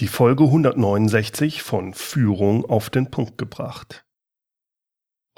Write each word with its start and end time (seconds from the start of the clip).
Die 0.00 0.08
Folge 0.08 0.44
169 0.44 1.62
von 1.62 1.92
Führung 1.92 2.64
auf 2.64 2.88
den 2.88 3.10
Punkt 3.10 3.36
gebracht. 3.36 4.06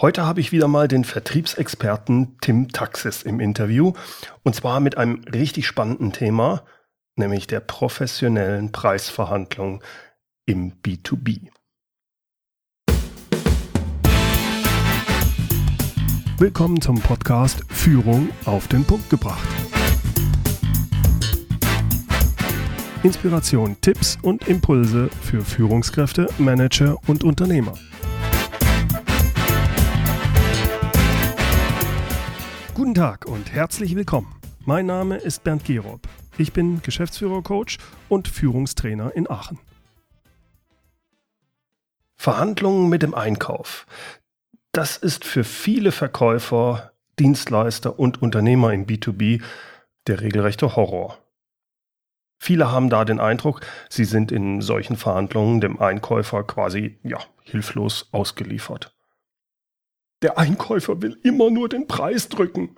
Heute 0.01 0.25
habe 0.25 0.39
ich 0.39 0.53
wieder 0.53 0.69
mal 0.69 0.87
den 0.87 1.03
Vertriebsexperten 1.03 2.39
Tim 2.41 2.69
Taxis 2.69 3.25
im 3.25 3.41
Interview 3.41 3.93
und 4.45 4.55
zwar 4.55 4.79
mit 4.79 4.97
einem 4.97 5.25
richtig 5.25 5.67
spannenden 5.67 6.13
Thema, 6.13 6.63
nämlich 7.17 7.49
der 7.49 7.59
professionellen 7.59 8.71
Preisverhandlung 8.71 9.83
im 10.47 10.81
B2B. 10.81 11.49
Willkommen 16.39 16.81
zum 16.81 17.01
Podcast 17.01 17.65
Führung 17.69 18.31
auf 18.45 18.69
den 18.69 18.85
Punkt 18.85 19.11
gebracht. 19.11 19.62
Inspiration, 23.05 23.77
Tipps 23.81 24.17
und 24.23 24.47
Impulse 24.47 25.09
für 25.23 25.43
Führungskräfte, 25.43 26.29
Manager 26.39 26.97
und 27.09 27.25
Unternehmer. 27.25 27.75
Guten 32.75 32.95
Tag 32.95 33.27
und 33.27 33.53
herzlich 33.53 33.97
willkommen. 33.97 34.33
Mein 34.67 34.87
Name 34.87 35.17
ist 35.17 35.43
Bernd 35.43 35.65
Gerob. 35.65 36.03
Ich 36.39 36.53
bin 36.53 36.81
Geschäftsführer-Coach 36.83 37.79
und 38.09 38.29
Führungstrainer 38.29 39.13
in 39.17 39.29
Aachen. 39.29 39.59
Verhandlungen 42.15 42.89
mit 42.89 43.03
dem 43.03 43.15
Einkauf. 43.15 43.85
Das 44.71 44.97
ist 44.97 45.25
für 45.25 45.43
viele 45.43 45.91
Verkäufer, 45.91 46.93
Dienstleister 47.19 47.99
und 47.99 48.23
Unternehmer 48.23 48.73
im 48.73 48.87
B2B 48.87 49.43
der 50.07 50.21
regelrechte 50.21 50.77
Horror. 50.77 51.19
Viele 52.45 52.73
haben 52.73 52.91
da 52.91 53.05
den 53.05 53.21
Eindruck, 53.21 53.61
sie 53.89 54.05
sind 54.05 54.33
in 54.33 54.63
solchen 54.63 54.97
Verhandlungen 54.97 55.61
dem 55.61 55.79
Einkäufer 55.79 56.43
quasi 56.43 56.99
ja, 57.05 57.21
hilflos 57.45 58.09
ausgeliefert. 58.11 58.97
Der 60.23 60.39
Einkäufer 60.39 61.01
will 61.03 61.21
immer 61.23 61.51
nur 61.51 61.69
den 61.69 61.87
Preis 61.87 62.29
drücken. 62.29 62.75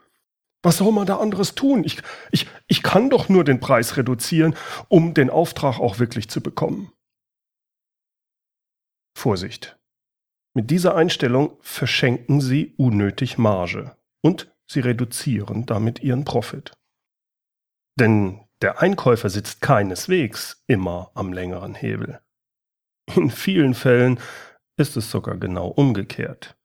Was 0.63 0.77
soll 0.77 0.93
man 0.93 1.07
da 1.07 1.17
anderes 1.17 1.55
tun? 1.55 1.83
Ich, 1.83 2.03
ich, 2.31 2.47
ich 2.67 2.83
kann 2.83 3.09
doch 3.09 3.31
nur 3.31 3.43
den 3.43 3.59
Preis 3.59 3.97
reduzieren, 3.97 4.55
um 4.89 5.15
den 5.15 5.31
Auftrag 5.31 5.81
auch 5.81 5.99
wirklich 5.99 6.29
zu 6.29 6.43
bekommen. 6.43 6.93
Vorsicht. 9.17 9.79
Mit 10.53 10.71
dieser 10.71 10.95
Einstellung 10.95 11.57
verschenken 11.63 12.43
Sie 12.43 12.75
unnötig 12.77 13.39
Marge 13.39 13.97
und 14.21 14.55
Sie 14.67 14.81
reduzieren 14.81 15.65
damit 15.65 16.01
Ihren 16.01 16.27
Profit. 16.27 16.73
Denn 17.99 18.44
der 18.65 18.81
Einkäufer 18.81 19.29
sitzt 19.29 19.61
keineswegs 19.61 20.65
immer 20.67 21.11
am 21.13 21.35
längeren 21.35 21.75
Hebel. 21.75 22.21
In 23.15 23.31
vielen 23.31 23.75
Fällen 23.75 24.19
ist 24.79 24.97
es 24.97 25.11
sogar 25.11 25.37
genau 25.37 25.69
umgekehrt. 25.69 26.57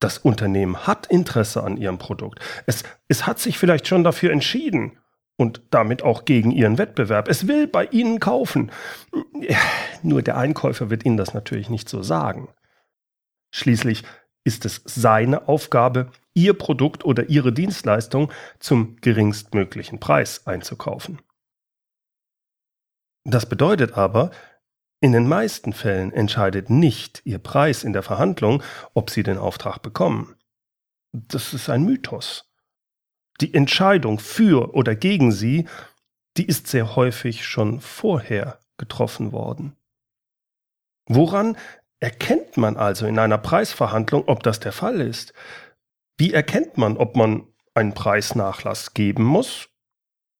Das 0.00 0.16
Unternehmen 0.16 0.86
hat 0.86 1.08
Interesse 1.08 1.62
an 1.62 1.76
ihrem 1.76 1.98
Produkt. 1.98 2.40
Es, 2.64 2.82
es 3.08 3.26
hat 3.26 3.38
sich 3.38 3.58
vielleicht 3.58 3.86
schon 3.86 4.04
dafür 4.04 4.32
entschieden 4.32 4.98
und 5.36 5.60
damit 5.70 6.02
auch 6.02 6.24
gegen 6.24 6.50
ihren 6.50 6.78
Wettbewerb. 6.78 7.28
Es 7.28 7.46
will 7.46 7.66
bei 7.66 7.84
ihnen 7.84 8.18
kaufen. 8.18 8.72
Nur 10.02 10.22
der 10.22 10.38
Einkäufer 10.38 10.88
wird 10.88 11.04
ihnen 11.04 11.18
das 11.18 11.34
natürlich 11.34 11.68
nicht 11.68 11.90
so 11.90 12.02
sagen. 12.02 12.48
Schließlich 13.50 14.04
ist 14.44 14.64
es 14.64 14.80
seine 14.86 15.46
Aufgabe, 15.46 16.10
Ihr 16.34 16.54
Produkt 16.54 17.04
oder 17.04 17.28
Ihre 17.28 17.52
Dienstleistung 17.52 18.32
zum 18.58 18.96
geringstmöglichen 19.00 20.00
Preis 20.00 20.46
einzukaufen. 20.46 21.20
Das 23.24 23.48
bedeutet 23.48 23.92
aber, 23.92 24.30
in 25.00 25.12
den 25.12 25.26
meisten 25.26 25.72
Fällen 25.72 26.12
entscheidet 26.12 26.70
nicht 26.70 27.22
Ihr 27.24 27.38
Preis 27.38 27.84
in 27.84 27.92
der 27.92 28.02
Verhandlung, 28.02 28.62
ob 28.94 29.10
Sie 29.10 29.22
den 29.22 29.38
Auftrag 29.38 29.82
bekommen. 29.82 30.36
Das 31.12 31.52
ist 31.54 31.68
ein 31.68 31.84
Mythos. 31.84 32.50
Die 33.40 33.52
Entscheidung 33.52 34.18
für 34.18 34.74
oder 34.74 34.94
gegen 34.94 35.32
Sie, 35.32 35.66
die 36.36 36.46
ist 36.46 36.68
sehr 36.68 36.96
häufig 36.96 37.44
schon 37.44 37.80
vorher 37.80 38.60
getroffen 38.78 39.32
worden. 39.32 39.76
Woran 41.06 41.56
erkennt 42.00 42.56
man 42.56 42.76
also 42.76 43.06
in 43.06 43.18
einer 43.18 43.38
Preisverhandlung, 43.38 44.24
ob 44.28 44.42
das 44.42 44.60
der 44.60 44.72
Fall 44.72 45.00
ist? 45.00 45.32
Wie 46.18 46.32
erkennt 46.32 46.78
man, 46.78 46.96
ob 46.96 47.16
man 47.16 47.46
einen 47.74 47.94
Preisnachlass 47.94 48.94
geben 48.94 49.24
muss 49.24 49.68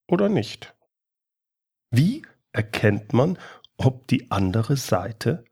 oder 0.06 0.28
nicht? 0.28 0.74
Wie 1.90 2.24
erkennt 2.52 3.12
man, 3.12 3.38
ob 3.76 4.06
die 4.08 4.30
andere 4.30 4.76
Seite 4.76 5.44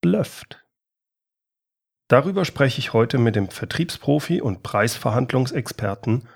blufft? 0.00 0.64
Darüber 2.08 2.44
spreche 2.44 2.78
ich 2.78 2.92
heute 2.92 3.18
mit 3.18 3.36
dem 3.36 3.48
Vertriebsprofi 3.48 4.40
und 4.40 4.62
Preisverhandlungsexperten 4.62 6.28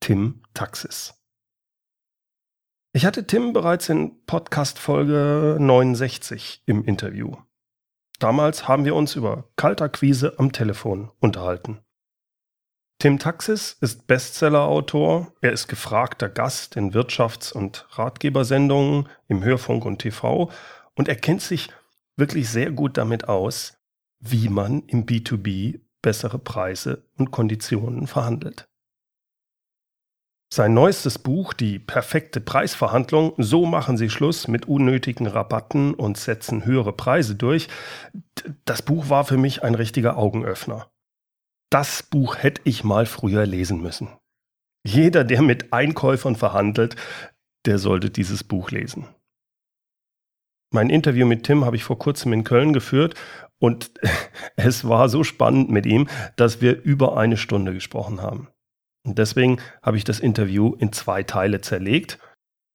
Tim 0.00 0.42
Taxis. 0.54 1.14
Ich 2.92 3.04
hatte 3.04 3.26
Tim 3.26 3.52
bereits 3.52 3.88
in 3.88 4.24
Podcast 4.26 4.78
Folge 4.78 5.56
69 5.58 6.62
im 6.66 6.84
Interview. 6.84 7.34
Damals 8.20 8.68
haben 8.68 8.84
wir 8.84 8.94
uns 8.94 9.16
über 9.16 9.50
Kaltakquise 9.56 10.38
am 10.38 10.52
Telefon 10.52 11.10
unterhalten. 11.18 11.83
Tim 13.04 13.18
Taxis 13.18 13.76
ist 13.82 14.06
Bestsellerautor, 14.06 15.30
er 15.42 15.52
ist 15.52 15.68
gefragter 15.68 16.30
Gast 16.30 16.74
in 16.74 16.94
Wirtschafts- 16.94 17.52
und 17.52 17.86
Ratgebersendungen 17.90 19.10
im 19.28 19.44
Hörfunk 19.44 19.84
und 19.84 19.98
TV 19.98 20.50
und 20.94 21.08
er 21.08 21.16
kennt 21.16 21.42
sich 21.42 21.68
wirklich 22.16 22.48
sehr 22.48 22.70
gut 22.70 22.96
damit 22.96 23.28
aus, 23.28 23.76
wie 24.20 24.48
man 24.48 24.84
im 24.86 25.04
B2B 25.04 25.82
bessere 26.00 26.38
Preise 26.38 27.04
und 27.18 27.30
Konditionen 27.30 28.06
verhandelt. 28.06 28.70
Sein 30.50 30.72
neuestes 30.72 31.18
Buch, 31.18 31.52
Die 31.52 31.78
perfekte 31.78 32.40
Preisverhandlung, 32.40 33.34
so 33.36 33.66
machen 33.66 33.98
Sie 33.98 34.08
Schluss 34.08 34.48
mit 34.48 34.66
unnötigen 34.66 35.26
Rabatten 35.26 35.92
und 35.92 36.16
setzen 36.16 36.64
höhere 36.64 36.94
Preise 36.94 37.34
durch, 37.34 37.68
das 38.64 38.80
Buch 38.80 39.10
war 39.10 39.26
für 39.26 39.36
mich 39.36 39.62
ein 39.62 39.74
richtiger 39.74 40.16
Augenöffner. 40.16 40.90
Das 41.74 42.04
Buch 42.04 42.36
hätte 42.36 42.60
ich 42.62 42.84
mal 42.84 43.04
früher 43.04 43.46
lesen 43.46 43.82
müssen. 43.82 44.06
Jeder, 44.86 45.24
der 45.24 45.42
mit 45.42 45.72
Einkäufern 45.72 46.36
verhandelt, 46.36 46.94
der 47.66 47.78
sollte 47.78 48.10
dieses 48.10 48.44
Buch 48.44 48.70
lesen. 48.70 49.08
Mein 50.72 50.88
Interview 50.88 51.26
mit 51.26 51.42
Tim 51.42 51.64
habe 51.64 51.74
ich 51.74 51.82
vor 51.82 51.98
kurzem 51.98 52.32
in 52.32 52.44
Köln 52.44 52.74
geführt 52.74 53.16
und 53.58 53.90
es 54.56 54.88
war 54.88 55.08
so 55.08 55.24
spannend 55.24 55.68
mit 55.68 55.84
ihm, 55.84 56.08
dass 56.36 56.60
wir 56.60 56.80
über 56.80 57.16
eine 57.16 57.36
Stunde 57.36 57.74
gesprochen 57.74 58.22
haben. 58.22 58.46
Und 59.04 59.18
deswegen 59.18 59.60
habe 59.82 59.96
ich 59.96 60.04
das 60.04 60.20
Interview 60.20 60.76
in 60.76 60.92
zwei 60.92 61.24
Teile 61.24 61.60
zerlegt. 61.60 62.20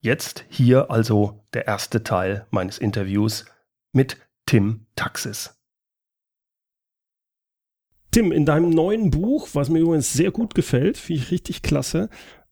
Jetzt 0.02 0.44
hier 0.50 0.92
also 0.92 1.46
der 1.54 1.68
erste 1.68 2.04
Teil 2.04 2.48
meines 2.50 2.78
Interviews 2.78 3.46
mit 3.94 4.18
Tim 4.46 4.88
Taxis. 4.98 5.58
Tim, 8.12 8.32
in 8.32 8.46
deinem 8.46 8.70
neuen 8.70 9.12
Buch, 9.12 9.50
was 9.54 9.70
mir 9.70 9.80
übrigens 9.80 10.14
sehr 10.14 10.32
gut 10.32 10.56
gefällt, 10.56 10.98
finde 10.98 11.22
ich 11.22 11.32
richtig 11.32 11.62
klasse, 11.62 12.10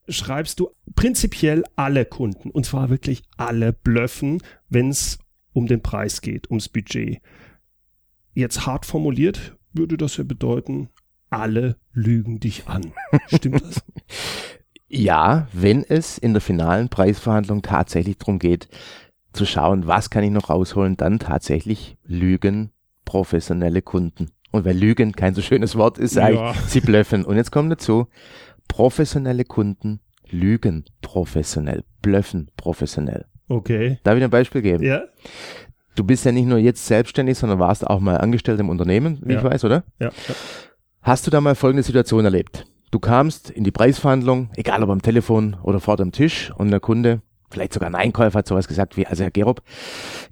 schreibst 0.08 0.60
du 0.60 0.70
prinzipiell 0.96 1.64
alle 1.76 2.06
Kunden, 2.06 2.52
und 2.52 2.66
zwar 2.66 2.90
wirklich 2.90 3.24
alle 3.38 3.74
blöffen, 3.74 4.42
wenn 4.70 4.90
es 4.90 5.20
um 5.54 5.68
den 5.68 5.82
Preis 5.82 6.22
geht, 6.22 6.50
ums 6.50 6.70
Budget. 6.70 7.20
Jetzt 8.34 8.66
hart 8.68 8.86
formuliert 8.86 9.58
würde 9.78 9.98
das 9.98 10.18
ja 10.18 10.24
bedeuten, 10.24 10.90
alle 11.30 11.78
lügen 11.94 12.40
dich 12.40 12.68
an. 12.68 12.94
Stimmt 13.28 13.62
das? 13.62 13.84
Ja, 14.90 15.50
wenn 15.52 15.84
es 15.84 16.18
in 16.18 16.32
der 16.32 16.40
finalen 16.40 16.88
Preisverhandlung 16.88 17.62
tatsächlich 17.62 18.20
darum 18.20 18.40
geht, 18.40 18.70
zu 19.34 19.46
schauen, 19.46 19.86
was 19.86 20.10
kann 20.10 20.24
ich 20.24 20.32
noch 20.32 20.50
rausholen, 20.50 20.96
dann 20.96 21.20
tatsächlich 21.20 21.98
lügen 22.06 22.72
professionelle 23.04 23.82
Kunden. 23.82 24.32
Und 24.52 24.66
weil 24.66 24.78
Lügen 24.78 25.12
kein 25.12 25.36
so 25.36 25.42
schönes 25.42 25.76
Wort 25.76 25.98
ist, 25.98 26.14
sage 26.14 26.36
ja. 26.36 26.52
ich, 26.52 26.58
sie 26.62 26.82
blöffen. 26.82 27.26
Und 27.26 27.36
jetzt 27.36 27.52
kommt 27.52 27.72
dazu, 27.72 28.08
professionelle 28.68 29.46
Kunden 29.46 30.00
lügen 30.30 30.86
professionell, 31.02 31.84
blöffen 32.02 32.50
professionell. 32.58 33.26
Okay. 33.48 34.00
Darf 34.04 34.18
ich 34.18 34.24
ein 34.24 34.30
Beispiel 34.30 34.62
geben? 34.62 34.84
Ja. 34.84 35.04
Du 35.96 36.04
bist 36.04 36.26
ja 36.26 36.32
nicht 36.32 36.48
nur 36.48 36.60
jetzt 36.60 36.86
selbstständig, 36.86 37.38
sondern 37.38 37.60
warst 37.60 37.88
auch 37.88 38.00
mal 38.00 38.18
angestellt 38.18 38.60
im 38.60 38.70
Unternehmen, 38.70 39.20
wie 39.24 39.34
ja. 39.34 39.40
ich 39.40 39.44
weiß, 39.44 39.66
oder? 39.66 39.84
Ja. 40.00 40.10
ja. 40.10 40.36
Hast 41.02 41.26
du 41.26 41.32
da 41.32 41.42
mal 41.42 41.56
folgende 41.56 41.84
Situation 41.84 42.26
erlebt? 42.26 42.66
Du 42.92 43.00
kamst 43.00 43.50
in 43.50 43.64
die 43.64 43.72
Preisverhandlung, 43.72 44.50
egal 44.56 44.84
ob 44.84 44.90
am 44.90 45.02
Telefon 45.02 45.58
oder 45.64 45.80
vor 45.80 45.98
dem 45.98 46.12
Tisch, 46.12 46.52
und 46.58 46.70
der 46.70 46.80
Kunde, 46.80 47.22
vielleicht 47.50 47.74
sogar 47.74 47.90
ein 47.90 47.96
Einkäufer 47.96 48.40
hat 48.40 48.48
sowas 48.48 48.68
gesagt 48.68 48.96
wie, 48.96 49.08
also 49.08 49.24
Herr 49.24 49.32
Gerob, 49.32 49.62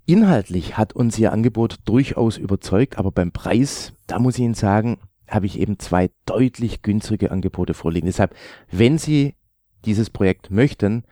inhaltlich 0.06 0.78
hat 0.78 0.94
uns 0.94 1.18
Ihr 1.18 1.34
Angebot 1.34 1.78
durchaus 1.86 2.38
überzeugt, 2.38 2.98
aber 2.98 3.12
beim 3.12 3.32
Preis, 3.32 3.94
da 4.08 4.20
muss 4.20 4.36
ich 4.36 4.44
Ihnen 4.44 4.54
sagen, 4.54 5.00
habe 5.28 5.46
ich 5.46 5.60
eben 5.60 5.80
zwei 5.80 6.12
deutlich 6.26 6.82
günstige 6.82 7.32
Angebote 7.32 7.74
vorliegen. 7.74 8.06
Deshalb, 8.06 8.36
wenn 8.72 8.98
Sie 8.98 9.36
dieses 9.86 10.10
Projekt 10.10 10.52
möchten, 10.52 11.04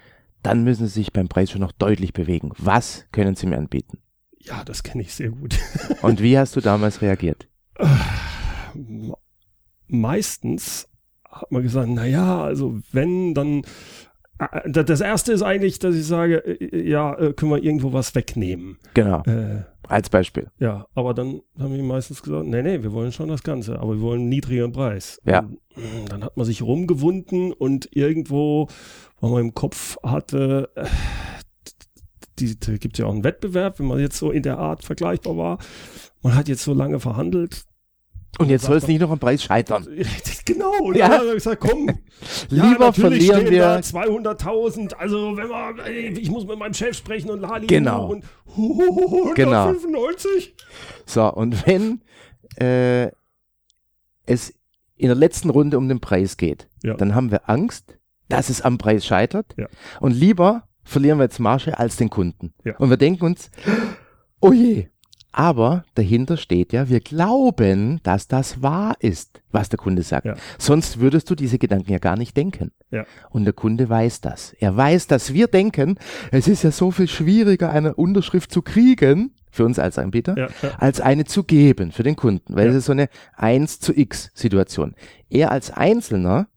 dann 0.44 0.63
müssen 0.63 0.88
Sie 0.88 0.94
sich 0.94 1.13
beim 1.13 1.30
Preis 1.30 1.51
schon 1.51 1.62
noch 1.62 1.72
deutlich 1.72 2.13
bewegen. 2.13 2.51
Was 2.57 3.06
können 3.12 3.36
Sie 3.36 3.48
mir 3.48 3.57
anbieten? 3.57 4.00
Ja, 4.40 4.63
das 4.63 4.84
kenne 4.84 5.04
ich 5.04 5.13
sehr 5.13 5.30
gut. 5.30 5.57
Und 6.01 6.22
wie 6.22 6.38
hast 6.38 6.56
du 6.56 6.62
damals 6.62 7.01
reagiert? 7.01 7.48
Meistens 9.88 10.90
hat 11.30 11.51
man 11.51 11.63
gesagt, 11.63 11.90
na 11.90 12.06
ja, 12.06 12.44
also 12.44 12.80
wenn, 12.92 13.34
dann 13.34 13.63
äh, 14.40 14.69
das 14.69 15.01
erste 15.01 15.34
ist 15.34 15.42
eigentlich, 15.42 15.80
dass 15.80 15.95
ich 15.95 16.06
sage, 16.06 16.38
äh, 16.38 16.90
ja, 16.90 17.18
äh, 17.18 17.34
können 17.34 17.51
wir 17.51 17.63
irgendwo 17.63 17.94
was 17.94 18.13
wegnehmen. 18.16 18.78
Genau. 18.94 19.24
Äh, 19.24 19.63
Als 19.88 20.09
Beispiel. 20.09 20.50
ja, 20.59 20.88
aber 20.95 21.13
dann 21.13 21.41
haben 21.59 21.74
die 21.74 21.81
meistens 21.81 22.21
gesagt, 22.24 22.45
nee, 22.45 22.62
nee, 22.62 22.83
wir 22.83 22.94
wollen 22.94 23.12
schon 23.12 23.30
das 23.30 23.44
Ganze, 23.44 23.80
aber 23.80 23.95
wir 23.95 24.01
wollen 24.01 24.21
einen 24.21 24.30
niedrigeren 24.30 24.71
Preis. 24.71 25.19
Ja. 25.25 25.39
Und, 25.39 25.59
mh, 25.75 26.09
dann 26.09 26.24
hat 26.24 26.38
man 26.38 26.45
sich 26.45 26.62
rumgewunden 26.62 27.51
und 27.53 27.89
irgendwo, 27.91 28.68
weil 29.19 29.31
man 29.31 29.41
im 29.41 29.53
Kopf 29.53 29.97
hatte, 30.03 30.69
äh, 30.75 30.85
die, 32.39 32.59
da 32.59 32.77
gibt 32.77 32.95
es 32.95 33.00
ja 33.00 33.06
auch 33.06 33.13
einen 33.13 33.24
Wettbewerb, 33.24 33.80
wenn 33.80 33.88
man 33.88 34.00
jetzt 34.00 34.18
so 34.18 34.31
in 34.31 34.44
der 34.44 34.57
Art 34.57 34.83
vergleichbar 34.83 35.38
war. 35.38 35.57
Man 36.21 36.35
hat 36.35 36.47
jetzt 36.47 36.63
so 36.63 36.74
lange 36.74 37.00
verhandelt. 37.00 37.65
Und 38.39 38.50
jetzt 38.50 38.65
soll 38.65 38.77
es 38.77 38.88
nicht 38.88 39.00
noch 39.00 39.12
am 39.12 39.19
Preis 39.19 39.44
scheitern. 39.44 39.88
Genau, 40.45 40.91
Ja. 40.91 41.07
dann 41.07 41.19
hat 41.19 41.27
er 41.27 41.33
gesagt, 41.35 41.62
komm, 41.62 41.88
ja, 42.50 42.65
Lieber 42.69 42.85
natürlich 42.88 43.27
verlieren 43.27 43.50
wir. 43.51 43.62
da 43.62 43.77
200.000, 43.77 44.94
also 44.95 45.38
wenn 45.38 45.47
man, 45.47 45.80
ey, 45.80 46.09
ich 46.19 46.30
muss 46.30 46.45
mit 46.45 46.59
meinem 46.59 46.74
Chef 46.74 46.97
sprechen 46.97 47.30
und 47.30 47.39
Lali 47.39 47.65
Genau. 47.68 48.07
und 48.12 48.25
Genau. 49.35 49.68
195. 49.69 50.53
So, 51.06 51.31
und 51.33 51.65
wenn 51.65 52.01
äh, 52.57 53.09
es 54.25 54.53
in 54.97 55.07
der 55.07 55.15
letzten 55.15 55.50
Runde 55.50 55.77
um 55.77 55.88
den 55.88 56.01
Preis 56.01 56.35
geht, 56.38 56.68
Ja. 56.83 56.94
dann 56.95 57.15
haben 57.15 57.31
wir 57.31 57.50
Angst, 57.50 57.97
dass 58.30 58.50
es 58.50 58.62
am 58.62 58.77
Preis 58.77 59.06
scheitert. 59.06 59.53
Ja. 59.57 59.68
Und 60.01 60.12
lieber 60.12 60.68
verlieren 60.83 61.19
wir 61.19 61.24
jetzt 61.25 61.39
Marge 61.39 61.77
als 61.80 61.95
den 61.95 62.09
Kunden. 62.09 62.53
Ja. 62.65 62.75
Und 62.77 62.89
wir 62.89 62.97
denken 62.97 63.25
uns, 63.25 63.50
oh 64.41 64.51
je. 64.51 64.88
Aber 65.33 65.83
dahinter 65.95 66.38
steht 66.38 66.74
ja, 66.74 66.89
wir 66.89 67.00
glauben, 67.00 68.00
dass 68.03 68.27
das 68.27 68.62
wahr 68.62 68.95
ist, 69.00 69.41
was 69.51 69.68
der 69.68 69.77
Kunde 69.77 70.03
sagt. 70.03 70.27
Ja. 70.27 70.35
Sonst 70.59 71.00
würdest 71.00 71.27
du 71.30 71.35
diese 71.35 71.57
Gedanken 71.57 71.91
ja 71.91 71.97
gar 71.97 72.15
nicht 72.15 72.38
denken. 72.38 72.71
Ja. 72.91 73.06
Und 73.31 73.45
der 73.45 73.53
Kunde 73.53 73.89
weiß 73.89 74.21
das. 74.21 74.53
Er 74.59 74.77
weiß, 74.77 75.07
dass 75.07 75.33
wir 75.33 75.47
denken, 75.47 75.97
es 76.31 76.47
ist 76.47 76.63
ja 76.63 76.69
so 76.69 76.91
viel 76.91 77.07
schwieriger, 77.07 77.71
eine 77.71 77.95
Unterschrift 77.95 78.51
zu 78.51 78.62
kriegen, 78.62 79.33
für 79.50 79.65
uns 79.65 79.77
als 79.77 80.00
Anbieter, 80.00 80.35
Ja, 80.38 80.47
als 80.80 81.00
eine 81.00 81.25
zu 81.25 81.44
geben 81.44 81.91
für 81.91 82.01
den 82.01 82.15
Kunden, 82.15 82.56
weil 82.56 82.69
es 82.69 82.75
ist 82.75 82.85
so 82.85 82.91
eine 82.91 83.07
1 83.35 83.80
zu 83.80 83.95
X 83.95 84.31
Situation. 84.33 84.95
Er 85.30 85.51
als 85.51 85.69
Einzelner 85.69 86.47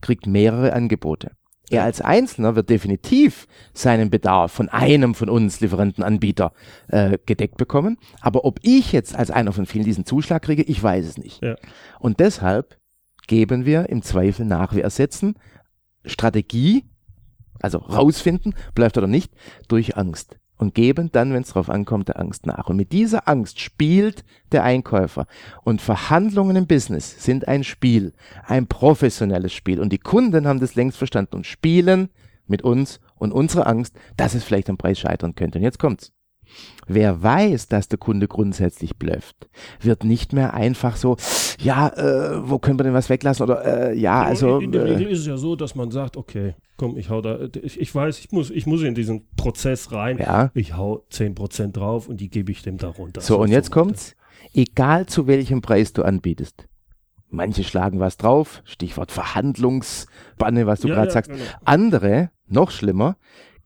kriegt 0.00 0.26
mehrere 0.26 0.72
Angebote. 0.72 1.32
Er 1.68 1.82
als 1.82 2.00
Einzelner 2.00 2.54
wird 2.54 2.70
definitiv 2.70 3.48
seinen 3.74 4.08
Bedarf 4.10 4.52
von 4.52 4.68
einem 4.68 5.14
von 5.14 5.28
uns 5.28 5.60
Lieferanten, 5.60 6.04
Anbieter 6.04 6.52
äh, 6.88 7.18
gedeckt 7.26 7.56
bekommen. 7.56 7.98
Aber 8.20 8.44
ob 8.44 8.60
ich 8.62 8.92
jetzt 8.92 9.16
als 9.16 9.30
einer 9.30 9.52
von 9.52 9.66
vielen 9.66 9.84
diesen 9.84 10.06
Zuschlag 10.06 10.42
kriege, 10.42 10.62
ich 10.62 10.80
weiß 10.80 11.04
es 11.06 11.18
nicht. 11.18 11.42
Ja. 11.42 11.56
Und 11.98 12.20
deshalb 12.20 12.78
geben 13.26 13.66
wir 13.66 13.88
im 13.88 14.02
Zweifel 14.02 14.46
nach. 14.46 14.74
Wir 14.74 14.84
ersetzen 14.84 15.34
Strategie, 16.04 16.84
also 17.60 17.78
rausfinden, 17.78 18.54
bleibt 18.74 18.96
oder 18.96 19.08
nicht, 19.08 19.32
durch 19.66 19.96
Angst. 19.96 20.38
Und 20.58 20.74
geben 20.74 21.10
dann, 21.12 21.34
wenn 21.34 21.42
es 21.42 21.50
drauf 21.50 21.68
ankommt, 21.68 22.08
der 22.08 22.18
Angst 22.18 22.46
nach. 22.46 22.68
Und 22.68 22.76
mit 22.76 22.92
dieser 22.92 23.28
Angst 23.28 23.60
spielt 23.60 24.24
der 24.52 24.64
Einkäufer. 24.64 25.26
Und 25.64 25.82
Verhandlungen 25.82 26.56
im 26.56 26.66
Business 26.66 27.22
sind 27.22 27.46
ein 27.46 27.62
Spiel, 27.62 28.14
ein 28.46 28.66
professionelles 28.66 29.52
Spiel. 29.52 29.80
Und 29.80 29.92
die 29.92 29.98
Kunden 29.98 30.46
haben 30.46 30.60
das 30.60 30.74
längst 30.74 30.96
verstanden 30.96 31.36
und 31.36 31.46
spielen 31.46 32.08
mit 32.46 32.62
uns 32.62 33.00
und 33.16 33.32
unserer 33.32 33.66
Angst, 33.66 33.94
dass 34.16 34.34
es 34.34 34.44
vielleicht 34.44 34.70
am 34.70 34.78
Preis 34.78 34.98
scheitern 34.98 35.34
könnte. 35.34 35.58
Und 35.58 35.64
jetzt 35.64 35.78
kommt's. 35.78 36.15
Wer 36.86 37.22
weiß, 37.22 37.68
dass 37.68 37.88
der 37.88 37.98
Kunde 37.98 38.28
grundsätzlich 38.28 38.96
blöfft, 38.96 39.48
wird 39.80 40.04
nicht 40.04 40.32
mehr 40.32 40.54
einfach 40.54 40.96
so, 40.96 41.16
ja, 41.58 41.88
äh, 41.88 42.48
wo 42.48 42.58
können 42.58 42.78
wir 42.78 42.84
denn 42.84 42.94
was 42.94 43.10
weglassen? 43.10 43.42
Oder 43.44 43.90
äh, 43.90 43.98
ja, 43.98 44.22
also. 44.22 44.58
in, 44.58 44.66
in 44.66 44.72
der 44.72 44.84
Regel 44.84 45.08
Äh, 45.08 45.12
ist 45.12 45.20
es 45.20 45.26
ja 45.26 45.36
so, 45.36 45.56
dass 45.56 45.74
man 45.74 45.90
sagt, 45.90 46.16
okay, 46.16 46.54
komm, 46.76 46.96
ich 46.96 47.10
hau 47.10 47.20
da, 47.20 47.38
ich, 47.62 47.80
ich 47.80 47.94
weiß, 47.94 48.18
ich 48.20 48.30
muss, 48.32 48.50
ich 48.50 48.66
muss 48.66 48.82
in 48.82 48.94
diesen 48.94 49.26
Prozess 49.36 49.90
rein. 49.92 50.18
ja. 50.18 50.50
Ich 50.54 50.76
hau 50.76 51.04
10% 51.10 51.72
drauf 51.72 52.08
und 52.08 52.20
die 52.20 52.28
gebe 52.30 52.52
ich 52.52 52.62
dem 52.62 52.76
da 52.78 52.88
runter. 52.88 53.20
So, 53.20 53.38
und 53.40 53.50
jetzt 53.50 53.66
so. 53.68 53.72
kommt's. 53.72 54.14
Egal 54.54 55.06
zu 55.06 55.26
welchem 55.26 55.60
Preis 55.60 55.92
du 55.92 56.02
anbietest. 56.02 56.68
Manche 57.28 57.64
schlagen 57.64 57.98
was 57.98 58.16
drauf, 58.16 58.62
Stichwort 58.64 59.10
Verhandlungsbanne, 59.10 60.66
was 60.66 60.80
du 60.80 60.88
Ja, 60.88 60.94
gerade 60.94 61.08
ja, 61.08 61.12
sagst. 61.12 61.30
genau. 61.30 61.42
Andere, 61.64 62.30
noch 62.46 62.70
schlimmer, 62.70 63.16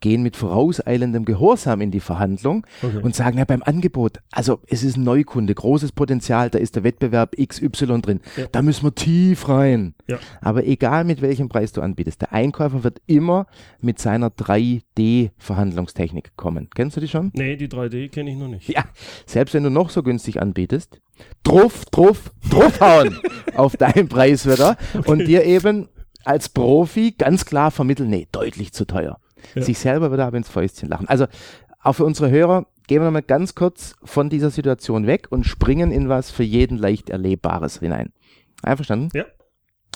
gehen 0.01 0.23
mit 0.23 0.37
vorauseilendem 0.37 1.25
Gehorsam 1.25 1.81
in 1.81 1.91
die 1.91 2.01
Verhandlung 2.01 2.67
Okay. 2.83 2.99
und 3.03 3.15
sagen, 3.15 3.39
ja, 3.39 3.45
beim 3.45 3.63
Angebot, 3.63 4.19
also 4.33 4.61
es 4.67 4.83
ist 4.83 4.97
ein 4.97 5.05
Neukunde, 5.05 5.55
großes 5.55 5.93
Potenzial, 5.93 6.51
da 6.51 6.59
ist 6.59 6.77
der 6.77 6.85
Wettbewerb 6.85 7.37
XY 7.37 8.01
drin, 8.01 8.21
Ja. 8.37 8.47
da 8.51 8.63
müssen 8.63 8.85
wir 8.85 8.95
tief 8.95 9.49
rein. 9.49 9.95
Ja. 10.09 10.19
Aber 10.41 10.65
egal 10.67 11.05
mit 11.05 11.21
welchem 11.23 11.49
Preis 11.49 11.73
du 11.73 11.81
anbietest, 11.83 12.23
der 12.23 12.33
Einkäufer 12.33 12.83
wird 12.85 13.01
immer 13.07 13.47
mit 13.81 13.99
seiner 13.99 14.31
3D-Verhandlungstechnik 14.31 16.37
kommen. 16.37 16.69
Kennst 16.75 16.97
du 16.97 17.01
die 17.01 17.09
schon? 17.09 17.31
Nee, 17.35 17.57
die 17.57 17.69
3D 17.69 18.09
kenne 18.11 18.31
ich 18.31 18.37
noch 18.37 18.49
nicht. 18.49 18.69
Ja, 18.69 18.85
selbst 19.27 19.55
wenn 19.55 19.65
du 19.65 19.71
noch 19.71 19.91
so 19.91 20.03
günstig 20.03 20.41
anbietest, 20.41 21.01
druff, 21.43 21.85
druff, 21.87 22.33
druffhauen 22.49 23.19
auf 23.55 23.77
deinen 23.77 24.09
Preis 24.09 24.47
wieder 24.47 24.77
und 25.07 25.27
dir 25.27 25.45
eben 25.45 25.89
als 26.25 26.49
Profi 26.49 27.13
ganz 27.17 27.45
klar 27.45 27.71
vermitteln, 27.71 28.11
nee, 28.11 28.27
deutlich 28.33 28.73
zu 28.73 28.87
teuer. 28.87 29.19
Ja. 29.55 29.63
Sich 29.63 29.79
selber 29.79 30.13
wieder 30.13 30.27
aber 30.27 30.37
ins 30.37 30.49
Fäustchen 30.49 30.89
lachen. 30.89 31.09
Also 31.09 31.27
auch 31.83 31.93
für 31.95 32.05
unsere 32.05 32.31
Hörer, 32.31 32.67
gehen 32.87 33.01
wir 33.01 33.05
nochmal 33.07 33.23
ganz 33.23 33.55
kurz 33.55 33.95
von 34.03 34.29
dieser 34.31 34.51
Situation 34.51 35.07
weg 35.07 35.29
und 35.31 35.45
springen 35.45 35.93
in 35.93 36.09
was 36.09 36.31
für 36.31 36.43
jeden 36.43 36.77
leicht 36.77 37.09
Erlebbares 37.11 37.79
hinein. 37.81 38.13
Einverstanden? 38.63 39.09
Ja. 39.15 39.25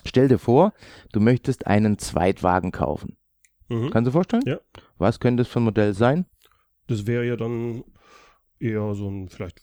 Stell 0.06 0.28
dir 0.28 0.38
vor, 0.38 0.72
du 1.12 1.20
möchtest 1.20 1.66
einen 1.66 1.98
Zweitwagen 1.98 2.72
kaufen. 2.72 3.16
Mhm. 3.68 3.90
Kannst 3.90 4.06
du 4.06 4.10
dir 4.10 4.12
vorstellen? 4.12 4.42
Ja. 4.46 4.58
Was 4.98 5.18
könnte 5.20 5.42
das 5.42 5.52
für 5.52 5.60
ein 5.60 5.64
Modell 5.64 5.94
sein? 5.94 6.26
Das 6.86 7.06
wäre 7.06 7.24
ja 7.26 7.36
dann 7.36 7.84
eher 8.58 8.94
so 8.94 9.08
ein 9.08 9.28
vielleicht 9.28 9.60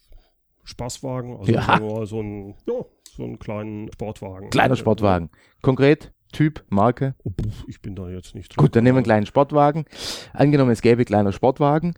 Spaßwagen, 0.63 1.37
also 1.37 1.51
Ja. 1.51 2.05
so 2.05 2.21
ein, 2.21 2.55
ja, 2.67 2.85
so 3.15 3.23
einen 3.23 3.39
kleinen 3.39 3.91
Sportwagen. 3.91 4.49
Kleiner 4.49 4.75
Sportwagen. 4.75 5.29
Konkret, 5.61 6.11
Typ, 6.31 6.63
Marke. 6.69 7.15
Oh, 7.23 7.31
ich 7.67 7.81
bin 7.81 7.95
da 7.95 8.09
jetzt 8.09 8.35
nicht 8.35 8.55
Gut, 8.57 8.75
dann 8.75 8.83
nehmen 8.83 8.95
wir 8.95 8.99
einen 8.99 9.05
kleinen 9.05 9.25
Sportwagen. 9.25 9.85
Angenommen, 10.33 10.71
es 10.71 10.81
gäbe 10.81 11.05
kleiner 11.05 11.31
Sportwagen. 11.31 11.93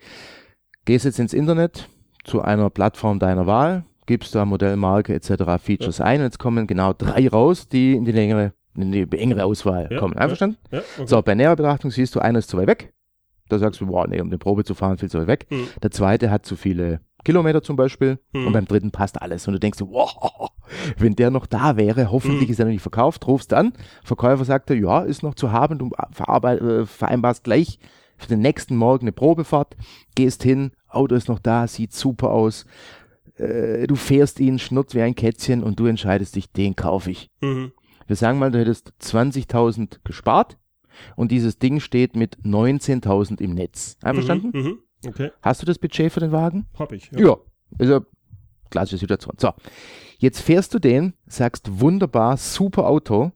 Gehst 0.85 1.05
jetzt 1.05 1.19
ins 1.19 1.33
Internet 1.33 1.89
zu 2.23 2.41
einer 2.41 2.69
Plattform 2.69 3.19
deiner 3.19 3.47
Wahl, 3.47 3.85
gibst 4.05 4.35
da 4.35 4.45
Modell, 4.45 4.75
Marke 4.75 5.13
etc. 5.13 5.61
Features 5.61 6.01
ein 6.01 6.19
und 6.19 6.25
jetzt 6.25 6.39
kommen 6.39 6.67
genau 6.67 6.93
drei 6.93 7.27
raus, 7.29 7.67
die 7.67 7.93
in 7.93 8.05
die 8.05 8.11
längere, 8.11 8.53
in 8.75 8.91
die 8.91 9.07
engere 9.17 9.45
Auswahl 9.45 9.87
Ja, 9.91 9.99
kommen. 9.99 10.13
ja. 10.15 10.21
Einverstanden? 10.21 10.57
Ja, 10.71 10.79
okay. 10.97 11.07
So, 11.07 11.21
bei 11.21 11.35
näherer 11.35 11.55
Betrachtung 11.55 11.91
siehst 11.91 12.15
du, 12.15 12.19
einer 12.19 12.39
ist 12.39 12.49
zu 12.49 12.57
weit 12.57 12.67
weg. 12.67 12.93
Da 13.49 13.59
sagst 13.59 13.81
du, 13.81 13.87
wow, 13.87 14.05
nee, 14.07 14.19
um 14.21 14.27
eine 14.27 14.37
Probe 14.37 14.63
zu 14.63 14.73
fahren, 14.73 14.97
viel 14.97 15.09
zu 15.09 15.19
weit 15.19 15.27
weg. 15.27 15.45
Hm. 15.49 15.67
Der 15.81 15.91
zweite 15.91 16.31
hat 16.31 16.45
zu 16.45 16.55
viele 16.55 17.01
Kilometer 17.23 17.61
zum 17.61 17.75
Beispiel. 17.75 18.19
Hm. 18.33 18.47
Und 18.47 18.53
beim 18.53 18.65
dritten 18.65 18.91
passt 18.91 19.21
alles. 19.21 19.47
Und 19.47 19.53
du 19.53 19.59
denkst, 19.59 19.79
wow, 19.81 20.49
wenn 20.97 21.15
der 21.15 21.31
noch 21.31 21.45
da 21.45 21.77
wäre, 21.77 22.11
hoffentlich 22.11 22.47
Hm. 22.47 22.51
ist 22.51 22.59
er 22.59 22.65
noch 22.65 22.71
nicht 22.71 22.81
verkauft, 22.81 23.27
rufst 23.27 23.53
an. 23.53 23.73
Verkäufer 24.03 24.45
sagte, 24.45 24.75
ja, 24.75 25.01
ist 25.01 25.23
noch 25.23 25.35
zu 25.35 25.51
haben, 25.51 25.79
du 25.79 25.89
äh, 25.91 26.85
vereinbarst 26.85 27.43
gleich 27.43 27.79
für 28.17 28.27
den 28.27 28.39
nächsten 28.39 28.75
Morgen 28.75 29.05
eine 29.05 29.11
Probefahrt, 29.11 29.75
gehst 30.15 30.43
hin, 30.43 30.71
Auto 30.87 31.15
ist 31.15 31.27
noch 31.27 31.39
da, 31.39 31.67
sieht 31.67 31.93
super 31.93 32.31
aus. 32.31 32.65
Äh, 33.35 33.87
du 33.87 33.95
fährst 33.95 34.39
ihn, 34.39 34.59
schnurrt 34.59 34.93
wie 34.95 35.01
ein 35.01 35.15
Kätzchen 35.15 35.63
und 35.63 35.79
du 35.79 35.87
entscheidest 35.87 36.35
dich, 36.35 36.51
den 36.51 36.75
kaufe 36.75 37.11
ich. 37.11 37.29
Mhm. 37.41 37.71
Wir 38.07 38.15
sagen 38.15 38.39
mal, 38.39 38.51
du 38.51 38.59
hättest 38.59 38.93
20.000 39.01 39.99
gespart 40.03 40.57
und 41.15 41.31
dieses 41.31 41.57
Ding 41.57 41.79
steht 41.79 42.15
mit 42.15 42.37
19.000 42.43 43.41
im 43.41 43.53
Netz. 43.53 43.97
Einverstanden? 44.01 44.51
Mhm. 44.53 44.79
Okay, 45.05 45.31
Hast 45.41 45.61
du 45.61 45.65
das 45.65 45.79
Budget 45.79 46.11
für 46.11 46.19
den 46.19 46.31
Wagen? 46.31 46.65
hab 46.77 46.91
ich. 46.91 47.11
Ja. 47.11 47.37
Ist 47.77 47.89
ja 47.89 48.01
klassische 48.69 48.97
Situation. 48.97 49.35
So, 49.37 49.51
jetzt 50.17 50.41
fährst 50.41 50.73
du 50.73 50.79
den, 50.79 51.13
sagst 51.27 51.79
wunderbar, 51.79 52.37
super 52.37 52.87
Auto, 52.87 53.31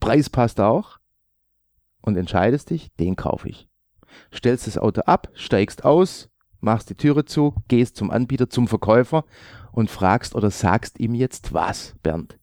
Preis 0.00 0.30
passt 0.30 0.60
auch 0.60 0.98
und 2.00 2.16
entscheidest 2.16 2.70
dich, 2.70 2.94
den 2.96 3.16
kaufe 3.16 3.48
ich. 3.48 3.68
Stellst 4.32 4.66
das 4.66 4.78
Auto 4.78 5.02
ab, 5.02 5.28
steigst 5.34 5.84
aus, 5.84 6.30
machst 6.60 6.90
die 6.90 6.94
Türe 6.94 7.24
zu, 7.24 7.54
gehst 7.68 7.96
zum 7.96 8.10
Anbieter, 8.10 8.48
zum 8.48 8.68
Verkäufer 8.68 9.24
und 9.72 9.90
fragst 9.90 10.34
oder 10.34 10.50
sagst 10.50 10.98
ihm 10.98 11.14
jetzt 11.14 11.52
was, 11.52 11.94
Bernd. 12.02 12.38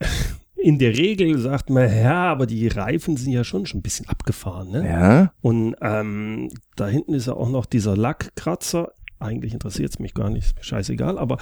In 0.62 0.78
der 0.78 0.96
Regel 0.96 1.38
sagt 1.38 1.70
man, 1.70 1.94
ja, 1.94 2.30
aber 2.30 2.46
die 2.46 2.68
Reifen 2.68 3.16
sind 3.16 3.32
ja 3.32 3.42
schon 3.44 3.66
schon 3.66 3.80
ein 3.80 3.82
bisschen 3.82 4.08
abgefahren, 4.08 4.70
ne? 4.70 4.86
Ja, 4.88 5.32
Und 5.40 5.74
ähm, 5.80 6.50
da 6.76 6.86
hinten 6.86 7.14
ist 7.14 7.26
ja 7.26 7.34
auch 7.34 7.48
noch 7.48 7.66
dieser 7.66 7.96
Lackkratzer. 7.96 8.92
Eigentlich 9.18 9.52
interessiert 9.52 9.90
es 9.90 9.98
mich 9.98 10.14
gar 10.14 10.30
nicht, 10.30 10.44
ist 10.46 10.56
mir 10.56 10.64
scheißegal, 10.64 11.18
aber 11.18 11.38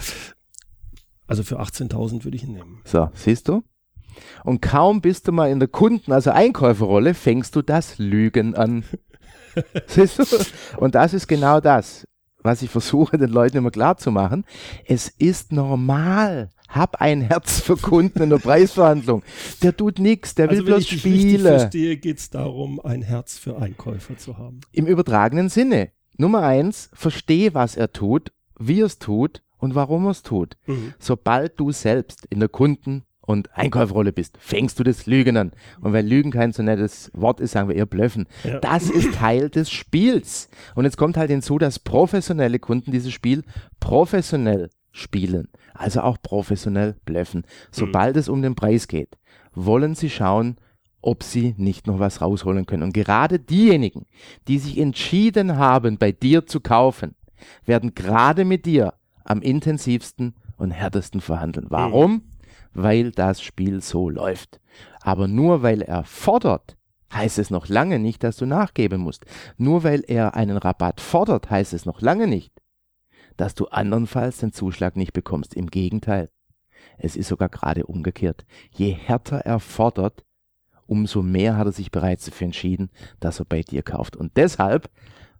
also 1.27 1.43
für 1.43 1.59
18.000 1.61 2.23
würde 2.23 2.35
ich 2.35 2.43
ihn 2.43 2.53
nehmen. 2.53 2.81
so, 2.83 3.09
siehst 3.13 3.47
du? 3.47 3.63
Und 4.43 4.61
kaum 4.61 5.01
bist 5.01 5.27
du 5.27 5.31
mal 5.31 5.49
in 5.49 5.59
der 5.59 5.69
Kunden-, 5.69 6.11
also 6.11 6.31
Einkäuferrolle, 6.31 7.13
fängst 7.13 7.55
du 7.55 7.61
das 7.61 7.97
Lügen 7.97 8.55
an. 8.55 8.83
siehst 9.87 10.19
du? 10.19 10.25
Und 10.77 10.95
das 10.95 11.13
ist 11.13 11.27
genau 11.27 11.59
das. 11.61 12.05
was 12.43 12.61
ich 12.61 12.69
versuche, 12.69 13.17
den 13.17 13.29
Leuten 13.29 13.57
immer 13.57 13.71
klar 13.71 13.97
zu 13.97 14.11
machen. 14.11 14.45
Es 14.85 15.07
ist 15.07 15.51
normal. 15.51 16.49
Hab 16.73 17.01
ein 17.01 17.21
Herz 17.21 17.59
für 17.59 17.77
Kunden 17.77 18.21
in 18.23 18.29
der 18.29 18.37
Preisverhandlung. 18.39 19.23
Der 19.61 19.75
tut 19.75 19.99
nichts, 19.99 20.35
der 20.35 20.49
will 20.49 20.57
Also 20.57 20.65
wenn 20.67 20.73
bloß 20.73 20.83
ich 20.83 20.89
dich 20.89 21.05
richtig 21.05 21.21
Spiele. 21.21 21.59
verstehe, 21.59 21.97
geht 21.97 22.17
es 22.19 22.29
darum, 22.29 22.79
ein 22.79 23.01
Herz 23.01 23.37
für 23.37 23.57
Einkäufer 23.57 24.17
zu 24.17 24.37
haben. 24.37 24.61
Im 24.71 24.85
übertragenen 24.87 25.49
Sinne. 25.49 25.89
Nummer 26.17 26.43
eins, 26.43 26.89
versteh, 26.93 27.53
was 27.53 27.75
er 27.75 27.91
tut, 27.93 28.31
wie 28.59 28.81
er 28.81 28.85
es 28.85 28.99
tut 28.99 29.41
und 29.57 29.75
warum 29.75 30.05
er 30.05 30.11
es 30.11 30.23
tut. 30.23 30.57
Mhm. 30.67 30.93
Sobald 30.99 31.59
du 31.59 31.71
selbst 31.71 32.25
in 32.29 32.39
der 32.39 32.49
Kunden- 32.49 33.03
und 33.21 33.55
Einkaufsrolle 33.55 34.11
bist, 34.13 34.37
fängst 34.39 34.77
du 34.79 34.83
das 34.83 35.05
Lügen 35.05 35.37
an. 35.37 35.51
Und 35.79 35.93
weil 35.93 36.05
Lügen 36.05 36.31
kein 36.31 36.51
so 36.53 36.63
nettes 36.63 37.11
Wort 37.13 37.39
ist, 37.39 37.51
sagen 37.51 37.69
wir 37.69 37.75
eher 37.75 37.85
Blöffen. 37.85 38.27
Ja. 38.43 38.59
Das 38.59 38.89
ist 38.89 39.13
Teil 39.15 39.49
des 39.49 39.69
Spiels. 39.71 40.49
Und 40.75 40.85
jetzt 40.85 40.97
kommt 40.97 41.17
halt 41.17 41.31
hinzu, 41.31 41.57
dass 41.57 41.79
professionelle 41.79 42.59
Kunden 42.59 42.91
dieses 42.91 43.13
Spiel 43.13 43.43
professionell 43.79 44.69
spielen. 44.91 45.47
Also 45.73 46.01
auch 46.01 46.17
professionell 46.21 46.95
blöffen. 47.05 47.45
Sobald 47.71 48.17
es 48.17 48.29
um 48.29 48.41
den 48.41 48.55
Preis 48.55 48.87
geht, 48.87 49.17
wollen 49.53 49.95
sie 49.95 50.09
schauen, 50.09 50.57
ob 51.01 51.23
sie 51.23 51.55
nicht 51.57 51.87
noch 51.87 51.99
was 51.99 52.21
rausholen 52.21 52.65
können. 52.65 52.83
Und 52.83 52.93
gerade 52.93 53.39
diejenigen, 53.39 54.05
die 54.47 54.59
sich 54.59 54.77
entschieden 54.77 55.57
haben, 55.57 55.97
bei 55.97 56.11
dir 56.11 56.45
zu 56.45 56.59
kaufen, 56.59 57.15
werden 57.65 57.95
gerade 57.95 58.45
mit 58.45 58.65
dir 58.65 58.93
am 59.23 59.41
intensivsten 59.41 60.35
und 60.57 60.71
härtesten 60.71 61.21
verhandeln. 61.21 61.67
Warum? 61.69 62.23
Weil 62.73 63.11
das 63.11 63.41
Spiel 63.41 63.81
so 63.81 64.09
läuft. 64.09 64.59
Aber 65.01 65.27
nur 65.27 65.63
weil 65.63 65.81
er 65.81 66.03
fordert, 66.03 66.77
heißt 67.13 67.39
es 67.39 67.49
noch 67.49 67.67
lange 67.67 67.99
nicht, 67.99 68.23
dass 68.23 68.37
du 68.37 68.45
nachgeben 68.45 69.01
musst. 69.01 69.25
Nur 69.57 69.83
weil 69.83 70.03
er 70.07 70.35
einen 70.35 70.57
Rabatt 70.57 71.01
fordert, 71.01 71.49
heißt 71.49 71.73
es 71.73 71.85
noch 71.85 72.01
lange 72.01 72.27
nicht, 72.27 72.60
dass 73.37 73.55
du 73.55 73.67
andernfalls 73.67 74.37
den 74.39 74.53
Zuschlag 74.53 74.95
nicht 74.95 75.13
bekommst. 75.13 75.53
Im 75.53 75.67
Gegenteil. 75.67 76.29
Es 76.97 77.15
ist 77.15 77.27
sogar 77.27 77.49
gerade 77.49 77.85
umgekehrt. 77.85 78.45
Je 78.71 78.91
härter 78.91 79.39
er 79.39 79.59
fordert, 79.59 80.23
umso 80.87 81.21
mehr 81.21 81.57
hat 81.57 81.67
er 81.67 81.71
sich 81.71 81.91
bereits 81.91 82.25
dafür 82.25 82.45
entschieden, 82.45 82.89
dass 83.19 83.39
er 83.39 83.45
bei 83.45 83.61
dir 83.61 83.81
kauft. 83.81 84.15
Und 84.15 84.35
deshalb 84.35 84.89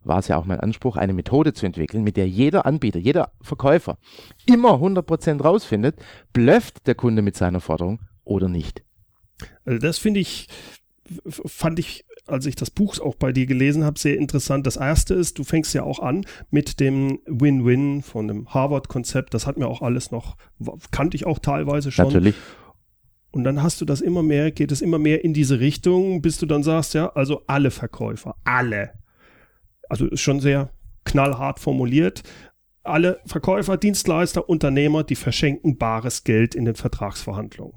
war 0.03 0.19
es 0.19 0.27
ja 0.27 0.37
auch 0.37 0.45
mein 0.45 0.59
Anspruch, 0.59 0.97
eine 0.97 1.13
Methode 1.13 1.53
zu 1.53 1.65
entwickeln, 1.65 2.03
mit 2.03 2.17
der 2.17 2.27
jeder 2.27 2.65
Anbieter, 2.65 2.99
jeder 2.99 3.31
Verkäufer 3.41 3.97
immer 4.45 4.75
100% 4.75 5.41
rausfindet, 5.41 5.97
blöfft 6.33 6.87
der 6.87 6.95
Kunde 6.95 7.21
mit 7.21 7.35
seiner 7.35 7.61
Forderung 7.61 7.99
oder 8.23 8.49
nicht. 8.49 8.83
Also 9.65 9.79
das 9.79 9.97
finde 9.97 10.19
ich, 10.19 10.47
fand 11.29 11.79
ich, 11.79 12.05
als 12.31 12.45
ich 12.45 12.55
das 12.55 12.69
Buch 12.69 12.99
auch 12.99 13.15
bei 13.15 13.31
dir 13.31 13.45
gelesen 13.45 13.83
habe, 13.83 13.99
sehr 13.99 14.17
interessant. 14.17 14.65
Das 14.65 14.77
erste 14.77 15.13
ist, 15.13 15.37
du 15.37 15.43
fängst 15.43 15.73
ja 15.73 15.83
auch 15.83 15.99
an 15.99 16.25
mit 16.49 16.79
dem 16.79 17.19
Win-Win 17.25 18.01
von 18.01 18.27
dem 18.27 18.53
Harvard-Konzept. 18.53 19.33
Das 19.33 19.47
hat 19.47 19.57
mir 19.57 19.67
auch 19.67 19.81
alles 19.81 20.11
noch, 20.11 20.37
kannte 20.91 21.15
ich 21.15 21.25
auch 21.25 21.39
teilweise 21.39 21.91
schon. 21.91 22.05
Natürlich. 22.05 22.35
Und 23.31 23.45
dann 23.45 23.63
hast 23.63 23.79
du 23.79 23.85
das 23.85 24.01
immer 24.01 24.23
mehr, 24.23 24.51
geht 24.51 24.71
es 24.71 24.81
immer 24.81 24.99
mehr 24.99 25.23
in 25.23 25.33
diese 25.33 25.59
Richtung, 25.59 26.21
bis 26.21 26.37
du 26.37 26.45
dann 26.45 26.63
sagst, 26.63 26.93
ja, 26.93 27.09
also 27.13 27.43
alle 27.47 27.71
Verkäufer, 27.71 28.35
alle. 28.43 28.91
Also 29.87 30.07
ist 30.07 30.21
schon 30.21 30.39
sehr 30.39 30.69
knallhart 31.05 31.59
formuliert. 31.59 32.23
Alle 32.83 33.19
Verkäufer, 33.25 33.77
Dienstleister, 33.77 34.49
Unternehmer, 34.49 35.03
die 35.03 35.15
verschenken 35.15 35.77
bares 35.77 36.23
Geld 36.23 36.55
in 36.55 36.65
den 36.65 36.75
Vertragsverhandlungen. 36.75 37.75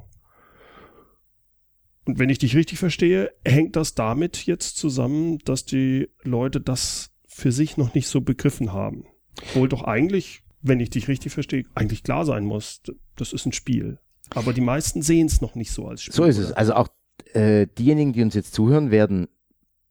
Und 2.07 2.19
wenn 2.19 2.29
ich 2.29 2.39
dich 2.39 2.55
richtig 2.55 2.79
verstehe, 2.79 3.31
hängt 3.45 3.77
das 3.77 3.95
damit 3.95 4.45
jetzt 4.47 4.77
zusammen, 4.77 5.39
dass 5.45 5.65
die 5.65 6.09
Leute 6.23 6.61
das 6.61 7.11
für 7.27 7.51
sich 7.53 7.77
noch 7.77 7.95
nicht 7.95 8.09
so 8.09 8.21
begriffen 8.21 8.73
haben. 8.73 9.07
Obwohl 9.51 9.69
doch 9.69 9.83
eigentlich, 9.83 10.43
wenn 10.63 10.81
ich 10.81 10.91
dich 10.91 11.09
richtig 11.09 11.33
verstehe, 11.33 11.65
eigentlich 11.75 12.03
klar 12.03 12.25
sein 12.25 12.45
muss, 12.45 12.83
das 13.17 13.33
ist 13.33 13.47
ein 13.47 13.53
Spiel. 13.53 13.99
Aber 14.31 14.53
die 14.53 14.61
meisten 14.61 15.03
sehen 15.03 15.27
es 15.27 15.41
noch 15.41 15.55
nicht 15.55 15.71
so 15.73 15.87
als 15.89 16.03
Spiel. 16.03 16.15
So 16.15 16.25
ist 16.25 16.39
es. 16.39 16.49
oder? 16.49 16.59
Also 16.59 16.75
auch 16.75 16.89
äh, 17.33 17.67
diejenigen, 17.67 18.13
die 18.13 18.23
uns 18.23 18.35
jetzt 18.35 18.55
zuhören, 18.55 18.91
werden 18.91 19.29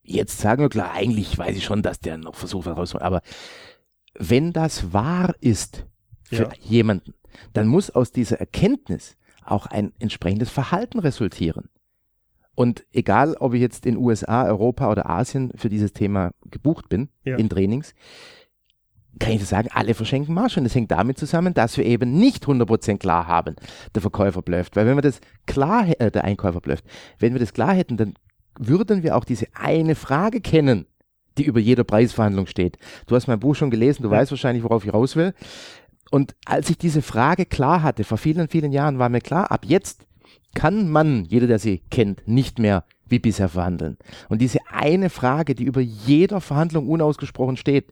jetzt 0.03 0.39
sagen, 0.39 0.69
klar, 0.69 0.91
eigentlich 0.93 1.37
weiß 1.37 1.55
ich 1.57 1.63
schon, 1.63 1.81
dass 1.81 1.99
der 1.99 2.17
noch 2.17 2.35
versucht 2.35 2.65
was 2.67 2.77
rauszuholen. 2.77 3.05
Aber 3.05 3.21
wenn 4.15 4.53
das 4.53 4.93
wahr 4.93 5.35
ist 5.41 5.85
für 6.23 6.43
Ja. 6.43 6.49
jemanden, 6.61 7.13
dann 7.53 7.67
muss 7.67 7.89
aus 7.89 8.11
dieser 8.11 8.39
Erkenntnis 8.39 9.17
auch 9.43 9.65
ein 9.65 9.93
entsprechendes 9.99 10.49
Verhalten 10.49 10.99
resultieren. 10.99 11.69
Und 12.55 12.85
egal, 12.91 13.35
ob 13.39 13.53
ich 13.53 13.61
jetzt 13.61 13.85
in 13.85 13.97
USA, 13.97 14.45
Europa 14.45 14.91
oder 14.91 15.09
Asien 15.09 15.51
für 15.55 15.69
dieses 15.69 15.93
Thema 15.93 16.31
gebucht 16.51 16.87
bin, 16.89 17.09
Ja. 17.23 17.37
in 17.37 17.49
Trainings, 17.49 17.93
kann 19.19 19.31
ich 19.31 19.39
das 19.39 19.49
sagen, 19.49 19.69
alle 19.71 19.93
verschenken 19.93 20.33
Marsch. 20.33 20.57
Und 20.57 20.63
das 20.63 20.73
hängt 20.75 20.91
damit 20.91 21.17
zusammen, 21.17 21.53
dass 21.53 21.77
wir 21.77 21.85
eben 21.85 22.13
nicht 22.13 22.45
100% 22.47 22.97
klar 22.99 23.27
haben, 23.27 23.55
der 23.93 24.01
Verkäufer 24.01 24.41
blöfft. 24.41 24.75
Weil 24.75 24.85
wenn 24.87 24.97
wir 24.97 25.01
das 25.01 25.19
klar, 25.45 25.87
äh, 25.99 26.11
der 26.11 26.23
Einkäufer 26.23 26.61
blöfft, 26.61 26.85
wenn 27.19 27.33
wir 27.33 27.39
das 27.39 27.53
klar 27.53 27.73
hätten, 27.73 27.97
dann 27.97 28.13
würden 28.59 29.03
wir 29.03 29.15
auch 29.15 29.25
diese 29.25 29.47
eine 29.53 29.95
Frage 29.95 30.41
kennen, 30.41 30.85
die 31.37 31.45
über 31.45 31.59
jeder 31.59 31.83
Preisverhandlung 31.83 32.45
steht. 32.47 32.77
Du 33.07 33.15
hast 33.15 33.27
mein 33.27 33.39
Buch 33.39 33.55
schon 33.55 33.71
gelesen, 33.71 34.03
du 34.03 34.09
Ja. 34.09 34.17
weißt 34.17 34.31
wahrscheinlich, 34.31 34.63
worauf 34.63 34.85
ich 34.85 34.93
raus 34.93 35.15
will. 35.15 35.33
Und 36.11 36.35
als 36.45 36.69
ich 36.69 36.77
diese 36.77 37.01
Frage 37.01 37.45
klar 37.47 37.81
hatte, 37.81 38.03
vor 38.03 38.19
vielen, 38.19 38.47
vielen 38.47 38.71
Jahren, 38.71 38.99
war 38.99 39.09
mir 39.09 39.21
klar, 39.21 39.49
ab 39.51 39.65
jetzt 39.65 40.05
kann 40.55 40.89
man, 40.89 41.25
jeder, 41.25 41.47
der 41.47 41.59
sie 41.59 41.81
kennt, 41.91 42.27
nicht 42.27 42.59
mehr 42.59 42.83
wie 43.07 43.19
bisher 43.19 43.49
verhandeln. 43.49 43.97
Und 44.29 44.41
diese 44.41 44.59
eine 44.71 45.09
Frage, 45.09 45.55
die 45.55 45.63
über 45.65 45.81
jeder 45.81 46.41
Verhandlung 46.41 46.87
unausgesprochen 46.87 47.57
steht, 47.57 47.91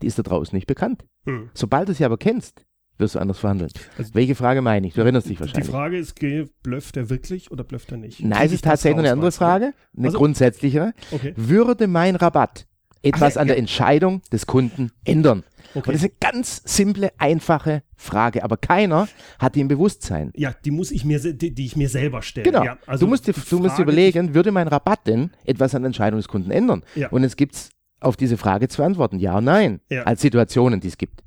die 0.00 0.06
ist 0.06 0.18
da 0.18 0.22
draußen 0.22 0.54
nicht 0.56 0.66
bekannt. 0.66 1.04
Hm. 1.26 1.50
Sobald 1.54 1.88
du 1.88 1.94
sie 1.94 2.04
aber 2.04 2.16
kennst, 2.16 2.64
wirst 2.98 3.14
du 3.16 3.18
anders 3.18 3.38
verhandeln. 3.38 3.70
Also- 3.98 4.14
Welche 4.14 4.34
Frage 4.34 4.62
meine 4.62 4.86
ich? 4.86 4.94
Du 4.94 5.00
erinnerst 5.00 5.28
dich 5.28 5.36
Die 5.38 5.40
wahrscheinlich. 5.40 5.70
Frage 5.70 5.98
ist, 5.98 6.18
blöfft 6.62 6.96
er 6.96 7.10
wirklich 7.10 7.50
oder 7.50 7.64
blöfft 7.64 7.90
er 7.90 7.98
nicht? 7.98 8.20
Nein, 8.22 8.46
es 8.46 8.52
ist 8.52 8.64
tatsächlich 8.64 8.96
noch 8.96 9.04
eine 9.04 9.12
andere? 9.12 9.32
Frage, 9.32 9.72
eine 9.96 10.06
Also- 10.06 10.18
grundsätzlichere. 10.18 10.92
Okay. 11.10 11.32
Würde 11.36 11.86
mein 11.88 12.14
Rabatt 12.16 12.66
etwas 13.02 13.36
Ach, 13.36 13.40
an 13.42 13.48
ja. 13.48 13.54
der 13.54 13.58
Entscheidung 13.58 14.22
des 14.30 14.46
Kunden 14.46 14.92
ändern? 15.04 15.42
Und 15.74 15.82
okay. 15.82 15.92
das 15.92 16.02
ist 16.02 16.10
eine 16.10 16.32
ganz 16.32 16.62
simple, 16.64 17.12
einfache 17.18 17.82
Frage, 17.96 18.44
aber 18.44 18.56
keiner 18.56 19.08
hat 19.38 19.54
die 19.54 19.60
im 19.60 19.68
Bewusstsein. 19.68 20.32
Ja, 20.36 20.54
die 20.64 20.70
muss 20.70 20.90
ich 20.90 21.04
mir, 21.04 21.18
die, 21.20 21.54
die 21.54 21.64
ich 21.64 21.76
mir 21.76 21.88
selber 21.88 22.22
stelle. 22.22 22.44
Genau. 22.44 22.64
Ja, 22.64 22.78
also 22.86 23.06
du 23.06 23.10
musst 23.10 23.26
dir, 23.26 23.32
du 23.32 23.58
musst 23.58 23.78
dir 23.78 23.82
überlegen, 23.82 24.34
würde 24.34 24.52
mein 24.52 24.68
Rabatt 24.68 25.06
denn 25.06 25.30
etwas 25.44 25.74
an 25.74 25.82
der 25.82 25.88
Entscheidung 25.88 26.18
des 26.18 26.28
Kunden 26.28 26.50
ändern? 26.50 26.82
Ja. 26.94 27.08
Und 27.08 27.24
es 27.24 27.36
gibt 27.36 27.70
auf 28.00 28.16
diese 28.16 28.36
Frage 28.36 28.68
zwei 28.68 28.84
Antworten, 28.84 29.18
ja 29.18 29.38
und 29.38 29.44
nein, 29.44 29.80
Ja. 29.88 30.02
als 30.02 30.20
Situationen, 30.20 30.80
die 30.80 30.88
es 30.88 30.98
gibt. 30.98 31.22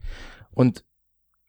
Und 0.51 0.83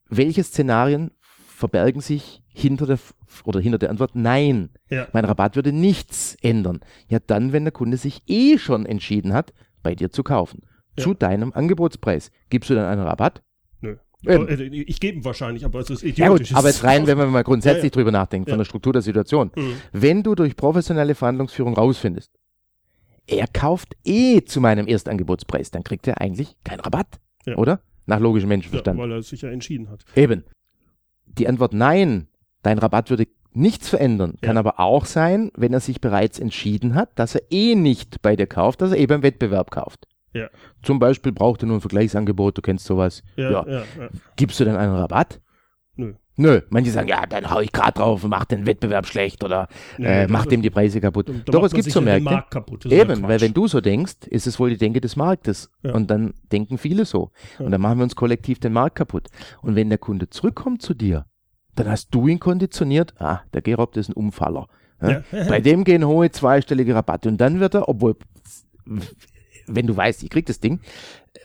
welche 0.08 0.42
Szenarien 0.44 1.10
verbergen 1.48 2.00
sich 2.00 2.42
hinter 2.48 2.86
der 2.86 2.98
oder 3.44 3.60
hinter 3.60 3.78
der 3.78 3.90
Antwort 3.90 4.12
nein? 4.14 4.70
Ja. 4.88 5.08
Mein 5.12 5.24
Rabatt 5.24 5.56
würde 5.56 5.72
nichts 5.72 6.36
ändern. 6.42 6.80
Ja, 7.08 7.18
dann, 7.18 7.52
wenn 7.52 7.64
der 7.64 7.72
Kunde 7.72 7.96
sich 7.96 8.22
eh 8.26 8.58
schon 8.58 8.86
entschieden 8.86 9.32
hat, 9.32 9.52
bei 9.82 9.94
dir 9.94 10.10
zu 10.10 10.22
kaufen. 10.22 10.62
Ja. 10.98 11.04
Zu 11.04 11.14
deinem 11.14 11.52
Angebotspreis. 11.52 12.30
Gibst 12.50 12.70
du 12.70 12.74
dann 12.74 12.86
einen 12.86 13.02
Rabatt? 13.02 13.42
Nö. 13.80 13.96
Eben. 14.26 14.48
Äh, 14.48 14.64
Ich 14.64 14.98
gebe 15.00 15.18
ihn 15.18 15.24
wahrscheinlich, 15.24 15.64
aber 15.64 15.80
es 15.80 15.90
ist 15.90 16.02
Ja 16.02 16.08
idiotisch. 16.08 16.48
gut, 16.50 16.58
aber 16.58 16.68
jetzt 16.68 16.82
rein, 16.84 17.06
wenn 17.06 17.18
wir 17.18 17.26
mal 17.26 17.44
grundsätzlich 17.44 17.82
Ja, 17.82 17.86
ja. 17.88 17.90
drüber 17.90 18.12
nachdenken, 18.12 18.48
Ja. 18.48 18.52
von 18.54 18.58
der 18.60 18.64
Struktur 18.64 18.92
der 18.92 19.02
Situation. 19.02 19.50
Mhm. 19.56 19.74
Wenn 19.92 20.22
du 20.22 20.34
durch 20.34 20.56
professionelle 20.56 21.14
Verhandlungsführung 21.14 21.74
rausfindest, 21.74 22.30
er 23.26 23.46
kauft 23.48 23.94
eh 24.04 24.42
zu 24.44 24.60
meinem 24.60 24.86
Erstangebotspreis, 24.86 25.70
dann 25.70 25.82
kriegt 25.84 26.06
er 26.06 26.20
eigentlich 26.20 26.56
keinen 26.64 26.80
Rabatt, 26.80 27.18
Ja. 27.44 27.56
oder? 27.56 27.80
Nach 28.06 28.20
logischem 28.20 28.48
Ja, 28.50 28.56
Menschenverstand. 28.56 28.98
weil 29.00 29.10
er 29.12 29.22
sich 29.22 29.42
ja 29.42 29.50
entschieden 29.50 29.90
hat. 29.90 30.04
Eben. 30.14 30.44
Die 31.26 31.48
Antwort 31.48 31.74
nein, 31.74 32.28
dein 32.62 32.78
Rabatt 32.78 33.10
würde 33.10 33.26
nichts 33.52 33.88
verändern, 33.88 34.34
kann 34.42 34.54
Ja. 34.56 34.60
aber 34.60 34.78
auch 34.80 35.06
sein, 35.06 35.50
wenn 35.56 35.72
er 35.72 35.80
sich 35.80 36.00
bereits 36.00 36.38
entschieden 36.38 36.94
hat, 36.94 37.18
dass 37.18 37.34
er 37.34 37.42
eh 37.50 37.74
nicht 37.74 38.22
bei 38.22 38.36
dir 38.36 38.46
kauft, 38.46 38.80
dass 38.80 38.92
er 38.92 38.98
eh 38.98 39.06
beim 39.06 39.22
Wettbewerb 39.22 39.70
kauft. 39.70 40.06
Ja. 40.36 40.48
Zum 40.82 40.98
Beispiel 40.98 41.32
braucht 41.32 41.62
er 41.62 41.66
nur 41.68 41.78
ein 41.78 41.80
Vergleichsangebot, 41.80 42.56
du 42.58 42.62
kennst 42.62 42.84
sowas. 42.86 43.22
Ja, 43.36 43.50
Ja. 43.50 43.66
ja, 43.68 43.78
ja. 43.78 44.08
Gibst 44.36 44.58
du 44.60 44.64
dann 44.64 44.76
einen 44.76 44.94
Rabatt? 44.94 45.40
Nö. 45.96 46.14
Nö. 46.38 46.60
Manche 46.68 46.90
sagen, 46.90 47.08
ja, 47.08 47.24
dann 47.24 47.50
hau 47.50 47.60
ich 47.60 47.72
grad 47.72 47.96
drauf 47.98 48.22
und 48.22 48.28
mach 48.28 48.44
den 48.44 48.66
Wettbewerb 48.66 49.06
schlecht 49.06 49.42
oder 49.42 49.68
Nee, 49.96 50.24
äh, 50.24 50.26
mach 50.28 50.44
dem 50.44 50.60
die 50.60 50.68
Preise 50.68 51.00
kaputt. 51.00 51.30
Da- 51.30 51.32
da 51.32 51.52
Doch, 51.52 51.62
es 51.64 51.72
gibt 51.72 51.90
so 51.90 52.02
Märkte. 52.02 52.44
Eben, 52.90 53.22
weil 53.22 53.40
wenn 53.40 53.54
du 53.54 53.66
so 53.66 53.80
denkst, 53.80 54.26
ist 54.28 54.46
es 54.46 54.60
wohl 54.60 54.68
die 54.68 54.76
Denke 54.76 55.00
des 55.00 55.16
Marktes. 55.16 55.70
Ja. 55.82 55.94
Und 55.94 56.10
dann 56.10 56.34
denken 56.52 56.76
viele 56.76 57.06
so. 57.06 57.30
Und 57.58 57.70
dann 57.70 57.80
machen 57.80 57.98
wir 57.98 58.02
uns 58.04 58.14
kollektiv 58.16 58.60
den 58.60 58.74
Markt 58.74 58.96
kaputt. 58.96 59.28
Und 59.62 59.76
wenn 59.76 59.88
der 59.88 59.96
Kunde 59.98 60.28
zurückkommt 60.28 60.82
zu 60.82 60.92
dir, 60.92 61.24
dann 61.74 61.88
hast 61.88 62.14
du 62.14 62.28
ihn 62.28 62.38
konditioniert, 62.40 63.14
ah, 63.18 63.40
der 63.54 63.62
Gerob, 63.62 63.96
ist 63.96 64.10
ein 64.10 64.12
Umfaller. 64.12 64.68
Ja? 65.00 65.22
Ja. 65.32 65.44
Bei 65.48 65.60
dem 65.62 65.84
gehen 65.84 66.06
hohe 66.06 66.30
zweistellige 66.30 66.94
Rabatte. 66.94 67.30
Und 67.30 67.38
dann 67.38 67.60
wird 67.60 67.74
er, 67.74 67.88
obwohl, 67.88 68.14
wenn 69.66 69.87
du 69.87 69.96
weißt, 69.96 70.23
ich 70.23 70.30
krieg 70.30 70.46
das 70.46 70.61
Ding, 70.61 70.80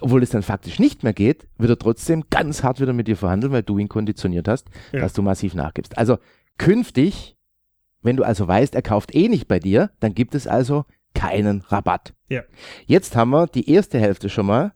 obwohl 0.01 0.23
es 0.23 0.29
dann 0.29 0.41
faktisch 0.43 0.79
nicht 0.79 1.03
mehr 1.03 1.13
geht, 1.13 1.47
wird 1.57 1.69
er 1.71 1.77
trotzdem 1.79 2.23
ganz 2.29 2.63
hart 2.63 2.79
wieder 2.79 2.93
mit 2.93 3.07
dir 3.07 3.17
verhandeln, 3.17 3.53
weil 3.53 3.63
du 3.63 3.77
ihn 3.77 3.89
konditioniert 3.89 4.47
hast, 4.47 4.69
Ja. 4.91 5.01
dass 5.01 5.13
du 5.13 5.21
massiv 5.21 5.53
nachgibst. 5.53 5.97
Also 5.97 6.17
künftig, 6.57 7.35
wenn 8.01 8.17
du 8.17 8.23
also 8.23 8.47
weißt, 8.47 8.75
er 8.75 8.81
kauft 8.81 9.13
eh 9.15 9.27
nicht 9.27 9.47
bei 9.47 9.59
dir, 9.59 9.91
dann 9.99 10.13
gibt 10.13 10.35
es 10.35 10.47
also 10.47 10.85
keinen 11.13 11.61
Rabatt. 11.61 12.13
Ja. 12.29 12.43
Jetzt 12.85 13.15
haben 13.15 13.31
wir 13.31 13.47
die 13.47 13.69
erste 13.69 13.99
Hälfte 13.99 14.29
schon 14.29 14.45
mal 14.45 14.73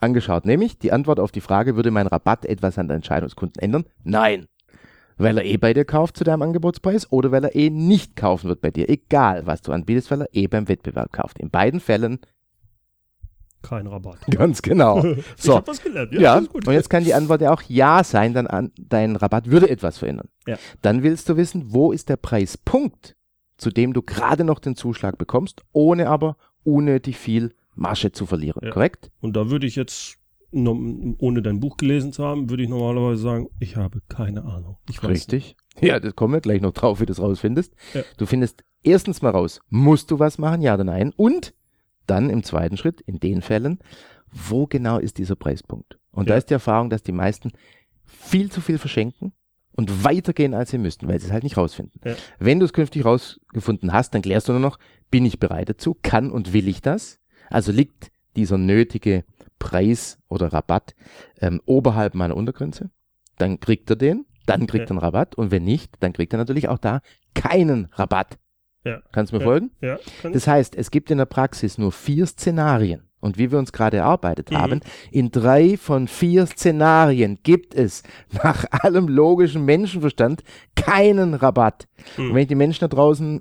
angeschaut. 0.00 0.44
Nämlich 0.44 0.78
die 0.78 0.92
Antwort 0.92 1.20
auf 1.20 1.32
die 1.32 1.40
Frage, 1.40 1.76
würde 1.76 1.90
mein 1.90 2.06
Rabatt 2.06 2.44
etwas 2.46 2.78
an 2.78 2.88
der 2.88 2.96
Entscheidung 2.96 3.28
des 3.28 3.36
Kunden 3.36 3.58
ändern? 3.58 3.84
Nein. 4.02 4.46
Weil 5.16 5.38
er 5.38 5.44
eh 5.44 5.56
bei 5.56 5.72
dir 5.74 5.84
kauft 5.84 6.16
zu 6.16 6.24
deinem 6.24 6.42
Angebotspreis 6.42 7.10
oder 7.12 7.30
weil 7.30 7.44
er 7.44 7.54
eh 7.54 7.70
nicht 7.70 8.16
kaufen 8.16 8.48
wird 8.48 8.60
bei 8.60 8.70
dir. 8.70 8.88
Egal, 8.88 9.46
was 9.46 9.62
du 9.62 9.70
anbietest, 9.72 10.10
weil 10.10 10.22
er 10.22 10.28
eh 10.32 10.46
beim 10.48 10.68
Wettbewerb 10.68 11.12
kauft. 11.12 11.38
In 11.38 11.50
beiden 11.50 11.78
Fällen 11.80 12.18
Kein 13.64 13.86
Rabatt. 13.86 14.18
ganz 14.30 14.62
genau. 14.62 15.02
Ich 15.16 15.24
So. 15.38 15.56
hab 15.56 15.66
was 15.66 15.82
gelernt. 15.82 16.12
Ja, 16.12 16.38
gut. 16.40 16.68
und 16.68 16.72
jetzt 16.74 16.90
kann 16.90 17.02
die 17.02 17.14
Antwort 17.14 17.40
ja 17.40 17.52
auch 17.52 17.62
Ja 17.62 18.04
sein, 18.04 18.34
dann 18.34 18.46
an, 18.46 18.70
dein 18.78 19.16
Rabatt 19.16 19.50
würde 19.50 19.68
etwas 19.70 19.98
verändern. 19.98 20.28
Ja. 20.46 20.56
Dann 20.82 21.02
willst 21.02 21.28
du 21.28 21.36
wissen, 21.36 21.72
wo 21.72 21.90
ist 21.90 22.08
der 22.08 22.16
Preispunkt, 22.18 23.16
zu 23.56 23.70
dem 23.70 23.92
du 23.92 24.02
gerade 24.02 24.44
noch 24.44 24.58
den 24.58 24.76
Zuschlag 24.76 25.16
bekommst, 25.18 25.62
ohne 25.72 26.08
aber 26.08 26.36
unnötig 26.62 27.16
viel 27.16 27.54
Masche 27.74 28.12
zu 28.12 28.26
verlieren, 28.26 28.60
Ja. 28.64 28.70
korrekt? 28.70 29.10
Und 29.20 29.34
da 29.36 29.48
würde 29.50 29.66
ich 29.66 29.76
jetzt, 29.76 30.18
ohne 30.52 31.42
dein 31.42 31.60
Buch 31.60 31.76
gelesen 31.76 32.12
zu 32.12 32.24
haben, 32.24 32.50
würde 32.50 32.62
ich 32.62 32.68
normalerweise 32.68 33.22
sagen, 33.22 33.48
ich 33.60 33.76
habe 33.76 34.00
keine 34.08 34.44
Ahnung. 34.44 34.76
Ich 34.88 35.02
Richtig. 35.02 35.56
Ja, 35.80 35.98
das 35.98 36.14
kommen 36.14 36.34
wir 36.34 36.40
gleich 36.40 36.60
noch 36.60 36.72
drauf, 36.72 37.00
wie 37.00 37.06
du 37.06 37.12
es 37.12 37.20
rausfindest. 37.20 37.74
Ja. 37.94 38.02
Du 38.16 38.26
findest 38.26 38.62
erstens 38.82 39.22
mal 39.22 39.30
raus, 39.30 39.60
musst 39.70 40.10
du 40.10 40.18
was 40.18 40.38
machen, 40.38 40.60
ja 40.62 40.74
oder 40.74 40.84
nein? 40.84 41.12
Und 41.16 41.54
dann 42.06 42.30
im 42.30 42.42
zweiten 42.42 42.76
Schritt, 42.76 43.00
in 43.02 43.20
den 43.20 43.42
Fällen, 43.42 43.78
wo 44.30 44.66
genau 44.66 44.98
ist 44.98 45.18
dieser 45.18 45.36
Preispunkt? 45.36 45.98
Und 46.10 46.28
da 46.28 46.34
Ja. 46.34 46.38
ist 46.38 46.50
die 46.50 46.54
Erfahrung, 46.54 46.90
dass 46.90 47.02
die 47.02 47.12
meisten 47.12 47.52
viel 48.04 48.50
zu 48.50 48.60
viel 48.60 48.78
verschenken 48.78 49.32
und 49.72 50.04
weitergehen, 50.04 50.54
als 50.54 50.70
sie 50.70 50.78
müssten, 50.78 51.08
weil 51.08 51.18
sie 51.20 51.26
es 51.26 51.32
halt 51.32 51.42
nicht 51.44 51.56
rausfinden. 51.56 52.00
Ja. 52.04 52.14
Wenn 52.38 52.58
du 52.60 52.64
es 52.64 52.72
künftig 52.72 53.04
rausgefunden 53.04 53.92
hast, 53.92 54.14
dann 54.14 54.22
klärst 54.22 54.48
du 54.48 54.52
nur 54.52 54.60
noch, 54.60 54.78
bin 55.10 55.24
ich 55.24 55.38
bereit 55.38 55.68
dazu, 55.68 55.96
kann 56.02 56.30
und 56.30 56.52
will 56.52 56.68
ich 56.68 56.80
das? 56.82 57.20
Also 57.50 57.72
liegt 57.72 58.10
dieser 58.36 58.58
nötige 58.58 59.24
Preis 59.58 60.18
oder 60.28 60.52
Rabatt 60.52 60.94
ähm, 61.40 61.60
oberhalb 61.66 62.14
meiner 62.14 62.36
Untergrenze? 62.36 62.90
Dann 63.38 63.58
kriegt 63.60 63.90
er 63.90 63.96
den, 63.96 64.26
dann 64.46 64.66
kriegt 64.66 64.84
Ja. 64.84 64.86
er 64.86 64.90
einen 64.90 64.98
Rabatt 64.98 65.34
und 65.36 65.50
wenn 65.50 65.64
nicht, 65.64 65.94
dann 66.00 66.12
kriegt 66.12 66.32
er 66.34 66.38
natürlich 66.38 66.68
auch 66.68 66.78
da 66.78 67.00
keinen 67.34 67.86
Rabatt. 67.92 68.38
Ja. 68.84 69.02
Kannst 69.12 69.32
du 69.32 69.36
mir 69.36 69.42
Ja. 69.42 69.48
folgen? 69.48 69.70
Ja, 69.80 69.98
Das 70.30 70.46
heißt, 70.46 70.76
es 70.76 70.90
gibt 70.90 71.10
in 71.10 71.18
der 71.18 71.24
Praxis 71.26 71.78
nur 71.78 71.90
vier 71.92 72.26
Szenarien. 72.26 73.02
Und 73.20 73.38
wie 73.38 73.50
wir 73.50 73.58
uns 73.58 73.72
gerade 73.72 73.96
erarbeitet 73.96 74.50
Mhm. 74.50 74.56
haben, 74.58 74.80
in 75.10 75.30
drei 75.30 75.78
von 75.78 76.08
vier 76.08 76.44
Szenarien 76.46 77.38
gibt 77.42 77.74
es 77.74 78.02
nach 78.44 78.66
allem 78.70 79.08
logischen 79.08 79.64
Menschenverstand 79.64 80.42
keinen 80.76 81.32
Rabatt. 81.32 81.88
Mhm. 82.18 82.24
Und 82.28 82.34
wenn 82.34 82.42
ich 82.42 82.48
die 82.48 82.54
Menschen 82.54 82.80
da 82.82 82.88
draußen, 82.88 83.40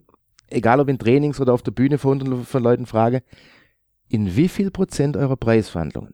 egal 0.50 0.80
ob 0.80 0.88
in 0.88 0.98
Trainings 1.00 1.42
oder 1.42 1.54
auf 1.54 1.64
der 1.64 1.72
Bühne 1.72 1.98
von, 1.98 2.46
von 2.46 2.64
Leuten 2.64 2.86
frage, 2.86 3.24
in 4.08 4.38
wie 4.38 4.48
viel 4.48 4.72
Prozent 4.72 5.18
eurer 5.18 5.36
Preisverhandlungen, 5.36 6.14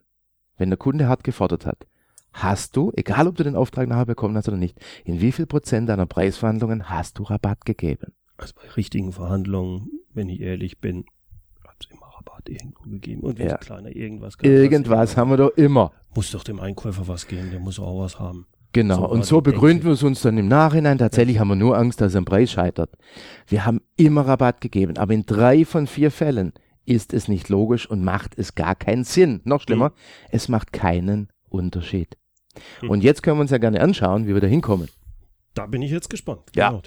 wenn 0.57 0.69
der 0.71 0.77
Kunde 0.77 1.07
hart 1.07 1.23
gefordert 1.23 1.67
hat, 1.67 1.85
hast 2.33 2.75
du, 2.75 2.91
egal 2.95 3.27
ob 3.27 3.35
du 3.35 3.43
den 3.43 3.55
Auftrag 3.55 3.87
nachher 3.87 4.05
bekommen 4.07 4.35
hast 4.35 4.47
oder 4.47 4.57
nicht, 4.57 4.79
in 5.05 5.21
wie 5.21 5.31
viel 5.31 5.45
Prozent 5.45 5.89
deiner 5.89 6.07
Preisverhandlungen 6.07 6.89
hast 6.89 7.19
du 7.19 7.23
Rabatt 7.23 7.65
gegeben? 7.65 8.13
Also 8.39 8.53
bei 8.55 8.69
richtigen 8.69 9.11
Verhandlungen, 9.11 9.89
wenn 10.13 10.29
ich 10.29 10.39
ehrlich 10.41 10.79
bin, 10.79 11.05
hat 11.67 11.75
es 11.81 11.89
immer 11.91 12.07
Rabatt 12.07 12.47
irgendwo 12.49 12.83
gegeben. 12.89 13.21
Und 13.21 13.37
wenn 13.37 13.47
Ja. 13.49 13.57
kleiner 13.57 13.95
irgendwas 13.95 14.35
Irgendwas 14.41 15.17
haben 15.17 15.29
wir 15.29 15.37
doch 15.37 15.57
immer. 15.57 15.91
Muss 16.15 16.31
doch 16.31 16.43
dem 16.43 16.59
Einkäufer 16.59 17.07
was 17.07 17.27
geben, 17.27 17.51
der 17.51 17.59
muss 17.59 17.79
auch 17.79 17.99
was 18.01 18.19
haben. 18.19 18.47
Genau, 18.71 18.97
So 18.97 19.09
und 19.09 19.25
so 19.25 19.41
begründen 19.41 19.85
wir 19.85 19.93
es 19.93 20.03
uns 20.03 20.21
dann 20.21 20.37
im 20.37 20.47
Nachhinein. 20.47 20.99
Tatsächlich 20.99 21.39
haben 21.39 21.47
wir 21.47 21.55
nur 21.55 21.77
Angst, 21.77 22.01
dass 22.01 22.15
am 22.15 22.25
Preis 22.25 22.51
scheitert. 22.51 22.91
Wir 23.47 23.65
haben 23.65 23.81
immer 23.95 24.21
Rabatt 24.21 24.61
gegeben, 24.61 24.97
aber 24.97 25.13
in 25.13 25.25
drei 25.25 25.65
von 25.65 25.87
vier 25.87 26.11
Fällen 26.11 26.53
ist 26.85 27.13
es 27.13 27.27
nicht 27.27 27.49
logisch 27.49 27.89
und 27.89 28.03
macht 28.03 28.37
es 28.37 28.55
gar 28.55 28.75
keinen 28.75 29.03
Sinn. 29.03 29.41
Noch 29.43 29.61
schlimmer, 29.61 29.91
es 30.31 30.49
macht 30.49 30.71
keinen 30.71 31.29
Unterschied. 31.49 32.15
Hm. 32.81 32.89
Und 32.91 33.03
jetzt 33.03 33.23
können 33.23 33.37
wir 33.37 33.41
uns 33.41 33.51
ja 33.51 33.57
gerne 33.57 33.81
anschauen, 33.81 34.27
wie 34.27 34.33
wir 34.33 34.41
da 34.41 34.47
hinkommen. 34.47 34.87
Da 35.59 35.65
bin 35.67 35.81
ich 35.81 35.91
jetzt 35.91 36.09
gespannt. 36.09 36.41
Ja. 36.55 36.69
Genau. 36.69 36.81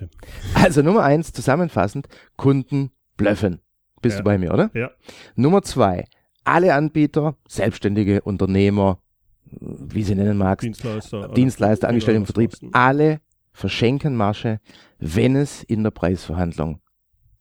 Also 0.55 0.83
Nummer 0.83 1.03
eins, 1.05 1.33
zusammenfassend, 1.33 2.09
Kunden 2.37 2.91
blöffen. 3.17 3.61
Bist 4.01 4.17
Ja. 4.17 4.23
du 4.23 4.25
bei 4.25 4.39
mir, 4.39 4.53
oder? 4.53 4.71
Ja. 4.75 4.91
Nummer 5.37 5.63
zwei, 5.63 6.07
alle 6.45 6.75
Anbieter, 6.75 7.37
Selbstständige, 7.47 8.23
Unternehmer, 8.23 8.99
wie 9.45 10.03
sie 10.03 10.15
nennen 10.15 10.37
magst, 10.39 10.65
Dienstleister. 10.65 11.29
Dienstleister, 11.29 11.89
Angestellte 11.89 12.17
im 12.19 12.27
Vertrieb, 12.27 12.53
alle 12.73 13.21
verschenken 13.53 14.17
Masche, 14.17 14.61
wenn 14.99 15.37
es 15.37 15.63
in 15.63 15.83
der 15.85 15.91
Preisverhandlung 15.91 16.81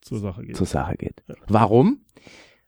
zur 0.01 0.19
Sache 0.19 0.43
geht. 0.45 0.57
zur 0.57 0.67
Sache 0.67 0.95
geht. 0.97 1.23
Ja. 1.27 1.35
Warum? 1.47 2.01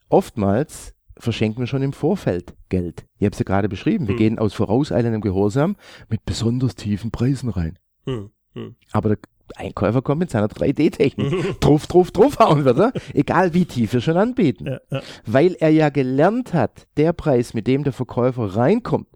Oftmals 0.10 0.94
verschenken 1.18 1.62
wir 1.62 1.68
schon 1.68 1.82
im 1.84 1.94
Vorfeld 1.94 2.56
Geld. 2.70 3.06
Ich 3.18 3.26
habe 3.26 3.34
es 3.34 3.40
ja 3.40 3.46
gerade 3.46 3.70
beschrieben. 3.70 4.08
Wir 4.08 4.14
Hm. 4.14 4.18
gehen 4.20 4.40
aus 4.40 4.54
vorauseilendem 4.54 5.22
Gehorsam 5.22 5.76
mit 6.10 6.26
besonders 6.26 6.76
tiefen 6.76 7.12
Preisen 7.12 7.50
rein. 7.50 7.78
Hm, 8.06 8.32
hm. 8.54 8.76
Aber 8.92 9.10
der 9.10 9.18
Einkäufer 9.56 10.02
kommt 10.02 10.20
mit 10.20 10.30
seiner 10.32 10.48
3D-Technik. 10.48 11.60
Truff, 11.60 11.86
truff, 11.88 12.12
truff 12.12 12.40
hauen 12.40 12.66
wird 12.66 12.80
er. 12.80 12.94
Egal 13.14 13.54
wie 13.54 13.66
tief 13.66 13.94
wir 13.94 14.02
schon 14.02 14.18
anbieten. 14.18 14.66
ja, 14.68 14.80
ja. 14.90 15.02
Weil 15.26 15.56
er 15.60 15.70
ja 15.70 15.90
gelernt 15.90 16.54
hat, 16.54 16.88
der 16.98 17.14
Preis, 17.14 17.54
mit 17.54 17.68
dem 17.68 17.84
der 17.84 17.94
Verkäufer 17.94 18.56
reinkommt, 18.56 19.08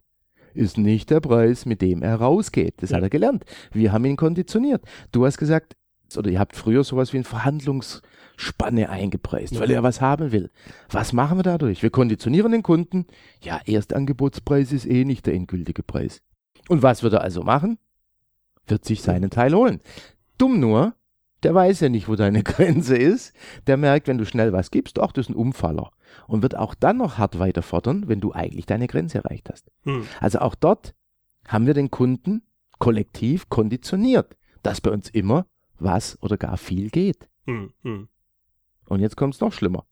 ist 0.54 0.78
nicht 0.78 1.10
der 1.12 1.20
Preis, 1.22 1.66
mit 1.66 1.82
dem 1.82 2.02
er 2.04 2.16
rausgeht. 2.16 2.76
Das 2.82 2.90
Ja. 2.90 2.98
hat 2.98 3.04
er 3.04 3.10
gelernt. 3.10 3.46
Wir 3.72 3.92
haben 3.94 4.06
ihn 4.06 4.16
konditioniert. 4.16 4.84
Du 5.12 5.26
hast 5.26 5.38
gesagt, 5.38 5.76
oder 6.16 6.30
ihr 6.30 6.40
habt 6.40 6.56
früher 6.56 6.84
sowas 6.84 7.14
wie 7.14 7.18
eine 7.18 7.24
Verhandlungsspanne 7.24 8.90
eingepreist, 8.90 9.54
Ja. 9.56 9.60
weil 9.62 9.72
er 9.72 9.84
was 9.84 10.02
haben 10.02 10.32
will. 10.32 10.50
Was 10.90 11.14
machen 11.14 11.38
wir 11.38 11.44
dadurch? 11.44 11.84
Wir 11.84 11.90
konditionieren 11.90 12.52
den 12.52 12.64
Kunden. 12.64 13.06
Ja, 13.42 13.60
Erstangebotspreis 13.66 14.72
ist 14.72 14.86
eh 14.86 15.06
nicht 15.06 15.26
der 15.26 15.34
endgültige 15.34 15.84
Preis. 15.84 16.22
Und 16.70 16.84
was 16.84 17.04
wird 17.04 17.14
er 17.14 17.22
also 17.22 17.44
machen? 17.44 17.78
Wird 18.68 18.86
sich 18.86 19.02
seinen 19.02 19.30
Teil 19.30 19.54
holen. 19.54 19.82
Dumm 20.38 20.60
nur, 20.60 20.94
der 21.44 21.54
weiß 21.56 21.82
ja 21.82 21.90
nicht, 21.90 22.08
wo 22.08 22.16
deine 22.16 22.44
Grenze 22.44 22.98
ist. 22.98 23.34
Der 23.68 23.78
merkt, 23.78 24.08
wenn 24.08 24.18
du 24.18 24.26
schnell 24.26 24.54
was 24.54 24.72
gibst, 24.72 25.00
ach, 25.00 25.12
das 25.12 25.26
ist 25.26 25.30
ein 25.30 25.36
Umfaller. 25.36 25.92
Und 26.28 26.42
wird 26.42 26.56
auch 26.56 26.76
dann 26.76 26.98
noch 26.98 27.18
hart 27.18 27.40
weiter 27.40 27.62
fordern, 27.62 28.08
wenn 28.08 28.22
du 28.22 28.34
eigentlich 28.34 28.66
deine 28.66 28.88
Grenze 28.88 29.20
erreicht 29.20 29.50
hast. 29.52 29.72
Hm. 29.84 30.06
Also 30.20 30.40
auch 30.40 30.56
dort 30.56 30.94
haben 31.48 31.66
wir 31.66 31.74
den 31.74 31.92
Kunden 31.92 32.44
kollektiv 32.80 33.50
konditioniert, 33.50 34.38
dass 34.64 34.82
bei 34.82 34.92
uns 34.92 35.10
immer 35.10 35.48
was 35.80 36.22
oder 36.22 36.38
gar 36.38 36.58
viel 36.58 36.90
geht. 36.90 37.28
Hm, 37.46 37.72
hm. 37.84 38.08
Und 38.86 39.02
jetzt 39.02 39.18
kommt 39.18 39.36
es 39.36 39.42
noch 39.42 39.54
schlimmer. 39.54 39.86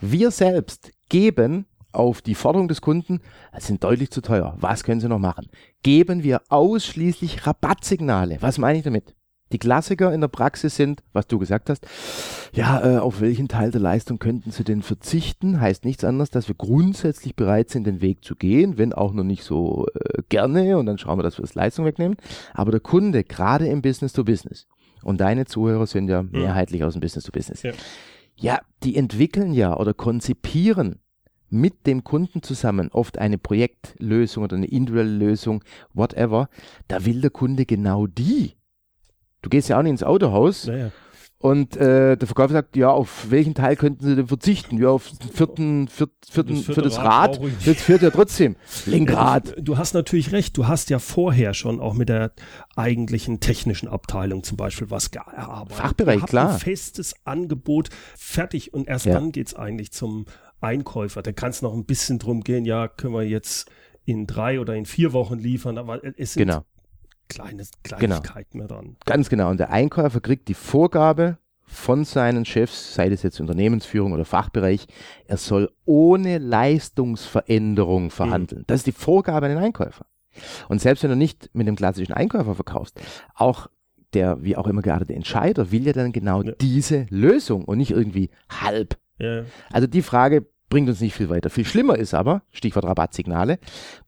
Wir 0.00 0.30
selbst 0.30 0.92
geben 1.08 1.66
auf 1.98 2.22
die 2.22 2.34
Forderung 2.34 2.68
des 2.68 2.80
Kunden, 2.80 3.20
es 3.52 3.66
sind 3.66 3.82
deutlich 3.82 4.10
zu 4.10 4.20
teuer, 4.20 4.56
was 4.60 4.84
können 4.84 5.00
Sie 5.00 5.08
noch 5.08 5.18
machen? 5.18 5.48
Geben 5.82 6.22
wir 6.22 6.42
ausschließlich 6.48 7.46
Rabattsignale. 7.46 8.38
Was 8.40 8.58
meine 8.58 8.78
ich 8.78 8.84
damit? 8.84 9.14
Die 9.50 9.58
Klassiker 9.58 10.12
in 10.12 10.20
der 10.20 10.28
Praxis 10.28 10.76
sind, 10.76 11.02
was 11.14 11.26
du 11.26 11.38
gesagt 11.38 11.70
hast, 11.70 11.86
ja, 12.52 12.96
äh, 12.96 12.98
auf 12.98 13.22
welchen 13.22 13.48
Teil 13.48 13.70
der 13.70 13.80
Leistung 13.80 14.18
könnten 14.18 14.50
Sie 14.50 14.62
denn 14.62 14.82
verzichten? 14.82 15.58
Heißt 15.60 15.86
nichts 15.86 16.04
anderes, 16.04 16.30
dass 16.30 16.48
wir 16.48 16.54
grundsätzlich 16.54 17.34
bereit 17.34 17.70
sind, 17.70 17.86
den 17.86 18.02
Weg 18.02 18.24
zu 18.24 18.36
gehen, 18.36 18.76
wenn 18.76 18.92
auch 18.92 19.14
noch 19.14 19.24
nicht 19.24 19.42
so 19.42 19.86
äh, 19.94 20.22
gerne 20.28 20.76
und 20.76 20.84
dann 20.84 20.98
schauen 20.98 21.18
wir, 21.18 21.22
dass 21.22 21.38
wir 21.38 21.42
das 21.42 21.54
Leistung 21.54 21.86
wegnehmen. 21.86 22.18
Aber 22.52 22.72
der 22.72 22.80
Kunde, 22.80 23.24
gerade 23.24 23.66
im 23.66 23.80
Business 23.80 24.12
to 24.12 24.22
Business, 24.22 24.66
und 25.02 25.20
deine 25.20 25.46
Zuhörer 25.46 25.86
sind 25.86 26.08
ja 26.08 26.22
mehrheitlich 26.22 26.84
aus 26.84 26.92
dem 26.92 27.00
Business 27.00 27.24
to 27.24 27.32
Business, 27.32 27.62
Ja. 27.62 27.72
ja, 28.36 28.60
die 28.82 28.96
entwickeln 28.96 29.52
ja 29.54 29.76
oder 29.76 29.94
konzipieren 29.94 31.00
mit 31.50 31.86
dem 31.86 32.04
Kunden 32.04 32.42
zusammen 32.42 32.90
oft 32.92 33.18
eine 33.18 33.38
Projektlösung 33.38 34.44
oder 34.44 34.56
eine 34.56 34.66
individuelle 34.66 35.10
Lösung, 35.16 35.64
whatever. 35.94 36.48
Da 36.88 37.04
will 37.04 37.20
der 37.20 37.30
Kunde 37.30 37.64
genau 37.66 38.06
die. 38.06 38.52
Du 39.42 39.48
gehst 39.50 39.68
ja 39.68 39.78
auch 39.78 39.82
nicht 39.82 39.92
ins 39.92 40.02
Autohaus 40.02 40.66
Naja. 40.66 40.90
und 41.38 41.76
äh, 41.76 42.16
der 42.16 42.26
Verkäufer 42.26 42.52
sagt, 42.54 42.76
ja, 42.76 42.90
auf 42.90 43.30
welchen 43.30 43.54
Teil 43.54 43.76
könnten 43.76 44.04
Sie 44.04 44.16
denn 44.16 44.26
verzichten? 44.26 44.76
Ja, 44.78 44.88
auf 44.88 45.08
den 45.10 45.30
vierten, 45.30 45.88
viert, 45.88 46.10
vierten, 46.28 46.56
Das 46.56 46.64
für 46.64 46.74
vierte 46.74 46.88
das 46.88 46.98
Rad 46.98 47.40
Rad. 47.40 47.50
Das 47.64 47.76
vierte 47.76 48.06
ja 48.06 48.10
trotzdem. 48.10 48.56
Lenkrad. 48.86 49.54
Du 49.60 49.78
hast 49.78 49.94
natürlich 49.94 50.32
recht. 50.32 50.56
Du 50.58 50.66
hast 50.66 50.90
ja 50.90 50.98
vorher 50.98 51.54
schon 51.54 51.80
auch 51.80 51.94
mit 51.94 52.08
der 52.08 52.32
eigentlichen 52.74 53.38
technischen 53.38 53.88
Abteilung 53.88 54.42
zum 54.42 54.56
Beispiel 54.56 54.90
was 54.90 55.12
gearbeitet. 55.12 55.76
Fachbereich, 55.76 56.26
klar. 56.26 56.54
Ein 56.54 56.58
festes 56.58 57.14
Angebot 57.24 57.90
fertig 58.16 58.74
und 58.74 58.88
erst 58.88 59.06
Ja. 59.06 59.14
dann 59.14 59.30
geht's 59.32 59.54
eigentlich 59.54 59.92
zum 59.92 60.26
Einkäufer. 60.60 61.22
Da 61.22 61.32
kann 61.32 61.50
es 61.50 61.62
noch 61.62 61.74
ein 61.74 61.84
bisschen 61.84 62.18
drum 62.18 62.42
gehen, 62.42 62.64
ja, 62.64 62.88
können 62.88 63.14
wir 63.14 63.22
jetzt 63.22 63.70
in 64.04 64.26
drei 64.26 64.60
oder 64.60 64.74
in 64.74 64.86
vier 64.86 65.12
Wochen 65.12 65.38
liefern, 65.38 65.78
aber 65.78 66.00
es 66.18 66.32
sind 66.34 66.46
Genau. 66.46 66.64
kleine 67.28 67.64
Kleinigkeiten 67.82 68.58
mehr 68.58 68.68
dran. 68.68 68.96
Ganz 69.04 69.28
genau. 69.28 69.50
Und 69.50 69.58
der 69.60 69.70
Einkäufer 69.70 70.20
kriegt 70.20 70.48
die 70.48 70.54
Vorgabe 70.54 71.38
von 71.70 72.04
seinen 72.04 72.46
Chefs, 72.46 72.94
sei 72.94 73.10
das 73.10 73.22
jetzt 73.22 73.40
Unternehmensführung 73.40 74.12
oder 74.12 74.24
Fachbereich, 74.24 74.86
er 75.26 75.36
soll 75.36 75.70
ohne 75.84 76.38
Leistungsveränderung 76.38 78.10
verhandeln. 78.10 78.64
Das 78.66 78.80
ist 78.80 78.86
die 78.86 78.92
Vorgabe 78.92 79.46
an 79.46 79.52
den 79.54 79.62
Einkäufer. 79.62 80.06
Und 80.68 80.80
selbst 80.80 81.02
wenn 81.02 81.10
du 81.10 81.16
nicht 81.16 81.50
mit 81.52 81.66
dem 81.66 81.76
klassischen 81.76 82.12
Einkäufer 82.12 82.54
verkaufst, 82.54 83.00
auch 83.34 83.66
der, 84.14 84.42
wie 84.42 84.56
auch 84.56 84.66
immer 84.66 84.80
geartete 84.82 85.14
Entscheider 85.14 85.70
will 85.70 85.86
ja 85.86 85.92
dann 85.92 86.12
genau 86.12 86.42
Ja. 86.42 86.52
diese 86.60 87.06
Lösung 87.10 87.64
und 87.64 87.78
nicht 87.78 87.90
irgendwie 87.90 88.30
halb. 88.48 88.96
Ja, 89.18 89.44
Also 89.70 89.86
die 89.86 90.02
Frage 90.02 90.46
bringt 90.68 90.88
uns 90.88 91.00
nicht 91.00 91.14
viel 91.14 91.28
weiter. 91.28 91.50
Viel 91.50 91.64
schlimmer 91.64 91.96
ist 91.96 92.14
aber, 92.14 92.42
Stichwort 92.50 92.84
Rabattsignale, 92.84 93.58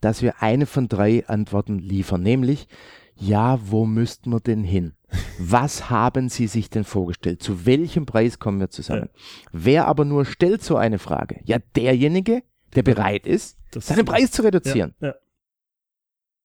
dass 0.01 0.23
wir 0.23 0.42
eine 0.42 0.66
von 0.66 0.88
drei 0.88 1.27
Antworten 1.27 1.79
liefern, 1.79 2.23
nämlich, 2.23 2.68
ja, 3.16 3.59
wo 3.62 3.85
müssten 3.85 4.31
wir 4.31 4.40
denn 4.40 4.64
hin? 4.64 4.94
Was 5.38 5.90
haben 5.90 6.29
Sie 6.29 6.46
sich 6.46 6.70
denn 6.70 6.85
vorgestellt? 6.85 7.42
Zu 7.42 7.66
welchem 7.66 8.07
Preis 8.07 8.38
kommen 8.38 8.61
wir 8.61 8.70
zusammen? 8.70 9.09
Wer 9.53 9.87
aber 9.87 10.05
nur 10.05 10.25
stellt 10.25 10.62
so 10.62 10.77
eine 10.77 10.99
Frage? 10.99 11.40
Ja, 11.44 11.59
derjenige, 11.77 12.42
der 12.75 12.83
bereit 12.83 13.27
ist, 13.27 13.59
Das 13.73 13.87
seinen 13.87 14.05
Preis 14.05 14.31
zu 14.31 14.42
reduzieren. 14.42 14.94
Ja, 15.01 15.09
ja. 15.09 15.14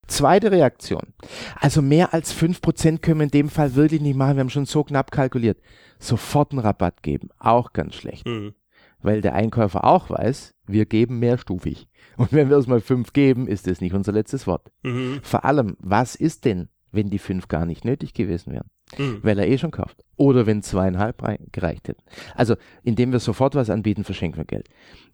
Zweite 0.08 0.52
Reaktion. 0.52 1.14
Also 1.60 1.82
mehr 1.82 2.14
als 2.14 2.34
5% 2.34 3.00
können 3.00 3.20
wir 3.20 3.26
in 3.26 3.32
dem 3.32 3.50
Fall 3.50 3.76
wirklich 3.76 4.02
nicht 4.02 4.16
machen. 4.16 4.36
Wir 4.36 4.42
haben 4.42 4.50
schon 4.50 4.66
so 4.66 4.84
knapp 4.84 5.12
kalkuliert. 5.12 5.60
Sofort 6.00 6.52
einen 6.52 6.60
Rabatt 6.60 7.02
geben. 7.04 7.30
Auch 7.40 7.74
ganz 7.74 7.96
schlecht. 7.96 8.26
Mhm. 8.28 8.54
Weil 9.02 9.22
der 9.22 9.34
Einkäufer 9.34 9.84
auch 9.84 10.10
weiß, 10.10 10.54
wir 10.68 10.86
geben 10.86 11.20
mehrstufig. 11.20 11.88
Und 12.18 12.34
wenn 12.34 12.50
wir 12.50 12.58
es 12.58 12.68
mal 12.68 12.82
5 12.82 13.14
geben, 13.14 13.48
ist 13.48 13.68
das 13.68 13.82
nicht 13.82 13.94
unser 13.94 14.12
letztes 14.12 14.48
Wort. 14.48 14.72
Mhm. 14.84 15.20
Vor 15.24 15.46
allem, 15.46 15.76
was 15.80 16.16
ist 16.16 16.46
denn, 16.46 16.70
wenn 16.92 17.10
die 17.10 17.20
5 17.20 17.48
gar 17.48 17.66
nicht 17.66 17.86
nötig 17.86 18.14
gewesen 18.14 18.54
wären? 18.54 18.68
Mhm. 18.98 19.20
Weil 19.22 19.40
er 19.40 19.48
eh 19.48 19.58
schon 19.58 19.72
kauft. 19.72 20.04
Oder 20.16 20.46
wenn 20.46 20.62
zweieinhalb 20.62 21.22
rei- 21.24 21.40
gereicht 21.52 21.88
hätten. 21.88 22.04
Also, 22.36 22.56
indem 22.84 23.12
wir 23.12 23.20
sofort 23.20 23.56
was 23.56 23.70
anbieten, 23.70 24.04
verschenken 24.04 24.38
wir 24.40 24.46
Geld. 24.46 24.70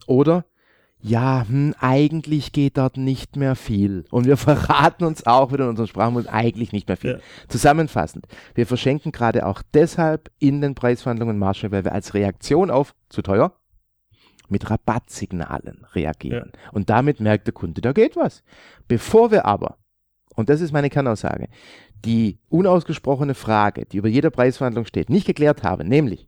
Oder, 0.08 0.46
ja, 1.02 1.46
hm, 1.48 1.74
eigentlich 1.80 2.52
geht 2.52 2.78
dort 2.78 2.98
nicht 2.98 3.36
mehr 3.36 3.56
viel. 3.56 4.06
Und 4.12 4.26
wir 4.26 4.38
verraten 4.38 5.04
uns 5.04 5.26
auch 5.26 5.52
wieder 5.52 5.64
in 5.64 5.72
unserem 5.72 5.88
Sprachmodus 5.88 6.28
eigentlich 6.28 6.72
nicht 6.72 6.88
mehr 6.88 6.98
viel. 6.98 7.12
Ja. 7.12 7.48
Zusammenfassend, 7.48 8.28
wir 8.56 8.68
verschenken 8.68 9.12
gerade 9.12 9.46
auch 9.46 9.62
deshalb 9.74 10.32
in 10.40 10.62
den 10.62 10.76
Preisverhandlungen 10.76 11.38
Marge, 11.38 11.72
weil 11.72 11.84
wir 11.84 11.94
als 11.94 12.14
Reaktion 12.14 12.70
auf 12.70 12.94
zu 13.10 13.22
teuer 13.22 13.54
mit 14.48 14.70
Rabattsignalen 14.70 15.86
reagieren. 15.94 16.52
Und 16.74 16.90
damit 16.90 17.20
merkt 17.20 17.48
der 17.48 17.54
Kunde, 17.54 17.82
da 17.82 17.94
geht 17.94 18.16
was. 18.16 18.44
Bevor 18.88 19.32
wir 19.32 19.46
aber, 19.46 19.78
und 20.36 20.50
das 20.50 20.62
ist 20.62 20.74
meine 20.74 20.90
Kernaussage, 20.90 21.48
die 22.04 22.40
unausgesprochene 22.50 23.34
Frage, 23.34 23.86
die 23.86 23.98
über 23.98 24.10
jeder 24.10 24.30
Preisverhandlung 24.30 24.86
steht, 24.86 25.10
nicht 25.10 25.26
geklärt 25.26 25.64
haben, 25.64 25.88
nämlich, 25.88 26.28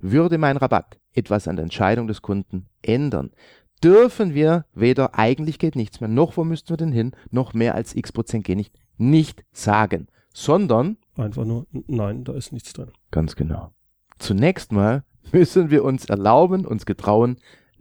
würde 0.00 0.36
mein 0.36 0.56
Rabatt 0.56 0.98
etwas 1.12 1.46
an 1.46 1.56
der 1.56 1.62
Entscheidung 1.62 2.08
des 2.08 2.22
Kunden 2.22 2.68
ändern, 2.82 3.30
dürfen 3.84 4.34
wir 4.34 4.64
weder 4.74 5.16
eigentlich 5.18 5.58
geht 5.58 5.76
nichts 5.76 6.00
mehr, 6.00 6.08
noch 6.08 6.36
wo 6.36 6.44
müssten 6.44 6.70
wir 6.70 6.76
denn 6.78 6.92
hin, 6.92 7.12
noch 7.30 7.52
mehr 7.54 7.74
als 7.74 7.94
x 7.94 8.10
Prozent 8.12 8.44
geht 8.44 8.56
nicht, 8.56 8.74
nicht 8.96 9.44
sagen, 9.52 10.08
sondern, 10.32 10.96
Einfach 11.16 11.44
nur, 11.44 11.66
nein, 11.86 12.24
da 12.24 12.32
ist 12.32 12.52
nichts 12.52 12.72
drin. 12.72 12.90
ganz 13.10 13.36
genau, 13.36 13.70
zunächst 14.18 14.72
mal 14.72 15.04
müssen 15.32 15.70
wir 15.70 15.84
uns 15.84 16.06
erlauben, 16.06 16.66
uns 16.66 16.86
getrauen, 16.86 17.36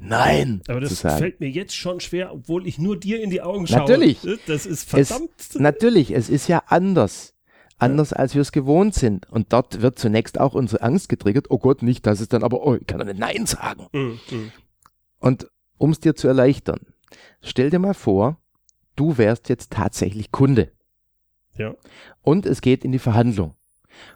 Nein 0.06 0.62
Aber 0.68 0.82
das 0.82 1.00
fällt 1.00 1.40
mir 1.40 1.50
jetzt 1.50 1.76
schon 1.76 2.02
schwer, 2.02 2.34
obwohl 2.34 2.68
ich 2.68 2.78
nur 2.78 3.00
dir 3.00 3.22
in 3.24 3.30
die 3.30 3.42
Augen 3.42 3.68
schaue. 3.68 3.80
Natürlich. 3.80 4.20
Das 4.48 4.66
ist 4.66 4.94
Es- 4.94 5.08
verdammt. 5.10 5.32
Natürlich, 5.56 6.12
es 6.12 6.30
ist 6.30 6.50
ja 6.50 6.64
anders. 6.68 7.34
Anders 7.78 8.12
als 8.12 8.34
wir 8.36 8.42
es 8.42 8.52
gewohnt 8.52 8.96
sind. 8.96 9.30
Und 9.32 9.54
dort 9.54 9.82
wird 9.82 9.98
zunächst 10.00 10.40
auch 10.42 10.56
unsere 10.56 10.82
Angst 10.84 11.08
getriggert. 11.08 11.46
Oh 11.50 11.58
Gott, 11.58 11.84
nicht, 11.84 12.06
dass 12.06 12.20
es 12.20 12.28
dann 12.28 12.44
aber, 12.44 12.66
oh, 12.66 12.76
ich 12.76 12.86
kann 12.86 13.00
doch 13.00 13.06
nicht 13.06 13.20
Nein 13.20 13.46
sagen. 13.46 13.88
Mhm. 13.94 14.20
Und 15.20 15.48
um 15.84 15.90
es 15.90 16.00
dir 16.00 16.16
zu 16.16 16.30
erleichtern, 16.30 16.80
stell 17.42 17.70
dir 17.70 17.78
mal 17.78 17.94
vor, 17.94 18.38
du 18.96 19.18
wärst 19.18 19.50
jetzt 19.50 19.74
tatsächlich 19.74 20.32
Kunde. 20.32 20.72
Ja. 21.58 21.76
Und 22.22 22.46
es 22.46 22.62
geht 22.62 22.86
in 22.86 22.94
die 22.94 23.00
Verhandlung. 23.00 23.54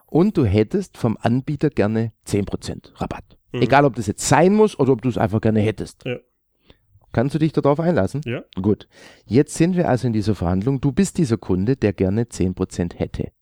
Und 0.05 0.37
du 0.37 0.45
hättest 0.45 0.97
vom 0.97 1.17
Anbieter 1.19 1.69
gerne 1.69 2.13
10% 2.25 3.01
Rabatt. 3.01 3.37
Mhm. 3.51 3.63
Egal, 3.63 3.83
ob 3.83 3.95
das 3.95 4.07
jetzt 4.07 4.25
sein 4.25 4.53
muss 4.53 4.79
oder 4.79 4.93
ob 4.93 5.01
du 5.01 5.09
es 5.09 5.17
einfach 5.17 5.41
gerne 5.41 5.59
hättest. 5.59 6.05
Ja. 6.05 6.19
Kannst 7.11 7.35
du 7.35 7.39
dich 7.39 7.51
darauf 7.51 7.81
einlassen? 7.81 8.21
Ja. 8.23 8.45
Gut. 8.61 8.87
Jetzt 9.25 9.55
sind 9.55 9.75
wir 9.75 9.89
also 9.89 10.07
in 10.07 10.13
dieser 10.13 10.35
Verhandlung. 10.35 10.79
Du 10.79 10.93
bist 10.93 11.17
dieser 11.17 11.37
Kunde, 11.37 11.75
der 11.75 11.91
gerne 11.91 12.23
10% 12.23 12.95
hätte. 12.95 13.33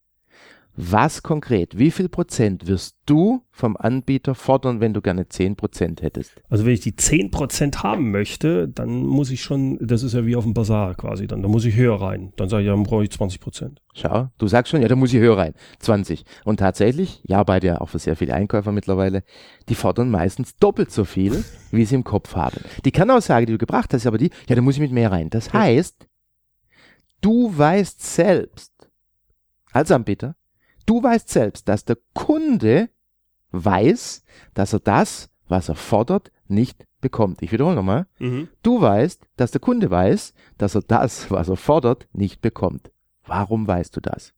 Was 0.78 1.24
konkret, 1.24 1.78
wie 1.78 1.90
viel 1.90 2.10
Prozent 2.10 2.68
wirst 2.68 2.98
du 3.06 3.42
vom 3.50 3.78
Anbieter 3.78 4.36
fordern, 4.36 4.82
wenn 4.82 4.94
du 4.94 5.02
gerne 5.02 5.24
10% 5.24 6.02
hättest? 6.02 6.34
Also 6.50 6.66
wenn 6.66 6.74
ich 6.74 6.82
die 6.82 6.92
10% 6.92 7.82
haben 7.82 8.12
möchte, 8.12 8.68
dann 8.68 9.06
muss 9.06 9.32
ich 9.32 9.42
schon, 9.42 9.78
das 9.80 10.04
ist 10.04 10.14
ja 10.14 10.26
wie 10.26 10.36
auf 10.36 10.44
dem 10.44 10.54
Bazar 10.54 10.96
quasi, 10.96 11.28
dann 11.28 11.42
da 11.42 11.48
muss 11.48 11.64
ich 11.64 11.76
höher 11.76 12.02
rein. 12.02 12.34
Dann 12.36 12.50
sage 12.50 12.64
ich, 12.64 12.68
ja, 12.68 12.74
dann 12.74 12.84
brauche 12.84 13.06
ich 13.06 13.10
20%. 13.10 13.78
Schau, 13.94 14.28
du 14.38 14.48
sagst 14.48 14.70
schon, 14.72 14.82
ja, 14.82 14.90
da 14.90 14.98
muss 14.98 15.14
ich 15.14 15.20
höher 15.20 15.38
rein. 15.38 15.54
20. 15.80 16.26
Und 16.44 16.60
tatsächlich, 16.60 17.22
ja, 17.24 17.42
bei 17.44 17.62
dir 17.62 17.82
auch 17.82 17.88
für 17.88 18.00
sehr 18.00 18.18
viele 18.18 18.34
Einkäufer 18.34 18.74
mittlerweile, 18.74 19.24
die 19.70 19.76
fordern 19.76 20.10
meistens 20.10 20.58
doppelt 20.58 20.92
so 20.92 21.06
viel, 21.06 21.46
wie 21.72 21.86
sie 21.86 21.96
im 21.96 22.04
Kopf 22.04 22.36
haben. 22.36 22.60
Die 22.84 22.92
Kernaussage, 22.92 23.46
die 23.46 23.54
du 23.54 23.60
gebracht 23.60 23.94
hast, 23.94 24.02
ist 24.02 24.08
aber 24.08 24.18
die, 24.18 24.32
ja, 24.50 24.56
da 24.56 24.62
muss 24.62 24.76
ich 24.76 24.82
mit 24.82 24.92
mehr 24.92 25.14
rein. 25.14 25.30
Das 25.30 25.54
heißt, 25.54 26.06
du 27.22 27.58
weißt 27.58 28.04
selbst, 28.04 28.74
als 29.72 29.90
Anbieter, 29.92 30.36
du 30.86 31.02
weißt 31.02 31.30
selbst, 31.30 31.68
dass 31.68 31.86
der 31.86 31.98
Kunde 32.14 32.90
weiß, 33.52 34.24
dass 34.54 34.74
er 34.74 34.80
das, 34.80 35.30
was 35.48 35.70
er 35.70 35.76
fordert, 35.76 36.32
nicht 36.48 36.86
bekommt. 37.02 37.42
Ich 37.42 37.52
wiederhole 37.52 37.76
nochmal. 37.76 38.08
Mhm. 38.20 38.50
Du 38.64 38.82
weißt, 38.82 39.24
dass 39.36 39.52
der 39.52 39.62
Kunde 39.62 39.90
weiß, 39.90 40.34
dass 40.58 40.76
er 40.76 40.82
das, 40.82 41.30
was 41.32 41.50
er 41.50 41.56
fordert, 41.56 42.08
nicht 42.14 42.42
bekommt. 42.42 42.92
Warum 43.26 43.68
weißt 43.68 43.96
du 43.96 44.02
das? 44.02 44.34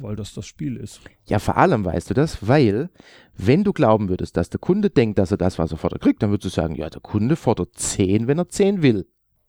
Weil 0.00 0.16
das 0.16 0.32
das 0.32 0.46
Spiel 0.46 0.76
ist. 0.76 1.00
Ja, 1.26 1.38
vor 1.38 1.56
allem 1.56 1.84
weißt 1.84 2.10
du 2.10 2.14
das, 2.14 2.48
weil, 2.48 2.90
wenn 3.36 3.62
du 3.62 3.72
glauben 3.72 4.08
würdest, 4.08 4.36
dass 4.36 4.48
der 4.48 4.58
Kunde 4.60 4.90
denkt, 4.90 5.18
dass 5.18 5.30
er 5.30 5.36
das, 5.36 5.58
was 5.58 5.72
er 5.72 5.78
fordert, 5.78 6.00
kriegt, 6.00 6.22
dann 6.22 6.30
würdest 6.30 6.46
du 6.46 6.60
sagen, 6.60 6.74
ja, 6.74 6.88
der 6.88 7.00
Kunde 7.00 7.36
fordert 7.36 7.74
10, 7.74 8.26
wenn 8.26 8.38
er 8.38 8.48
10 8.48 8.82
will. 8.82 9.06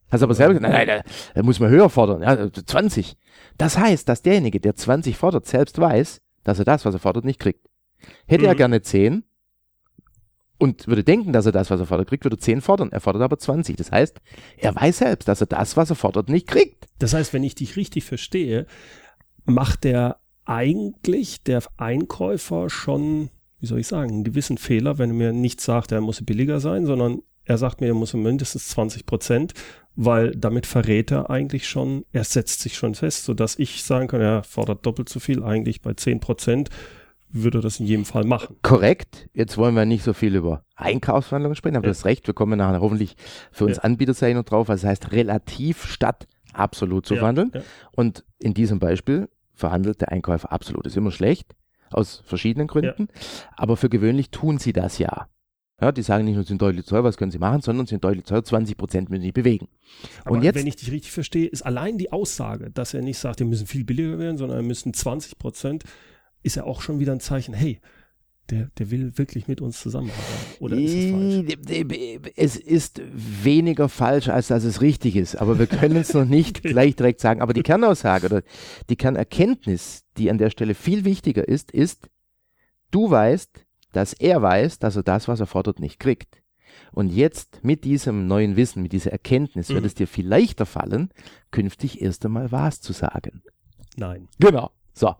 Hast 0.09 0.23
aber 0.23 0.33
selber 0.33 0.53
gesagt, 0.53 0.71
nein, 0.73 0.87
nein, 0.87 1.01
er 1.33 1.43
muss 1.43 1.59
man 1.59 1.69
höher 1.69 1.89
fordern, 1.89 2.21
ja, 2.21 2.49
20. 2.51 3.17
Das 3.57 3.77
heißt, 3.77 4.07
dass 4.07 4.21
derjenige, 4.21 4.59
der 4.59 4.75
20 4.75 5.17
fordert, 5.17 5.45
selbst 5.45 5.79
weiß, 5.79 6.21
dass 6.43 6.59
er 6.59 6.65
das, 6.65 6.85
was 6.85 6.93
er 6.93 6.99
fordert, 6.99 7.25
nicht 7.25 7.39
kriegt. 7.39 7.67
Hätte 8.25 8.45
er 8.45 8.53
Mhm. 8.53 8.57
gerne 8.57 8.81
10 8.81 9.23
und 10.59 10.87
würde 10.87 11.03
denken, 11.03 11.33
dass 11.33 11.45
er 11.45 11.51
das, 11.51 11.69
was 11.69 11.79
er 11.79 11.85
fordert, 11.85 12.07
kriegt, 12.07 12.23
würde 12.23 12.37
10 12.37 12.61
fordern. 12.61 12.91
Er 12.91 13.01
fordert 13.01 13.21
aber 13.21 13.37
20. 13.37 13.75
Das 13.75 13.91
heißt, 13.91 14.19
er 14.57 14.75
weiß 14.75 14.99
selbst, 14.99 15.27
dass 15.27 15.41
er 15.41 15.47
das, 15.47 15.77
was 15.77 15.89
er 15.89 15.95
fordert, 15.95 16.29
nicht 16.29 16.47
kriegt. 16.47 16.85
Das 16.99 17.13
heißt, 17.13 17.33
wenn 17.33 17.43
ich 17.43 17.55
dich 17.55 17.75
richtig 17.75 18.05
verstehe, 18.05 18.65
macht 19.45 19.83
der 19.83 20.17
eigentlich 20.45 21.43
der 21.43 21.61
Einkäufer 21.77 22.69
schon, 22.69 23.29
wie 23.59 23.65
soll 23.67 23.79
ich 23.79 23.87
sagen, 23.87 24.09
einen 24.11 24.23
gewissen 24.23 24.57
Fehler, 24.57 24.97
wenn 24.97 25.09
er 25.11 25.15
mir 25.15 25.33
nicht 25.33 25.59
sagt, 25.61 25.91
er 25.91 26.01
muss 26.01 26.23
billiger 26.25 26.59
sein, 26.59 26.85
sondern 26.85 27.21
er 27.47 27.57
sagt 27.57 27.81
mir, 27.81 27.87
er 27.87 27.93
muss 27.93 28.13
mindestens 28.13 28.67
20 28.69 29.05
Prozent, 29.05 29.53
weil 29.95 30.31
damit 30.31 30.65
verrät 30.65 31.11
er 31.11 31.29
eigentlich 31.29 31.67
schon, 31.67 32.05
er 32.11 32.23
setzt 32.23 32.61
sich 32.61 32.75
schon 32.77 32.93
fest, 32.95 33.25
sodass 33.25 33.57
ich 33.57 33.83
sagen 33.83 34.07
kann, 34.07 34.21
er 34.21 34.43
fordert 34.43 34.85
doppelt 34.85 35.09
so 35.09 35.19
viel, 35.19 35.43
eigentlich 35.43 35.81
bei 35.81 35.93
10 35.93 36.19
Prozent 36.19 36.69
würde 37.29 37.57
er 37.59 37.61
das 37.61 37.79
in 37.81 37.85
jedem 37.87 38.05
Fall 38.05 38.23
machen. 38.23 38.55
Korrekt. 38.61 39.27
Jetzt 39.33 39.57
wollen 39.57 39.75
wir 39.75 39.85
nicht 39.85 40.03
so 40.03 40.13
viel 40.13 40.33
über 40.35 40.63
Einkaufsverhandlungen 40.75 41.55
sprechen, 41.57 41.75
aber 41.75 41.85
Ja. 41.87 41.91
du 41.91 41.97
hast 41.97 42.05
recht. 42.05 42.25
Wir 42.25 42.33
kommen 42.33 42.57
nachher 42.57 42.79
hoffentlich 42.79 43.15
für 43.51 43.65
uns 43.65 43.77
Ja. 43.77 43.83
Anbieter 43.83 44.33
noch 44.33 44.43
drauf. 44.43 44.69
Also 44.69 44.83
das 44.83 44.91
heißt, 44.91 45.11
relativ 45.11 45.85
statt 45.87 46.25
absolut 46.53 47.05
zu 47.05 47.15
Ja, 47.15 47.19
verhandeln. 47.19 47.51
ja. 47.53 47.61
Und 47.91 48.23
in 48.39 48.53
diesem 48.53 48.79
Beispiel 48.79 49.27
verhandelt 49.53 49.99
der 50.01 50.11
Einkäufer 50.11 50.51
absolut. 50.53 50.85
Das 50.85 50.93
ist 50.93 50.97
immer 50.97 51.11
schlecht, 51.11 51.53
aus 51.91 52.23
verschiedenen 52.25 52.67
Gründen. 52.67 53.09
Aber 53.57 53.75
für 53.75 53.89
gewöhnlich 53.89 54.31
tun 54.31 54.57
sie 54.57 54.71
das 54.71 54.97
ja. 54.97 55.27
Ja, 55.79 55.91
die 55.91 56.01
sagen 56.01 56.25
nicht 56.25 56.33
nur, 56.33 56.43
sie 56.43 56.49
sind 56.49 56.61
deutlich 56.61 56.85
teuer, 56.85 57.03
was 57.03 57.17
können 57.17 57.31
sie 57.31 57.37
machen, 57.37 57.61
sondern 57.61 57.85
sie 57.85 57.91
sind 57.91 58.03
deutlich 58.03 58.25
teuer, 58.25 58.43
20 58.43 58.77
Prozent 58.77 59.09
müssen 59.11 59.21
sie 59.21 59.31
bewegen. 59.31 59.67
Aber 60.25 60.35
Und 60.35 60.43
jetzt, 60.43 60.55
wenn 60.55 60.65
ich 60.65 60.75
dich 60.75 60.91
richtig 60.91 61.11
verstehe, 61.11 61.45
ist 61.47 61.61
allein 61.61 61.99
die 61.99 62.11
Aussage, 62.11 62.71
dass 62.71 62.95
er 62.95 63.03
nicht 63.03 63.19
sagt, 63.19 63.39
wir 63.39 63.45
müssen 63.45 63.67
viel 63.67 63.83
billiger 63.83 64.17
werden, 64.17 64.37
sondern 64.37 64.57
wir 64.57 64.67
müssen 64.67 64.93
20 64.93 65.37
Prozent, 65.37 65.83
ist 66.41 66.55
ja 66.55 66.63
auch 66.63 66.81
schon 66.81 66.99
wieder 66.99 67.11
ein 67.11 67.19
Zeichen, 67.19 67.53
hey, 67.53 67.79
der, 68.49 68.69
der 68.77 68.89
will 68.89 69.17
wirklich 69.17 69.47
mit 69.47 69.61
uns 69.61 69.79
zusammenarbeiten. 69.79 70.23
Oder 70.59 70.77
ist 70.77 70.93
es 70.93 71.11
falsch? 71.11 72.31
Es 72.35 72.55
ist 72.55 73.01
weniger 73.13 73.89
falsch, 73.89 74.29
als 74.29 74.47
dass 74.47 74.63
es 74.63 74.81
richtig 74.81 75.15
ist. 75.15 75.35
Aber 75.35 75.59
wir 75.59 75.67
können 75.67 75.97
es 75.97 76.13
noch 76.13 76.25
nicht 76.25 76.63
gleich 76.63 76.95
direkt 76.95 77.19
sagen. 77.19 77.41
Aber 77.41 77.53
die 77.53 77.63
Kernaussage 77.63 78.25
oder 78.25 78.41
die 78.89 78.95
Kernerkenntnis, 78.95 80.05
die 80.17 80.31
an 80.31 80.37
der 80.37 80.49
Stelle 80.49 80.75
viel 80.75 81.03
wichtiger 81.03 81.47
ist, 81.47 81.71
ist, 81.71 82.09
du 82.91 83.11
weißt, 83.11 83.66
dass 83.97 84.13
er 84.13 84.41
weiß, 84.41 84.79
dass 84.79 84.95
er 84.95 85.03
das, 85.03 85.27
was 85.27 85.39
er 85.39 85.47
fordert, 85.47 85.79
nicht 85.79 85.99
kriegt. 85.99 86.41
Und 86.91 87.09
jetzt 87.09 87.63
mit 87.63 87.83
diesem 87.83 88.27
neuen 88.27 88.55
Wissen, 88.55 88.81
mit 88.83 88.91
dieser 88.93 89.11
Erkenntnis, 89.11 89.69
wird 89.69 89.81
Mhm. 89.81 89.85
es 89.85 89.95
dir 89.95 90.07
viel 90.07 90.27
leichter 90.27 90.65
fallen, 90.65 91.09
künftig 91.51 92.01
erst 92.01 92.25
einmal 92.25 92.51
was 92.51 92.79
zu 92.81 92.93
sagen. 92.93 93.41
Nein. 93.97 94.27
Genau. 94.39 94.71
So. 94.93 95.15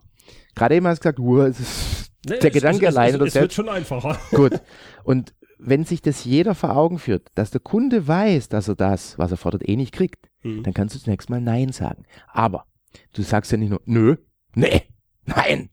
Gerade 0.54 0.76
eben 0.76 0.86
hast 0.86 0.98
du 0.98 1.02
gesagt, 1.02 1.18
uh, 1.20 1.42
es 1.42 1.60
ist 1.60 2.10
Nee, 2.28 2.38
Der 2.38 2.48
es- 2.48 2.52
Gedanke 2.54 2.86
es, 2.86 2.96
allein 2.96 3.10
es, 3.10 3.14
oder 3.16 3.26
es 3.26 3.34
wird 3.34 3.52
schon 3.52 3.68
einfacher. 3.68 4.18
Gut. 4.32 4.60
Und 5.04 5.34
wenn 5.58 5.84
sich 5.84 6.02
das 6.02 6.24
jeder 6.24 6.54
vor 6.54 6.76
Augen 6.76 6.98
führt, 6.98 7.28
dass 7.34 7.50
der 7.50 7.60
Kunde 7.60 8.06
weiß, 8.06 8.48
dass 8.48 8.68
er 8.68 8.74
das, 8.76 9.18
was 9.18 9.30
er 9.30 9.36
fordert, 9.36 9.68
eh 9.68 9.76
nicht 9.76 9.92
kriegt, 9.92 10.28
Mhm. 10.42 10.62
dann 10.64 10.74
kannst 10.74 10.94
du 10.94 11.00
zunächst 11.00 11.30
mal 11.30 11.40
Nein 11.40 11.72
sagen. 11.72 12.04
Aber 12.32 12.66
du 13.12 13.22
sagst 13.22 13.50
ja 13.52 13.58
nicht 13.58 13.70
nur 13.70 13.80
Nö, 13.84 14.16
nee, 14.54 14.82
Nein. 15.26 15.70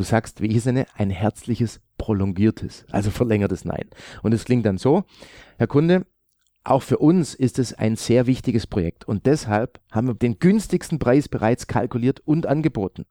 Du 0.00 0.04
sagst, 0.04 0.40
wie 0.40 0.48
hieß 0.48 0.66
eine, 0.68 0.86
ein 0.94 1.10
herzliches 1.10 1.82
prolongiertes, 1.98 2.86
also 2.90 3.10
verlängertes 3.10 3.66
Nein. 3.66 3.84
Und 4.22 4.32
es 4.32 4.46
klingt 4.46 4.64
dann 4.64 4.78
so, 4.78 5.04
Herr 5.58 5.66
Kunde, 5.66 6.06
auch 6.64 6.82
für 6.82 6.96
uns 6.96 7.34
ist 7.34 7.58
es 7.58 7.74
ein 7.74 7.96
sehr 7.96 8.26
wichtiges 8.26 8.66
Projekt 8.66 9.06
und 9.06 9.26
deshalb 9.26 9.78
haben 9.92 10.06
wir 10.06 10.14
den 10.14 10.38
günstigsten 10.38 10.98
Preis 10.98 11.28
bereits 11.28 11.66
kalkuliert 11.66 12.20
und 12.20 12.46
angeboten. 12.46 13.04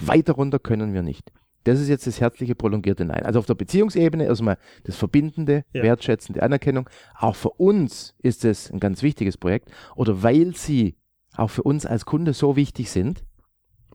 Weiter 0.00 0.32
runter 0.32 0.58
können 0.58 0.94
wir 0.94 1.02
nicht. 1.02 1.32
Das 1.64 1.78
ist 1.78 1.88
jetzt 1.88 2.06
das 2.06 2.18
herzliche 2.18 2.54
prolongierte 2.54 3.04
Nein. 3.04 3.26
Also 3.26 3.38
auf 3.38 3.46
der 3.46 3.52
Beziehungsebene 3.52 4.24
erstmal 4.24 4.56
das 4.84 4.96
verbindende, 4.96 5.66
Ja. 5.74 5.82
wertschätzende 5.82 6.42
Anerkennung. 6.42 6.88
Auch 7.18 7.36
für 7.36 7.50
uns 7.50 8.14
ist 8.22 8.46
es 8.46 8.70
ein 8.70 8.80
ganz 8.80 9.02
wichtiges 9.02 9.36
Projekt. 9.36 9.70
Oder 9.96 10.22
weil 10.22 10.56
sie 10.56 10.96
auch 11.34 11.50
für 11.50 11.62
uns 11.62 11.84
als 11.84 12.06
Kunde 12.06 12.32
so 12.32 12.56
wichtig 12.56 12.90
sind, 12.90 13.22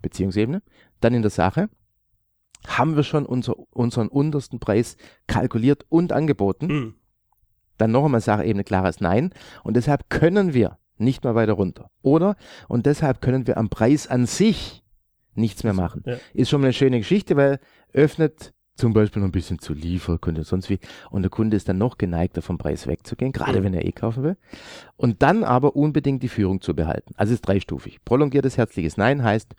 Beziehungsebene, 0.03 0.62
dann 0.99 1.15
in 1.15 1.23
der 1.23 1.31
Sache, 1.31 1.67
haben 2.67 2.95
wir 2.95 3.04
schon 3.04 3.26
unser, 3.26 3.56
unseren 3.71 4.08
untersten 4.08 4.60
Preis 4.60 4.97
kalkuliert 5.28 5.86
und 5.89 6.12
angeboten. 6.13 6.69
Hm. 6.69 6.95
Dann 7.78 7.91
noch 7.91 8.06
einmal 8.06 8.21
Sachebene 8.21 8.63
klares 8.63 9.02
Nein. 9.02 9.34
Und 9.63 9.76
deshalb 9.76 10.10
können 10.10 10.54
wir 10.54 10.78
nicht 10.97 11.24
mehr 11.24 11.34
weiter 11.36 11.54
runter. 11.54 11.89
Oder, 12.02 12.36
und 12.67 12.86
deshalb 12.86 13.21
können 13.21 13.47
wir 13.47 13.58
am 13.58 13.69
Preis 13.69 14.08
an 14.08 14.28
sich 14.28 14.84
nichts 15.34 15.63
mehr 15.63 15.74
machen. 15.74 16.04
Ja. 16.06 16.17
Ist 16.34 16.50
schon 16.50 16.62
mal 16.62 16.67
eine 16.67 16.74
schöne 16.74 17.00
Geschichte, 17.00 17.36
weil 17.36 17.60
öffnet 17.93 18.54
zum 18.76 18.93
Beispiel 18.93 19.21
noch 19.21 19.30
ein 19.30 19.34
bisschen 19.34 19.60
zu 19.60 19.74
Liefer, 19.74 20.17
könnte 20.17 20.43
sonst 20.43 20.69
wie. 20.69 20.80
Und 21.10 21.24
der 21.24 21.30
Kunde 21.30 21.58
ist 21.58 21.67
dann 21.69 21.78
noch 21.78 21.97
geneigter 21.97 22.41
vom 22.41 22.58
Preis 22.58 22.88
wegzugehen, 22.88 23.32
gerade 23.32 23.60
Mhm. 23.60 23.63
wenn 23.63 23.74
er 23.74 23.86
eh 23.86 23.91
kaufen 23.91 24.24
will. 24.24 24.38
Und 24.95 25.21
dann 25.21 25.43
aber 25.43 25.76
unbedingt 25.76 26.24
die 26.24 26.30
Führung 26.30 26.62
zu 26.62 26.76
behalten. 26.76 27.13
Also 27.15 27.32
es 27.32 27.38
ist 27.38 27.47
dreistufig. 27.47 28.04
Prolongiertes 28.06 28.58
herzliches 28.58 28.97
Nein 28.97 29.24
heißt, 29.24 29.56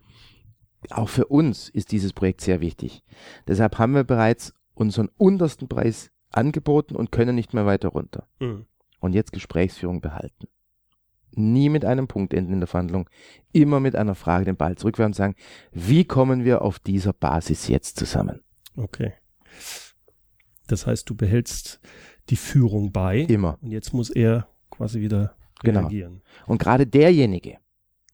auch 0.90 1.08
für 1.08 1.26
uns 1.26 1.68
ist 1.68 1.92
dieses 1.92 2.12
Projekt 2.12 2.40
sehr 2.40 2.60
wichtig. 2.60 3.02
Deshalb 3.46 3.78
haben 3.78 3.94
wir 3.94 4.04
bereits 4.04 4.54
unseren 4.74 5.08
untersten 5.16 5.68
Preis 5.68 6.10
angeboten 6.30 6.96
und 6.96 7.12
können 7.12 7.34
nicht 7.34 7.54
mehr 7.54 7.66
weiter 7.66 7.88
runter. 7.90 8.26
Hm. 8.40 8.66
Und 9.00 9.14
jetzt 9.14 9.32
Gesprächsführung 9.32 10.00
behalten. 10.00 10.48
Nie 11.34 11.68
mit 11.68 11.84
einem 11.84 12.08
Punkt 12.08 12.34
enden 12.34 12.52
in 12.54 12.60
der 12.60 12.66
Verhandlung, 12.66 13.08
immer 13.52 13.80
mit 13.80 13.96
einer 13.96 14.14
Frage 14.14 14.44
den 14.44 14.56
Ball 14.56 14.76
zurückwerfen 14.76 15.10
und 15.10 15.16
sagen, 15.16 15.34
wie 15.72 16.04
kommen 16.04 16.44
wir 16.44 16.62
auf 16.62 16.78
dieser 16.78 17.12
Basis 17.12 17.68
jetzt 17.68 17.98
zusammen? 17.98 18.42
Okay. 18.76 19.14
Das 20.66 20.86
heißt, 20.86 21.08
du 21.08 21.14
behältst 21.14 21.80
die 22.28 22.36
Führung 22.36 22.92
bei 22.92 23.20
Immer. 23.20 23.58
und 23.62 23.70
jetzt 23.70 23.92
muss 23.92 24.10
er 24.10 24.48
quasi 24.70 25.00
wieder 25.00 25.34
Genau. 25.62 25.80
reagieren. 25.80 26.22
Und 26.46 26.58
gerade 26.58 26.86
derjenige, 26.86 27.58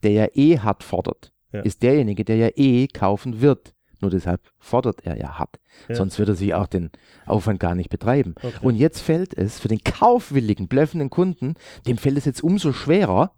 der 0.03 0.11
ja 0.13 0.27
eh 0.35 0.59
hart 0.59 0.83
fordert, 0.83 1.33
Ja. 1.53 1.61
ist 1.63 1.83
derjenige, 1.83 2.25
der 2.25 2.37
ja 2.37 2.49
eh 2.55 2.89
kaufen 2.89 3.41
wird. 3.41 3.75
Nur 4.01 4.11
deshalb 4.11 4.41
fordert 4.59 5.05
er 5.05 5.17
ja 5.19 5.39
hart. 5.39 5.59
Ja. 5.89 5.97
Sonst 5.97 6.19
würde 6.19 6.33
er 6.33 6.37
sich 6.37 6.55
auch 6.55 6.69
den 6.69 6.91
Aufwand 7.27 7.59
gar 7.59 7.75
nicht 7.75 7.91
betreiben. 7.91 8.35
Okay. 8.37 8.53
Und 8.63 8.77
jetzt 8.77 9.01
fällt 9.01 9.35
es 9.35 9.59
für 9.59 9.69
den 9.69 9.83
kaufwilligen, 9.83 10.69
blöffenden 10.69 11.11
Kunden, 11.11 11.55
dem 11.87 11.99
fällt 11.99 12.17
es 12.17 12.25
jetzt 12.25 12.43
umso 12.45 12.73
schwerer, 12.73 13.33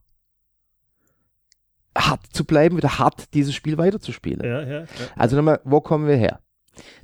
hart 1.97 2.27
zu 2.33 2.45
bleiben, 2.45 2.77
wieder 2.77 2.99
hart 2.99 3.33
dieses 3.35 3.55
Spiel 3.55 3.79
weiterzuspielen. 3.79 4.45
ja, 4.45 4.63
ja. 4.63 4.85
Also 5.17 5.37
nochmal, 5.37 5.61
wo 5.65 5.81
kommen 5.81 6.07
wir 6.07 6.17
her? 6.17 6.41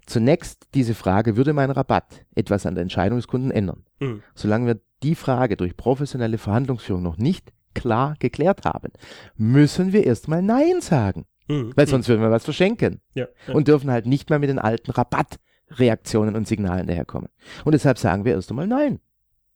Zunächst 0.07 0.69
diese 0.75 0.95
Frage, 0.95 1.37
würde 1.37 1.53
mein 1.53 1.71
Rabatt 1.71 2.25
etwas 2.35 2.66
an 2.66 2.75
der 2.75 2.83
Entscheidung 2.83 3.19
des 3.19 3.27
Kunden 3.27 3.51
ändern? 3.51 3.85
Hm. 4.01 4.23
Solange 4.35 4.66
wir 4.66 4.81
die 5.03 5.14
Frage 5.14 5.57
durch 5.57 5.77
professionelle 5.77 6.38
Verhandlungsführung 6.38 7.03
noch 7.03 7.16
nicht 7.16 7.53
klar 7.77 8.17
geklärt 8.19 8.65
haben, 8.65 8.91
müssen 9.37 9.93
wir 9.93 10.05
erstmal 10.05 10.43
Nein 10.43 10.81
sagen, 10.81 11.27
Hm. 11.49 11.73
weil 11.77 11.87
Hm. 11.87 11.91
sonst 11.91 12.09
würden 12.09 12.23
wir 12.23 12.31
was 12.31 12.45
verschenken 12.45 13.01
ja, 13.15 13.29
ja. 13.47 13.55
und 13.55 13.69
dürfen 13.69 13.91
halt 13.91 14.07
nicht 14.07 14.31
mehr 14.31 14.39
mit 14.41 14.49
den 14.49 14.59
alten 14.59 14.91
Rabattreaktionen 14.91 16.35
und 16.35 16.49
Signalen 16.49 16.87
daherkommen. 16.87 17.29
Und 17.65 17.73
deshalb 17.73 17.99
sagen 17.99 18.25
wir 18.25 18.33
erst 18.33 18.51
einmal 18.51 18.67
Nein. 18.67 18.99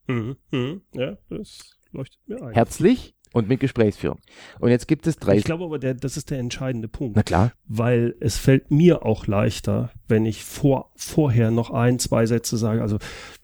Hm. 0.07 0.37
Hm. 0.51 0.83
ja, 0.93 1.17
das 1.29 1.77
leuchtet 1.93 2.21
mir 2.29 2.43
ein. 2.43 2.53
Herzlich 2.55 3.15
und 3.33 3.49
mit 3.49 3.61
Gesprächsführung. 3.61 4.19
Und 4.59 4.71
jetzt 4.71 4.89
gibt 4.89 5.07
es 5.07 5.17
drei. 5.17 5.37
Ich 5.37 5.45
glaube 5.45 5.65
aber, 5.65 5.79
der, 5.79 5.95
das 5.95 6.17
ist 6.17 6.31
der 6.31 6.39
entscheidende 6.39 6.89
Punkt. 6.89 7.17
Na 7.17 7.23
klar, 7.23 7.53
weil 7.67 8.15
es 8.21 8.37
fällt 8.37 8.71
mir 8.71 9.05
auch 9.05 9.27
leichter, 9.27 9.91
wenn 10.09 10.27
ich 10.27 10.45
vor, 10.45 10.91
vorher 10.97 11.51
noch 11.51 11.71
ein, 11.71 11.99
zwei 11.99 12.27
Sätze 12.27 12.57
sage, 12.57 12.83
also 12.83 12.99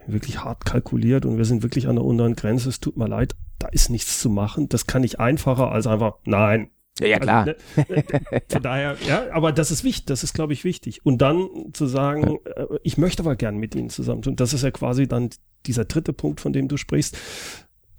wirklich 0.06 0.42
hart 0.42 0.64
kalkuliert 0.64 1.24
und 1.24 1.36
wir 1.36 1.44
sind 1.44 1.62
wirklich 1.62 1.88
an 1.88 1.96
der 1.96 2.04
unteren 2.04 2.34
Grenze, 2.34 2.68
es 2.68 2.80
tut 2.80 2.96
mir 2.96 3.08
leid, 3.08 3.34
da 3.58 3.68
ist 3.68 3.90
nichts 3.90 4.20
zu 4.20 4.30
machen. 4.30 4.68
Das 4.68 4.86
kann 4.86 5.04
ich 5.04 5.20
einfacher 5.20 5.70
als 5.70 5.86
einfach, 5.86 6.14
nein. 6.24 6.70
ja, 7.00 7.06
ja 7.06 7.18
klar. 7.18 7.46
Also, 7.46 7.92
ne, 7.92 8.04
von 8.48 8.62
daher, 8.62 8.96
ja, 9.06 9.24
aber 9.32 9.52
das 9.52 9.70
ist 9.70 9.84
wichtig, 9.84 10.06
das 10.06 10.24
ist, 10.24 10.34
glaube 10.34 10.52
ich, 10.52 10.64
wichtig. 10.64 11.04
Und 11.04 11.18
dann 11.18 11.48
zu 11.72 11.86
sagen, 11.86 12.38
äh, 12.44 12.66
ich 12.82 12.98
möchte 12.98 13.22
aber 13.22 13.36
gern 13.36 13.56
mit 13.56 13.74
Ihnen 13.74 13.90
zusammen 13.90 14.22
tun. 14.22 14.36
Das 14.36 14.52
ist 14.52 14.62
ja 14.62 14.70
quasi 14.70 15.06
dann 15.06 15.30
dieser 15.66 15.84
dritte 15.84 16.12
Punkt, 16.12 16.40
von 16.40 16.52
dem 16.52 16.68
du 16.68 16.76
sprichst, 16.76 17.18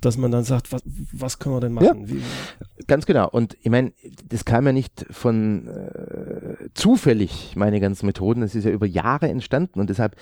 dass 0.01 0.17
man 0.17 0.31
dann 0.31 0.43
sagt, 0.43 0.71
was, 0.71 0.81
was 0.85 1.39
können 1.39 1.55
wir 1.55 1.61
denn 1.61 1.73
machen? 1.73 2.07
Wie, 2.07 2.21
Ganz 2.87 3.05
genau. 3.05 3.29
Und 3.29 3.57
ich 3.61 3.69
meine, 3.69 3.93
das 4.27 4.45
kam 4.45 4.65
ja 4.65 4.71
nicht 4.71 5.05
von 5.09 5.67
äh, 5.67 6.69
zufällig, 6.73 7.55
meine 7.55 7.79
ganzen 7.79 8.05
Methoden. 8.05 8.43
Es 8.43 8.55
ist 8.55 8.65
ja 8.65 8.71
über 8.71 8.85
Jahre 8.85 9.27
entstanden. 9.29 9.79
Und 9.79 9.89
deshalb, 9.89 10.15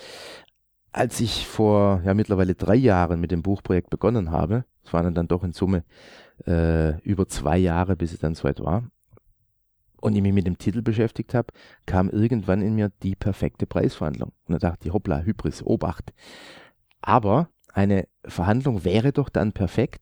als 0.92 1.20
ich 1.20 1.46
vor 1.46 2.00
ja 2.04 2.14
mittlerweile 2.14 2.54
drei 2.54 2.76
Jahren 2.76 3.20
mit 3.20 3.30
dem 3.30 3.42
Buchprojekt 3.42 3.90
begonnen 3.90 4.30
habe, 4.30 4.64
es 4.84 4.92
waren 4.92 5.14
dann 5.14 5.28
doch 5.28 5.44
in 5.44 5.52
Summe 5.52 5.84
äh, 6.46 6.98
über 7.02 7.28
zwei 7.28 7.58
Jahre, 7.58 7.96
bis 7.96 8.12
es 8.12 8.18
dann 8.18 8.34
soweit 8.34 8.60
war, 8.60 8.90
und 10.00 10.14
ich 10.14 10.22
mich 10.22 10.32
mit 10.32 10.46
dem 10.46 10.58
Titel 10.58 10.82
beschäftigt 10.82 11.34
habe, 11.34 11.48
kam 11.84 12.10
irgendwann 12.10 12.62
in 12.62 12.74
mir 12.74 12.92
die 13.02 13.16
perfekte 13.16 13.66
Preisverhandlung. 13.66 14.32
Und 14.46 14.52
da 14.54 14.70
dachte 14.70 14.88
ich, 14.88 14.94
hoppla, 14.94 15.20
Hybris, 15.22 15.62
Obacht. 15.64 16.12
Aber 17.00 17.48
eine 17.76 18.08
Verhandlung 18.24 18.84
wäre 18.84 19.12
doch 19.12 19.28
dann 19.28 19.52
perfekt, 19.52 20.00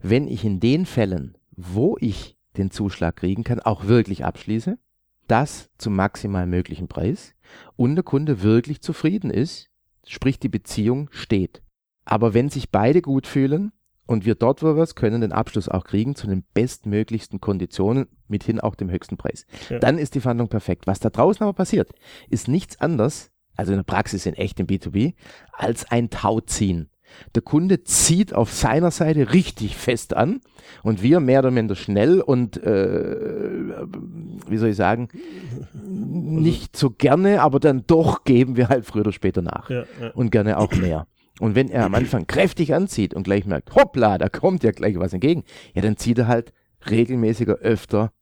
wenn 0.00 0.26
ich 0.28 0.44
in 0.44 0.60
den 0.60 0.84
Fällen, 0.84 1.38
wo 1.52 1.96
ich 2.00 2.36
den 2.56 2.70
Zuschlag 2.70 3.16
kriegen 3.16 3.44
kann, 3.44 3.60
auch 3.60 3.86
wirklich 3.86 4.24
abschließe, 4.24 4.78
das 5.28 5.70
zum 5.78 5.94
maximal 5.94 6.46
möglichen 6.46 6.88
Preis 6.88 7.34
und 7.76 7.94
der 7.94 8.04
Kunde 8.04 8.42
wirklich 8.42 8.80
zufrieden 8.80 9.30
ist, 9.30 9.70
sprich 10.06 10.38
die 10.38 10.48
Beziehung 10.48 11.08
steht. 11.12 11.62
Aber 12.04 12.34
wenn 12.34 12.50
sich 12.50 12.70
beide 12.70 13.00
gut 13.00 13.26
fühlen 13.26 13.72
und 14.06 14.26
wir 14.26 14.34
dort, 14.34 14.62
wo 14.62 14.76
wir 14.76 14.82
es 14.82 14.96
können, 14.96 15.22
den 15.22 15.32
Abschluss 15.32 15.68
auch 15.68 15.84
kriegen 15.84 16.14
zu 16.16 16.26
den 16.26 16.44
bestmöglichsten 16.52 17.40
Konditionen, 17.40 18.08
mithin 18.28 18.60
auch 18.60 18.74
dem 18.74 18.90
höchsten 18.90 19.16
Preis, 19.16 19.46
Ja. 19.70 19.78
dann 19.78 19.98
ist 19.98 20.14
die 20.14 20.20
Verhandlung 20.20 20.48
perfekt. 20.48 20.86
Was 20.86 20.98
da 21.00 21.10
draußen 21.10 21.42
aber 21.42 21.54
passiert, 21.54 21.92
ist 22.28 22.48
nichts 22.48 22.78
anderes, 22.80 23.30
also 23.56 23.72
in 23.72 23.78
der 23.78 23.84
Praxis 23.84 24.26
in 24.26 24.34
echt 24.34 24.60
im 24.60 24.66
B2B, 24.66 25.14
als 25.52 25.90
ein 25.90 26.10
Tauziehen. 26.10 26.90
Der 27.34 27.42
Kunde 27.42 27.84
zieht 27.84 28.34
auf 28.34 28.52
seiner 28.52 28.90
Seite 28.90 29.32
richtig 29.32 29.76
fest 29.76 30.16
an 30.16 30.40
und 30.82 31.02
wir 31.02 31.20
mehr 31.20 31.40
oder 31.40 31.50
minder 31.50 31.76
schnell 31.76 32.20
und 32.20 32.62
äh, 32.62 33.16
wie 34.48 34.56
soll 34.56 34.70
ich 34.70 34.76
sagen, 34.76 35.08
nicht 35.72 36.76
so 36.76 36.90
gerne, 36.90 37.42
aber 37.42 37.60
dann 37.60 37.84
doch 37.86 38.24
geben 38.24 38.56
wir 38.56 38.68
halt 38.68 38.84
früher 38.86 39.02
oder 39.02 39.12
später 39.12 39.42
nach 39.42 39.70
ja, 39.70 39.84
ja. 40.00 40.10
und 40.14 40.30
gerne 40.30 40.58
auch 40.58 40.72
mehr. 40.72 41.06
Und 41.40 41.54
wenn 41.54 41.68
er 41.68 41.84
am 41.84 41.94
Anfang 41.94 42.26
kräftig 42.26 42.74
anzieht 42.74 43.12
und 43.12 43.24
gleich 43.24 43.44
merkt, 43.44 43.74
hoppla, 43.74 44.18
da 44.18 44.28
kommt 44.28 44.62
ja 44.62 44.70
gleich 44.70 44.98
was 44.98 45.12
entgegen, 45.12 45.44
ja, 45.74 45.82
dann 45.82 45.96
zieht 45.96 46.18
er 46.18 46.28
halt 46.28 46.52
regelmäßiger, 46.88 47.54
öfter 47.56 48.12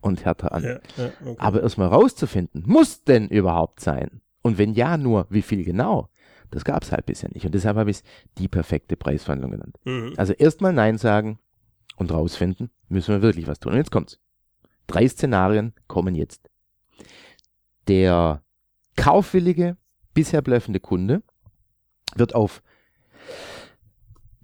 und 0.00 0.24
härter 0.24 0.52
an. 0.52 0.62
ja, 0.62 0.70
ja, 0.70 1.10
okay. 1.20 1.36
Aber 1.38 1.62
erstmal 1.62 1.88
rauszufinden, 1.88 2.64
muss 2.66 3.04
denn 3.04 3.28
überhaupt 3.28 3.80
sein? 3.80 4.22
Und 4.42 4.58
wenn 4.58 4.72
ja, 4.72 4.96
nur 4.96 5.26
wie 5.30 5.42
viel 5.42 5.64
genau? 5.64 6.08
Das 6.52 6.64
gab 6.64 6.82
es 6.84 6.92
halt 6.92 7.06
bisher 7.06 7.30
nicht. 7.32 7.46
Und 7.46 7.54
deshalb 7.54 7.76
habe 7.76 7.90
ich 7.90 7.96
es 7.98 8.02
die 8.38 8.46
perfekte 8.46 8.96
Preisverhandlung 8.96 9.50
genannt. 9.52 9.78
Mhm. 9.84 10.12
Also 10.16 10.34
erstmal 10.34 10.72
Nein 10.72 10.98
sagen 10.98 11.38
und 11.96 12.12
rausfinden, 12.12 12.70
müssen 12.88 13.12
wir 13.14 13.22
wirklich 13.22 13.46
was 13.46 13.58
tun. 13.58 13.72
Und 13.72 13.78
jetzt 13.78 13.90
kommt's. 13.90 14.20
Drei 14.86 15.08
Szenarien 15.08 15.72
kommen 15.88 16.14
jetzt. 16.14 16.48
Der 17.88 18.42
kaufwillige, 18.96 19.76
bisher 20.12 20.42
bluffende 20.42 20.78
Kunde 20.78 21.22
wird 22.14 22.34
auf 22.34 22.62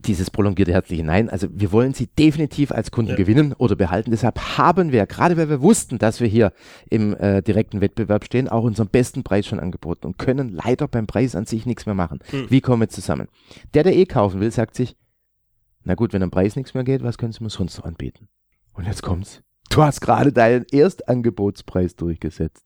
dieses 0.06 0.30
prolongierte 0.30 0.72
herzliche 0.72 1.04
Nein, 1.04 1.28
also 1.28 1.48
wir 1.50 1.72
wollen 1.72 1.92
sie 1.92 2.06
definitiv 2.06 2.72
als 2.72 2.90
Kunden 2.90 3.10
Ja. 3.10 3.16
gewinnen 3.16 3.52
oder 3.52 3.76
behalten. 3.76 4.10
Deshalb 4.10 4.38
haben 4.58 4.92
wir, 4.92 5.06
gerade 5.06 5.36
weil 5.36 5.50
wir 5.50 5.60
wussten, 5.60 5.98
dass 5.98 6.20
wir 6.20 6.28
hier 6.28 6.52
im 6.88 7.14
äh, 7.16 7.42
direkten 7.42 7.80
Wettbewerb 7.80 8.24
stehen, 8.24 8.48
auch 8.48 8.62
unseren 8.64 8.88
besten 8.88 9.22
Preis 9.24 9.46
schon 9.46 9.60
angeboten 9.60 10.06
und 10.06 10.18
können 10.18 10.50
leider 10.50 10.86
beim 10.88 11.06
Preis 11.06 11.34
an 11.34 11.46
sich 11.46 11.66
nichts 11.66 11.86
mehr 11.86 11.94
machen. 11.94 12.20
Hm. 12.30 12.46
Wie 12.48 12.60
kommen 12.60 12.82
wir 12.82 12.88
zusammen? 12.88 13.28
Der, 13.74 13.82
der 13.82 13.96
eh 13.96 14.06
kaufen 14.06 14.40
will, 14.40 14.50
sagt 14.52 14.76
sich, 14.76 14.96
na 15.84 15.94
gut, 15.94 16.12
wenn 16.12 16.22
am 16.22 16.30
Preis 16.30 16.54
nichts 16.54 16.74
mehr 16.74 16.84
geht, 16.84 17.02
was 17.02 17.18
können 17.18 17.32
Sie 17.32 17.42
mir 17.42 17.50
sonst 17.50 17.78
noch 17.78 17.84
anbieten? 17.84 18.28
Und 18.74 18.86
jetzt 18.86 19.02
kommt's. 19.02 19.42
Du 19.70 19.82
hast 19.82 20.00
gerade 20.00 20.32
deinen 20.32 20.64
Erstangebotspreis 20.70 21.96
durchgesetzt. 21.96 22.64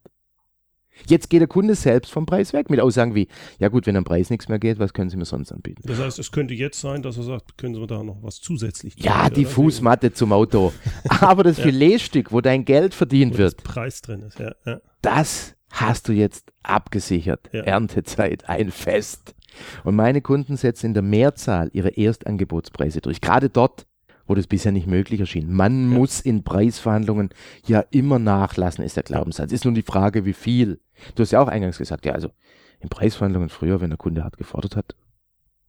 Jetzt 1.07 1.29
geht 1.29 1.41
der 1.41 1.47
Kunde 1.47 1.75
selbst 1.75 2.11
vom 2.11 2.25
Preis 2.25 2.53
weg 2.53 2.69
mit 2.69 2.79
Aussagen 2.79 3.15
wie, 3.15 3.27
ja 3.59 3.69
gut, 3.69 3.87
wenn 3.87 3.95
am 3.95 4.03
Preis 4.03 4.29
nichts 4.29 4.47
mehr 4.47 4.59
geht, 4.59 4.79
was 4.79 4.93
können 4.93 5.09
Sie 5.09 5.17
mir 5.17 5.25
sonst 5.25 5.51
anbieten? 5.51 5.81
Das 5.85 5.99
heißt, 5.99 6.19
es 6.19 6.31
könnte 6.31 6.53
jetzt 6.53 6.79
sein, 6.79 7.01
dass 7.01 7.17
er 7.17 7.23
sagt, 7.23 7.57
können 7.57 7.75
Sie 7.75 7.87
da 7.87 8.03
noch 8.03 8.21
was 8.21 8.41
zusätzlich 8.41 8.95
tun, 8.95 9.05
Ja, 9.05 9.29
die 9.29 9.45
oder? 9.45 9.49
Fußmatte 9.49 10.13
zum 10.13 10.31
Auto. 10.31 10.71
Aber 11.21 11.43
das 11.43 11.59
Filetstück, 11.59 12.31
wo 12.31 12.41
dein 12.41 12.65
Geld 12.65 12.93
verdient 12.93 13.33
Wo 13.33 13.37
das 13.37 13.53
wird, 13.53 13.63
Preis 13.63 14.01
drin 14.01 14.21
ist, 14.21 14.39
ja. 14.39 14.53
ja. 14.65 14.79
das 15.01 15.55
hast 15.71 16.07
du 16.07 16.13
jetzt 16.13 16.51
abgesichert. 16.61 17.49
Ja. 17.51 17.63
Erntezeit, 17.63 18.47
ein 18.47 18.71
Fest. 18.71 19.35
Und 19.83 19.95
meine 19.95 20.21
Kunden 20.21 20.57
setzen 20.57 20.87
in 20.87 20.93
der 20.93 21.03
Mehrzahl 21.03 21.69
ihre 21.73 21.89
Erstangebotspreise 21.89 23.01
durch. 23.01 23.21
Gerade 23.21 23.49
dort, 23.49 23.85
wo 24.27 24.35
das 24.35 24.47
bisher 24.47 24.71
nicht 24.71 24.87
möglich 24.87 25.19
erschien. 25.19 25.51
Man 25.51 25.91
Ja. 25.91 25.97
muss 25.97 26.19
in 26.21 26.43
Preisverhandlungen 26.43 27.29
ja 27.65 27.83
immer 27.91 28.19
nachlassen, 28.19 28.83
ist 28.83 28.95
der 28.95 29.03
Glaubenssatz. 29.03 29.51
Ist 29.51 29.65
nun 29.65 29.75
die 29.75 29.81
Frage, 29.81 30.25
wie 30.25 30.33
viel. 30.33 30.79
Du 31.15 31.23
hast 31.23 31.31
ja 31.31 31.41
auch 31.41 31.47
eingangs 31.47 31.77
gesagt, 31.77 32.05
ja, 32.05 32.13
also 32.13 32.29
in 32.79 32.89
Preisverhandlungen 32.89 33.49
früher, 33.49 33.81
wenn 33.81 33.89
der 33.89 33.97
Kunde 33.97 34.23
hart 34.23 34.37
gefordert 34.37 34.75
hat, 34.75 34.95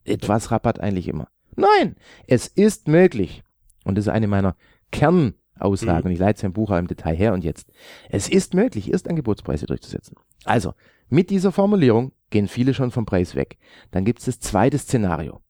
etwas 0.03 0.51
Rabatt 0.51 0.79
eigentlich 0.79 1.07
immer. 1.07 1.27
Nein, 1.55 1.95
es 2.27 2.47
ist 2.47 2.87
möglich. 2.87 3.43
Und 3.83 3.97
das 3.97 4.05
ist 4.05 4.11
eine 4.13 4.27
meiner 4.27 4.55
Kernaussagen. 4.91 6.01
Mhm. 6.01 6.05
Und 6.07 6.11
ich 6.11 6.19
leite 6.19 6.41
sein 6.41 6.53
Buch 6.53 6.71
auch 6.71 6.77
im 6.77 6.87
Detail 6.87 7.15
her 7.15 7.33
und 7.33 7.43
jetzt. 7.43 7.71
Es 8.09 8.27
ist 8.29 8.53
möglich, 8.53 8.91
Erstangebotspreise 8.91 9.65
durchzusetzen. 9.65 10.15
Also, 10.43 10.73
mit 11.09 11.29
dieser 11.29 11.51
Formulierung 11.51 12.11
gehen 12.29 12.47
viele 12.47 12.73
schon 12.73 12.91
vom 12.91 13.05
Preis 13.05 13.35
weg. 13.35 13.57
Dann 13.91 14.05
gibt 14.05 14.19
es 14.19 14.25
das 14.25 14.39
zweite 14.39 14.77
Szenario. 14.77 15.41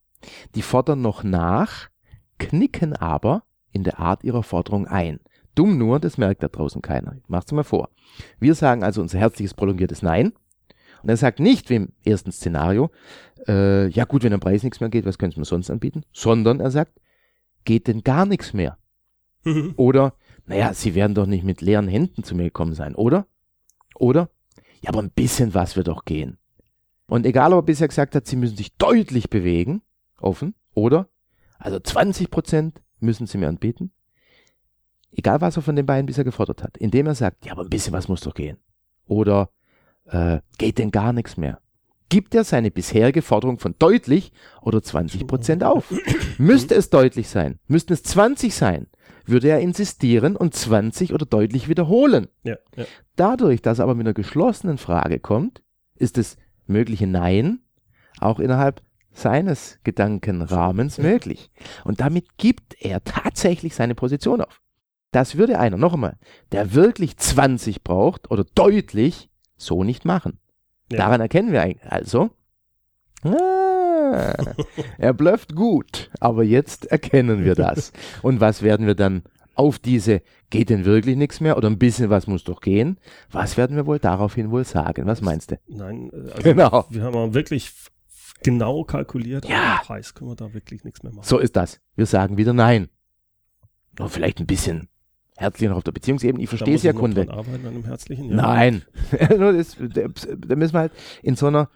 Die 0.55 0.61
fordern 0.61 1.01
noch 1.01 1.23
nach, 1.23 1.89
knicken 2.39 2.95
aber 2.95 3.43
in 3.71 3.83
der 3.83 3.99
Art 3.99 4.23
ihrer 4.23 4.43
Forderung 4.43 4.87
ein. 4.87 5.19
Dumm 5.55 5.77
nur, 5.77 5.99
das 5.99 6.17
merkt 6.17 6.43
da 6.43 6.49
draußen 6.49 6.81
keiner. 6.81 7.15
Macht's 7.27 7.51
mal 7.51 7.63
vor. 7.63 7.89
Wir 8.39 8.55
sagen 8.55 8.83
also 8.83 9.01
unser 9.01 9.19
herzliches 9.19 9.53
prolongiertes 9.53 10.01
Nein. 10.01 10.33
Und 11.01 11.09
er 11.09 11.17
sagt 11.17 11.39
nicht 11.39 11.69
wie 11.69 11.75
im 11.75 11.93
ersten 12.03 12.31
Szenario, 12.31 12.89
äh, 13.47 13.87
ja 13.87 14.05
gut, 14.05 14.23
wenn 14.23 14.33
am 14.33 14.39
Preis 14.39 14.63
nichts 14.63 14.79
mehr 14.79 14.89
geht, 14.89 15.05
was 15.05 15.17
können 15.17 15.31
Sie 15.31 15.39
mir 15.39 15.45
sonst 15.45 15.69
anbieten? 15.69 16.03
Sondern 16.11 16.59
er 16.59 16.71
sagt, 16.71 16.99
geht 17.63 17.87
denn 17.87 18.03
gar 18.03 18.25
nichts 18.25 18.53
mehr? 18.53 18.77
Mhm. 19.43 19.73
Oder, 19.77 20.13
naja, 20.45 20.73
Sie 20.73 20.95
werden 20.95 21.13
doch 21.13 21.27
nicht 21.27 21.43
mit 21.43 21.61
leeren 21.61 21.87
Händen 21.87 22.23
zu 22.23 22.35
mir 22.35 22.45
gekommen 22.45 22.73
sein, 22.73 22.95
oder? 22.95 23.27
Oder, 23.95 24.29
ja, 24.81 24.89
aber 24.89 25.01
ein 25.01 25.11
bisschen 25.11 25.53
was 25.53 25.75
wird 25.75 25.87
doch 25.87 26.05
gehen. 26.05 26.37
Und 27.07 27.25
egal, 27.25 27.53
ob 27.53 27.63
er 27.63 27.67
bisher 27.67 27.87
gesagt 27.87 28.15
hat, 28.15 28.25
Sie 28.25 28.35
müssen 28.35 28.57
sich 28.57 28.75
deutlich 28.75 29.29
bewegen, 29.29 29.81
offen, 30.19 30.55
oder, 30.73 31.07
also 31.59 31.79
20 31.79 32.29
Prozent 32.29 32.81
müssen 32.99 33.27
Sie 33.27 33.37
mir 33.37 33.47
anbieten, 33.47 33.91
egal 35.11 35.41
was 35.41 35.57
er 35.57 35.61
von 35.61 35.75
den 35.75 35.85
beiden 35.85 36.05
bisher 36.05 36.23
gefordert 36.23 36.63
hat, 36.63 36.77
indem 36.77 37.07
er 37.07 37.15
sagt, 37.15 37.45
ja, 37.45 37.53
aber 37.53 37.63
ein 37.63 37.69
bisschen 37.69 37.93
was 37.93 38.07
muss 38.07 38.21
doch 38.21 38.33
gehen. 38.33 38.57
Oder, 39.07 39.49
äh, 40.05 40.39
geht 40.57 40.77
denn 40.77 40.91
gar 40.91 41.13
nichts 41.13 41.37
mehr? 41.37 41.59
Gibt 42.09 42.35
er 42.35 42.43
seine 42.43 42.69
bisherige 42.69 43.21
Forderung 43.21 43.57
von 43.59 43.75
deutlich 43.79 44.31
oder 44.61 44.81
20 44.81 45.25
Prozent 45.25 45.63
auf? 45.63 45.91
Müsste 46.37 46.75
es 46.75 46.89
deutlich 46.89 47.29
sein, 47.29 47.59
müssten 47.67 47.93
es 47.93 48.03
20 48.03 48.53
sein, 48.53 48.87
würde 49.25 49.49
er 49.49 49.59
insistieren 49.59 50.35
und 50.35 50.53
20 50.53 51.13
oder 51.13 51.25
deutlich 51.25 51.67
wiederholen. 51.67 52.27
Ja, 52.43 52.57
ja. 52.75 52.85
Dadurch, 53.15 53.61
dass 53.61 53.79
er 53.79 53.83
aber 53.83 53.95
mit 53.95 54.05
einer 54.05 54.13
geschlossenen 54.13 54.77
Frage 54.77 55.19
kommt, 55.19 55.63
ist 55.95 56.17
das 56.17 56.37
mögliche 56.67 57.07
Nein 57.07 57.59
auch 58.19 58.39
innerhalb 58.39 58.81
seines 59.15 59.79
Gedankenrahmens 59.83 60.97
möglich. 60.97 61.49
Und 61.83 62.01
damit 62.01 62.37
gibt 62.37 62.75
er 62.79 63.03
tatsächlich 63.03 63.73
seine 63.75 63.95
Position 63.95 64.41
auf. 64.41 64.61
Das 65.11 65.37
würde 65.37 65.57
einer, 65.57 65.77
noch 65.77 65.93
einmal, 65.93 66.17
der 66.51 66.73
wirklich 66.73 67.17
20 67.17 67.83
braucht 67.83 68.29
oder 68.29 68.43
deutlich, 68.55 69.29
so 69.55 69.83
nicht 69.83 70.03
machen. 70.03 70.39
Ja. 70.91 70.97
Daran 70.99 71.21
erkennen 71.21 71.51
wir 71.53 71.61
eigentlich 71.61 71.89
also, 71.89 72.29
ah, 73.23 74.33
er 74.97 75.13
blufft 75.13 75.55
gut, 75.55 76.11
aber 76.19 76.43
jetzt 76.43 76.85
erkennen 76.87 77.45
wir 77.45 77.55
das. 77.55 77.93
Und 78.21 78.41
was 78.41 78.61
werden 78.61 78.85
wir 78.85 78.95
dann 78.95 79.23
auf 79.55 79.79
diese, 79.79 80.21
geht 80.49 80.69
denn 80.69 80.83
wirklich 80.83 81.15
nichts 81.15 81.39
mehr 81.39 81.55
oder 81.57 81.69
ein 81.69 81.79
bisschen 81.79 82.09
was 82.09 82.27
muss 82.27 82.43
doch 82.43 82.59
gehen? 82.59 82.99
Was 83.31 83.55
werden 83.55 83.77
wir 83.77 83.85
wohl 83.85 83.99
daraufhin 83.99 84.51
wohl 84.51 84.65
sagen? 84.65 85.05
Was 85.05 85.21
meinst 85.21 85.51
du? 85.51 85.59
Nein, 85.67 86.11
äh, 86.11 86.31
also 86.31 86.43
Genau. 86.43 86.85
wir 86.89 87.03
haben 87.03 87.15
auch 87.15 87.33
wirklich 87.33 87.71
genau 88.43 88.83
kalkuliert, 88.83 89.47
Ja. 89.47 89.77
am 89.77 89.85
Preis 89.85 90.13
können 90.13 90.31
wir 90.31 90.35
da 90.35 90.53
wirklich 90.53 90.83
nichts 90.83 91.03
mehr 91.03 91.13
machen. 91.13 91.27
So 91.27 91.39
ist 91.39 91.55
das. 91.55 91.79
Wir 91.95 92.05
sagen 92.05 92.37
wieder 92.37 92.53
Nein. 92.53 92.89
Nur 93.97 94.09
vielleicht 94.09 94.39
ein 94.39 94.45
bisschen 94.47 94.89
herzlich 95.37 95.69
noch 95.69 95.77
auf 95.77 95.83
der 95.83 95.91
Beziehungsebene. 95.91 96.43
Ich 96.43 96.49
verstehe 96.49 96.75
es 96.75 96.83
ja, 96.83 96.93
Kunde. 96.93 97.29
Arbeiten 97.29 97.65
an 97.65 97.73
einem 97.73 97.85
herzlichen, 97.85 98.29
ja. 98.29 98.35
Nein. 98.35 98.83
Das, 99.29 99.77
da 99.79 100.07
da 100.07 100.55
müssen 100.55 100.73
wir 100.73 100.79
halt 100.79 100.91
in 101.23 101.35
so 101.35 101.47
einer 101.47 101.69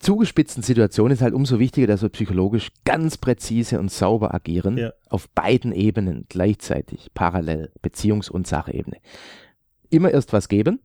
zugespitzten 0.00 0.62
Situation 0.62 1.10
ist 1.10 1.22
halt 1.22 1.34
umso 1.34 1.58
wichtiger, 1.58 1.86
dass 1.86 2.02
wir 2.02 2.08
psychologisch 2.10 2.68
ganz 2.84 3.16
präzise 3.16 3.78
und 3.80 3.90
sauber 3.90 4.34
agieren. 4.34 4.76
Ja. 4.76 4.92
Auf 5.08 5.30
beiden 5.30 5.72
Ebenen 5.72 6.26
gleichzeitig, 6.28 7.10
parallel, 7.14 7.72
Beziehungs- 7.82 8.30
und 8.30 8.46
Sachebene. 8.46 8.98
Immer 9.90 10.10
erst 10.10 10.32
was 10.32 10.48
geben. 10.48 10.80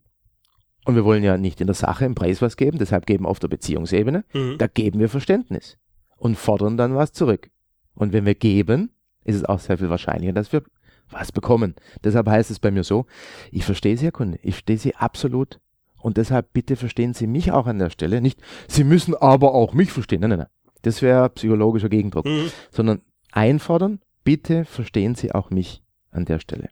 Und 0.89 0.95
wir 0.95 1.05
wollen 1.05 1.23
ja 1.23 1.37
nicht 1.37 1.61
in 1.61 1.67
der 1.67 1.75
Sache 1.75 2.05
im 2.05 2.15
Preis 2.15 2.41
was 2.41 2.57
geben, 2.57 2.79
deshalb 2.79 3.05
geben 3.05 3.25
wir 3.25 3.29
auf 3.29 3.37
der 3.37 3.47
Beziehungsebene. 3.47 4.25
Mhm. 4.33 4.57
Da 4.57 4.65
geben 4.65 4.99
wir 4.99 5.07
Verständnis 5.07 5.77
und 6.17 6.35
fordern 6.35 6.77
dann 6.77 6.95
was 6.95 7.11
zurück. 7.11 7.51
Und 7.93 8.11
wenn 8.11 8.25
wir 8.25 8.33
geben, 8.33 8.89
ist 9.23 9.35
es 9.35 9.45
auch 9.45 9.59
sehr 9.59 9.77
viel 9.77 9.91
wahrscheinlicher, 9.91 10.33
dass 10.33 10.51
wir 10.51 10.63
was 11.11 11.31
bekommen. 11.31 11.75
Deshalb 12.03 12.27
heißt 12.27 12.49
es 12.49 12.57
bei 12.57 12.71
mir 12.71 12.83
so, 12.83 13.05
ich 13.51 13.65
verstehe 13.65 13.97
Sie, 13.97 14.05
Herr 14.05 14.11
Kunde, 14.11 14.39
ich 14.41 14.55
verstehe 14.55 14.79
Sie 14.79 14.95
absolut. 14.95 15.59
Und 16.01 16.17
deshalb 16.17 16.53
bitte 16.53 16.75
verstehen 16.75 17.13
Sie 17.13 17.27
mich 17.27 17.51
auch 17.51 17.67
an 17.67 17.77
der 17.77 17.91
Stelle. 17.91 18.19
Nicht, 18.19 18.41
Sie 18.67 18.83
müssen 18.83 19.13
aber 19.13 19.53
auch 19.53 19.73
mich 19.75 19.91
verstehen. 19.91 20.21
Nein, 20.21 20.31
nein, 20.31 20.39
nein. 20.39 20.47
Das 20.81 21.03
wäre 21.03 21.29
psychologischer 21.29 21.89
Gegendruck. 21.89 22.25
Mhm. 22.25 22.49
Sondern 22.71 23.01
einfordern, 23.31 23.99
bitte 24.23 24.65
verstehen 24.65 25.13
Sie 25.13 25.35
auch 25.35 25.51
mich 25.51 25.83
an 26.09 26.25
der 26.25 26.39
Stelle. 26.39 26.69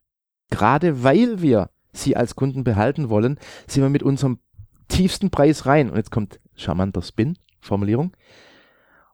Gerade 0.50 1.04
weil 1.04 1.44
wir 1.44 1.70
Sie 1.98 2.16
als 2.16 2.36
Kunden 2.36 2.64
behalten 2.64 3.10
wollen, 3.10 3.40
sind 3.68 3.84
wir 3.84 3.90
mit 3.90 4.04
unserem 4.04 4.40
tiefsten 4.88 5.30
Preis 5.30 5.66
rein. 5.66 5.90
Und 5.90 5.98
jetzt 5.98 6.12
kommt 6.12 6.40
charmanter 6.56 7.02
Spin, 7.02 7.38
Formulierung. 7.60 8.16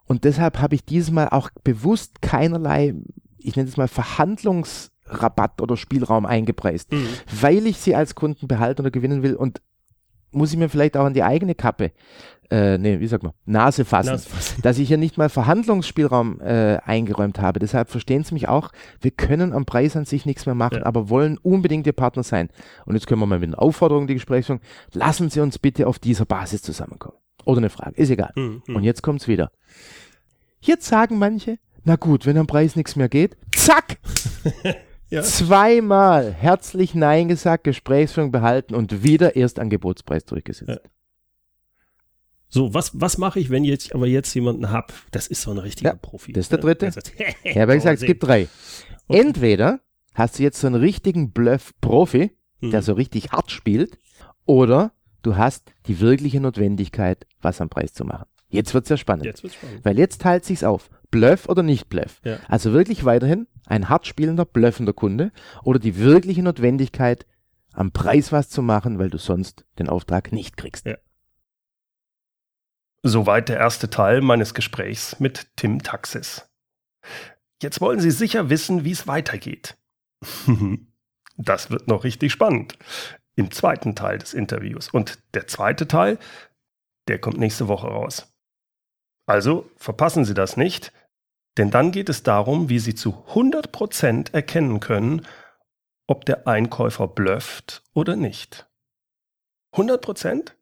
Und 0.05 0.23
deshalb 0.25 0.59
habe 0.59 0.75
ich 0.75 0.85
dieses 0.85 1.11
Mal 1.11 1.29
auch 1.29 1.49
bewusst 1.63 2.21
keinerlei, 2.21 2.93
ich 3.37 3.55
nenne 3.55 3.67
es 3.69 3.77
mal 3.77 3.87
Verhandlungsrabatt 3.87 5.61
oder 5.61 5.77
Spielraum 5.77 6.25
eingepreist, 6.25 6.91
Mhm. 6.91 7.07
weil 7.41 7.67
ich 7.67 7.77
sie 7.77 7.95
als 7.95 8.15
Kunden 8.15 8.47
behalten 8.47 8.81
oder 8.81 8.91
gewinnen 8.91 9.23
will 9.23 9.35
und 9.35 9.61
muss 10.33 10.51
ich 10.51 10.57
mir 10.57 10.69
vielleicht 10.69 10.97
auch 10.97 11.05
an 11.05 11.13
die 11.13 11.23
eigene 11.23 11.55
Kappe, 11.55 11.91
äh, 12.51 12.77
nee, 12.77 12.99
wie 12.99 13.07
sagt 13.07 13.23
man, 13.23 13.33
Nase 13.45 13.85
fassen 13.85 14.09
Na, 14.13 14.35
was- 14.37 14.55
dass 14.61 14.77
ich 14.77 14.87
hier 14.87 14.97
nicht 14.97 15.17
mal 15.17 15.29
Verhandlungsspielraum 15.29 16.39
äh, 16.41 16.77
eingeräumt 16.85 17.39
habe. 17.39 17.59
Deshalb 17.59 17.89
verstehen 17.89 18.23
Sie 18.23 18.33
mich 18.33 18.47
auch, 18.47 18.71
wir 19.01 19.11
können 19.11 19.53
am 19.53 19.65
Preis 19.65 19.95
an 19.95 20.05
sich 20.05 20.25
nichts 20.25 20.45
mehr 20.45 20.55
machen, 20.55 20.79
Ja. 20.79 20.85
aber 20.85 21.09
wollen 21.09 21.37
unbedingt 21.37 21.87
Ihr 21.87 21.93
Partner 21.93 22.23
sein. 22.23 22.49
Und 22.85 22.95
jetzt 22.95 23.07
können 23.07 23.21
wir 23.21 23.25
mal 23.25 23.39
mit 23.39 23.49
einer 23.49 23.61
Aufforderung 23.61 24.07
die 24.07 24.13
Gesprächsführung, 24.15 24.61
lassen 24.93 25.29
Sie 25.29 25.39
uns 25.39 25.57
bitte 25.57 25.87
auf 25.87 25.99
dieser 25.99 26.25
Basis 26.25 26.61
zusammenkommen. 26.61 27.17
Oder 27.45 27.57
eine 27.59 27.69
Frage, 27.69 27.95
ist 27.95 28.09
egal. 28.09 28.31
Mhm. 28.35 28.61
Mhm. 28.67 28.75
Und 28.75 28.83
jetzt 28.83 29.01
kommt's 29.01 29.27
wieder. 29.27 29.51
Jetzt 30.61 30.87
sagen 30.87 31.17
manche, 31.17 31.57
na 31.83 31.95
gut, 31.97 32.25
wenn 32.25 32.37
am 32.37 32.47
Preis 32.47 32.75
nichts 32.75 32.95
mehr 32.95 33.09
geht, 33.09 33.35
zack! 33.55 33.97
Ja. 35.13 35.21
Zweimal 35.21 36.33
herzlich 36.33 36.95
Nein 36.95 37.27
gesagt, 37.27 37.65
Gesprächsführung 37.65 38.31
behalten 38.31 38.73
und 38.73 39.03
wieder 39.03 39.35
Erstangebotspreis 39.35 40.25
durchgesetzt. 40.25 40.69
Ja. 40.83 40.89
So, 42.49 42.73
was, 42.73 42.91
was 42.99 43.17
mache 43.17 43.39
ich, 43.39 43.49
wenn 43.49 43.63
jetzt 43.63 43.93
aber 43.93 44.07
jetzt 44.07 44.33
jemanden 44.33 44.71
hab? 44.71 44.91
Das 45.11 45.27
ist 45.27 45.41
so 45.43 45.51
ein 45.51 45.57
richtiger 45.59 45.91
Ja, 45.91 45.95
Profi. 45.95 46.33
das 46.33 46.45
ist 46.45 46.51
der 46.51 46.59
ne? 46.59 46.63
dritte. 46.63 46.91
Sagt, 46.91 47.13
Ich 47.43 47.57
habe 47.57 47.71
ja 47.71 47.75
gesagt, 47.77 48.01
es 48.01 48.05
gibt 48.07 48.23
drei. 48.23 48.47
Okay. 49.07 49.19
Entweder 49.21 49.81
hast 50.15 50.39
du 50.39 50.43
jetzt 50.43 50.59
so 50.59 50.67
einen 50.67 50.75
richtigen 50.77 51.31
Bluff-Profi, 51.31 52.31
Mhm. 52.61 52.71
der 52.71 52.81
so 52.81 52.93
richtig 52.93 53.31
hart 53.33 53.51
spielt, 53.51 53.99
oder 54.45 54.93
du 55.21 55.35
hast 55.35 55.73
die 55.87 55.99
wirkliche 55.99 56.39
Notwendigkeit, 56.39 57.27
was 57.41 57.59
am 57.61 57.69
Preis 57.69 57.93
zu 57.93 58.05
machen. 58.05 58.25
Jetzt 58.49 58.73
wird's 58.73 58.89
ja 58.89 58.97
spannend. 58.97 59.25
Jetzt 59.25 59.43
wird's 59.43 59.55
spannend. 59.55 59.83
Weil 59.83 59.97
jetzt 59.99 60.21
teilt 60.21 60.45
sich's 60.45 60.63
auf. 60.63 60.89
Bluff 61.11 61.49
oder 61.49 61.61
nicht 61.61 61.89
Bluff. 61.89 62.21
Ja. 62.23 62.37
Also 62.47 62.71
wirklich 62.71 63.03
weiterhin 63.03 63.47
ein 63.65 63.89
hart 63.89 64.07
spielender, 64.07 64.45
bluffender 64.45 64.93
Kunde 64.93 65.31
oder 65.63 65.79
die 65.79 65.97
wirkliche 65.97 66.43
Notwendigkeit, 66.43 67.25
am 67.73 67.91
Preis 67.91 68.31
was 68.31 68.49
zu 68.49 68.61
machen, 68.61 68.99
weil 68.99 69.09
du 69.09 69.17
sonst 69.17 69.65
den 69.79 69.89
Auftrag 69.89 70.31
nicht 70.31 70.57
kriegst. 70.57 70.85
Ja. 70.85 70.97
Soweit 73.01 73.49
der 73.49 73.57
erste 73.57 73.89
Teil 73.89 74.21
meines 74.21 74.53
Gesprächs 74.53 75.19
mit 75.19 75.47
Tim 75.55 75.81
Taxis. 75.81 76.49
Jetzt 77.61 77.81
wollen 77.81 77.99
Sie 77.99 78.11
sicher 78.11 78.49
wissen, 78.49 78.85
wie 78.85 78.91
es 78.91 79.07
weitergeht. 79.07 79.77
Das 81.35 81.71
wird 81.71 81.87
noch 81.87 82.03
richtig 82.03 82.31
spannend. 82.31 82.77
Im 83.35 83.49
zweiten 83.49 83.95
Teil 83.95 84.19
des 84.19 84.35
Interviews. 84.35 84.89
Und 84.89 85.17
der 85.33 85.47
zweite 85.47 85.87
Teil, 85.87 86.19
der 87.07 87.17
kommt 87.17 87.39
nächste 87.39 87.67
Woche 87.67 87.87
raus. 87.87 88.31
Also 89.25 89.69
verpassen 89.75 90.25
Sie 90.25 90.35
das 90.35 90.57
nicht, 90.57 90.93
denn 91.57 91.69
dann 91.71 91.91
geht 91.91 92.09
es 92.09 92.23
darum, 92.23 92.69
wie 92.69 92.79
Sie 92.79 92.95
zu 92.95 93.11
100% 93.33 94.33
erkennen 94.33 94.79
können, 94.79 95.25
ob 96.07 96.25
der 96.25 96.47
Einkäufer 96.47 97.07
blufft 97.07 97.83
oder 97.93 98.15
nicht. 98.15 98.67
100%? 99.75 100.53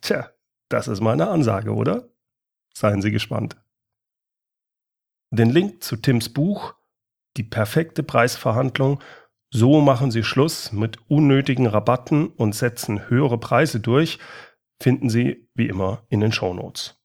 Tja, 0.00 0.30
das 0.68 0.88
ist 0.88 1.00
meine 1.00 1.28
Ansage, 1.28 1.74
oder? 1.74 2.08
Seien 2.74 3.02
Sie 3.02 3.10
gespannt. 3.10 3.56
Den 5.30 5.50
Link 5.50 5.82
zu 5.82 5.96
Tims 5.96 6.28
Buch 6.28 6.74
Die 7.36 7.42
perfekte 7.42 8.02
Preisverhandlung 8.02 9.02
So 9.50 9.80
machen 9.80 10.10
Sie 10.10 10.22
Schluss 10.22 10.72
mit 10.72 10.98
unnötigen 11.10 11.66
Rabatten 11.66 12.28
und 12.28 12.54
setzen 12.54 13.08
höhere 13.08 13.38
Preise 13.38 13.80
durch, 13.80 14.18
finden 14.80 15.10
Sie 15.10 15.48
wie 15.54 15.68
immer 15.68 16.04
in 16.08 16.20
den 16.20 16.32
Shownotes. 16.32 17.00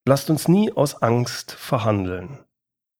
Lasst 0.08 0.30
uns 0.30 0.48
nie 0.48 0.72
aus 0.72 1.02
Angst 1.02 1.52
verhandeln, 1.52 2.40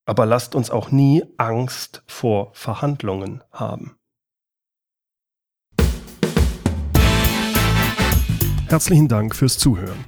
aber 0.06 0.26
lasst 0.26 0.56
uns 0.56 0.72
auch 0.72 0.92
nie 0.92 1.24
Angst 1.38 2.04
vor 2.06 2.54
Verhandlungen 2.54 3.46
haben. 3.54 3.96
Herzlichen 8.68 9.08
Dank 9.08 9.38
fürs 9.38 9.58
Zuhören. 9.58 10.04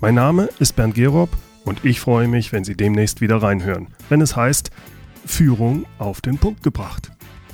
Mein 0.00 0.14
Name 0.14 0.48
ist 0.60 0.76
Bernd 0.76 0.94
Gerob 0.94 1.30
und 1.64 1.84
ich 1.84 1.98
freue 1.98 2.28
mich, 2.28 2.52
wenn 2.52 2.62
Sie 2.62 2.76
demnächst 2.76 3.20
wieder 3.20 3.42
reinhören, 3.42 3.92
wenn 4.08 4.20
es 4.20 4.36
heißt 4.36 4.70
Führung 5.26 5.86
auf 5.98 6.20
den 6.20 6.38
Punkt 6.38 6.62
gebracht. 6.62 7.17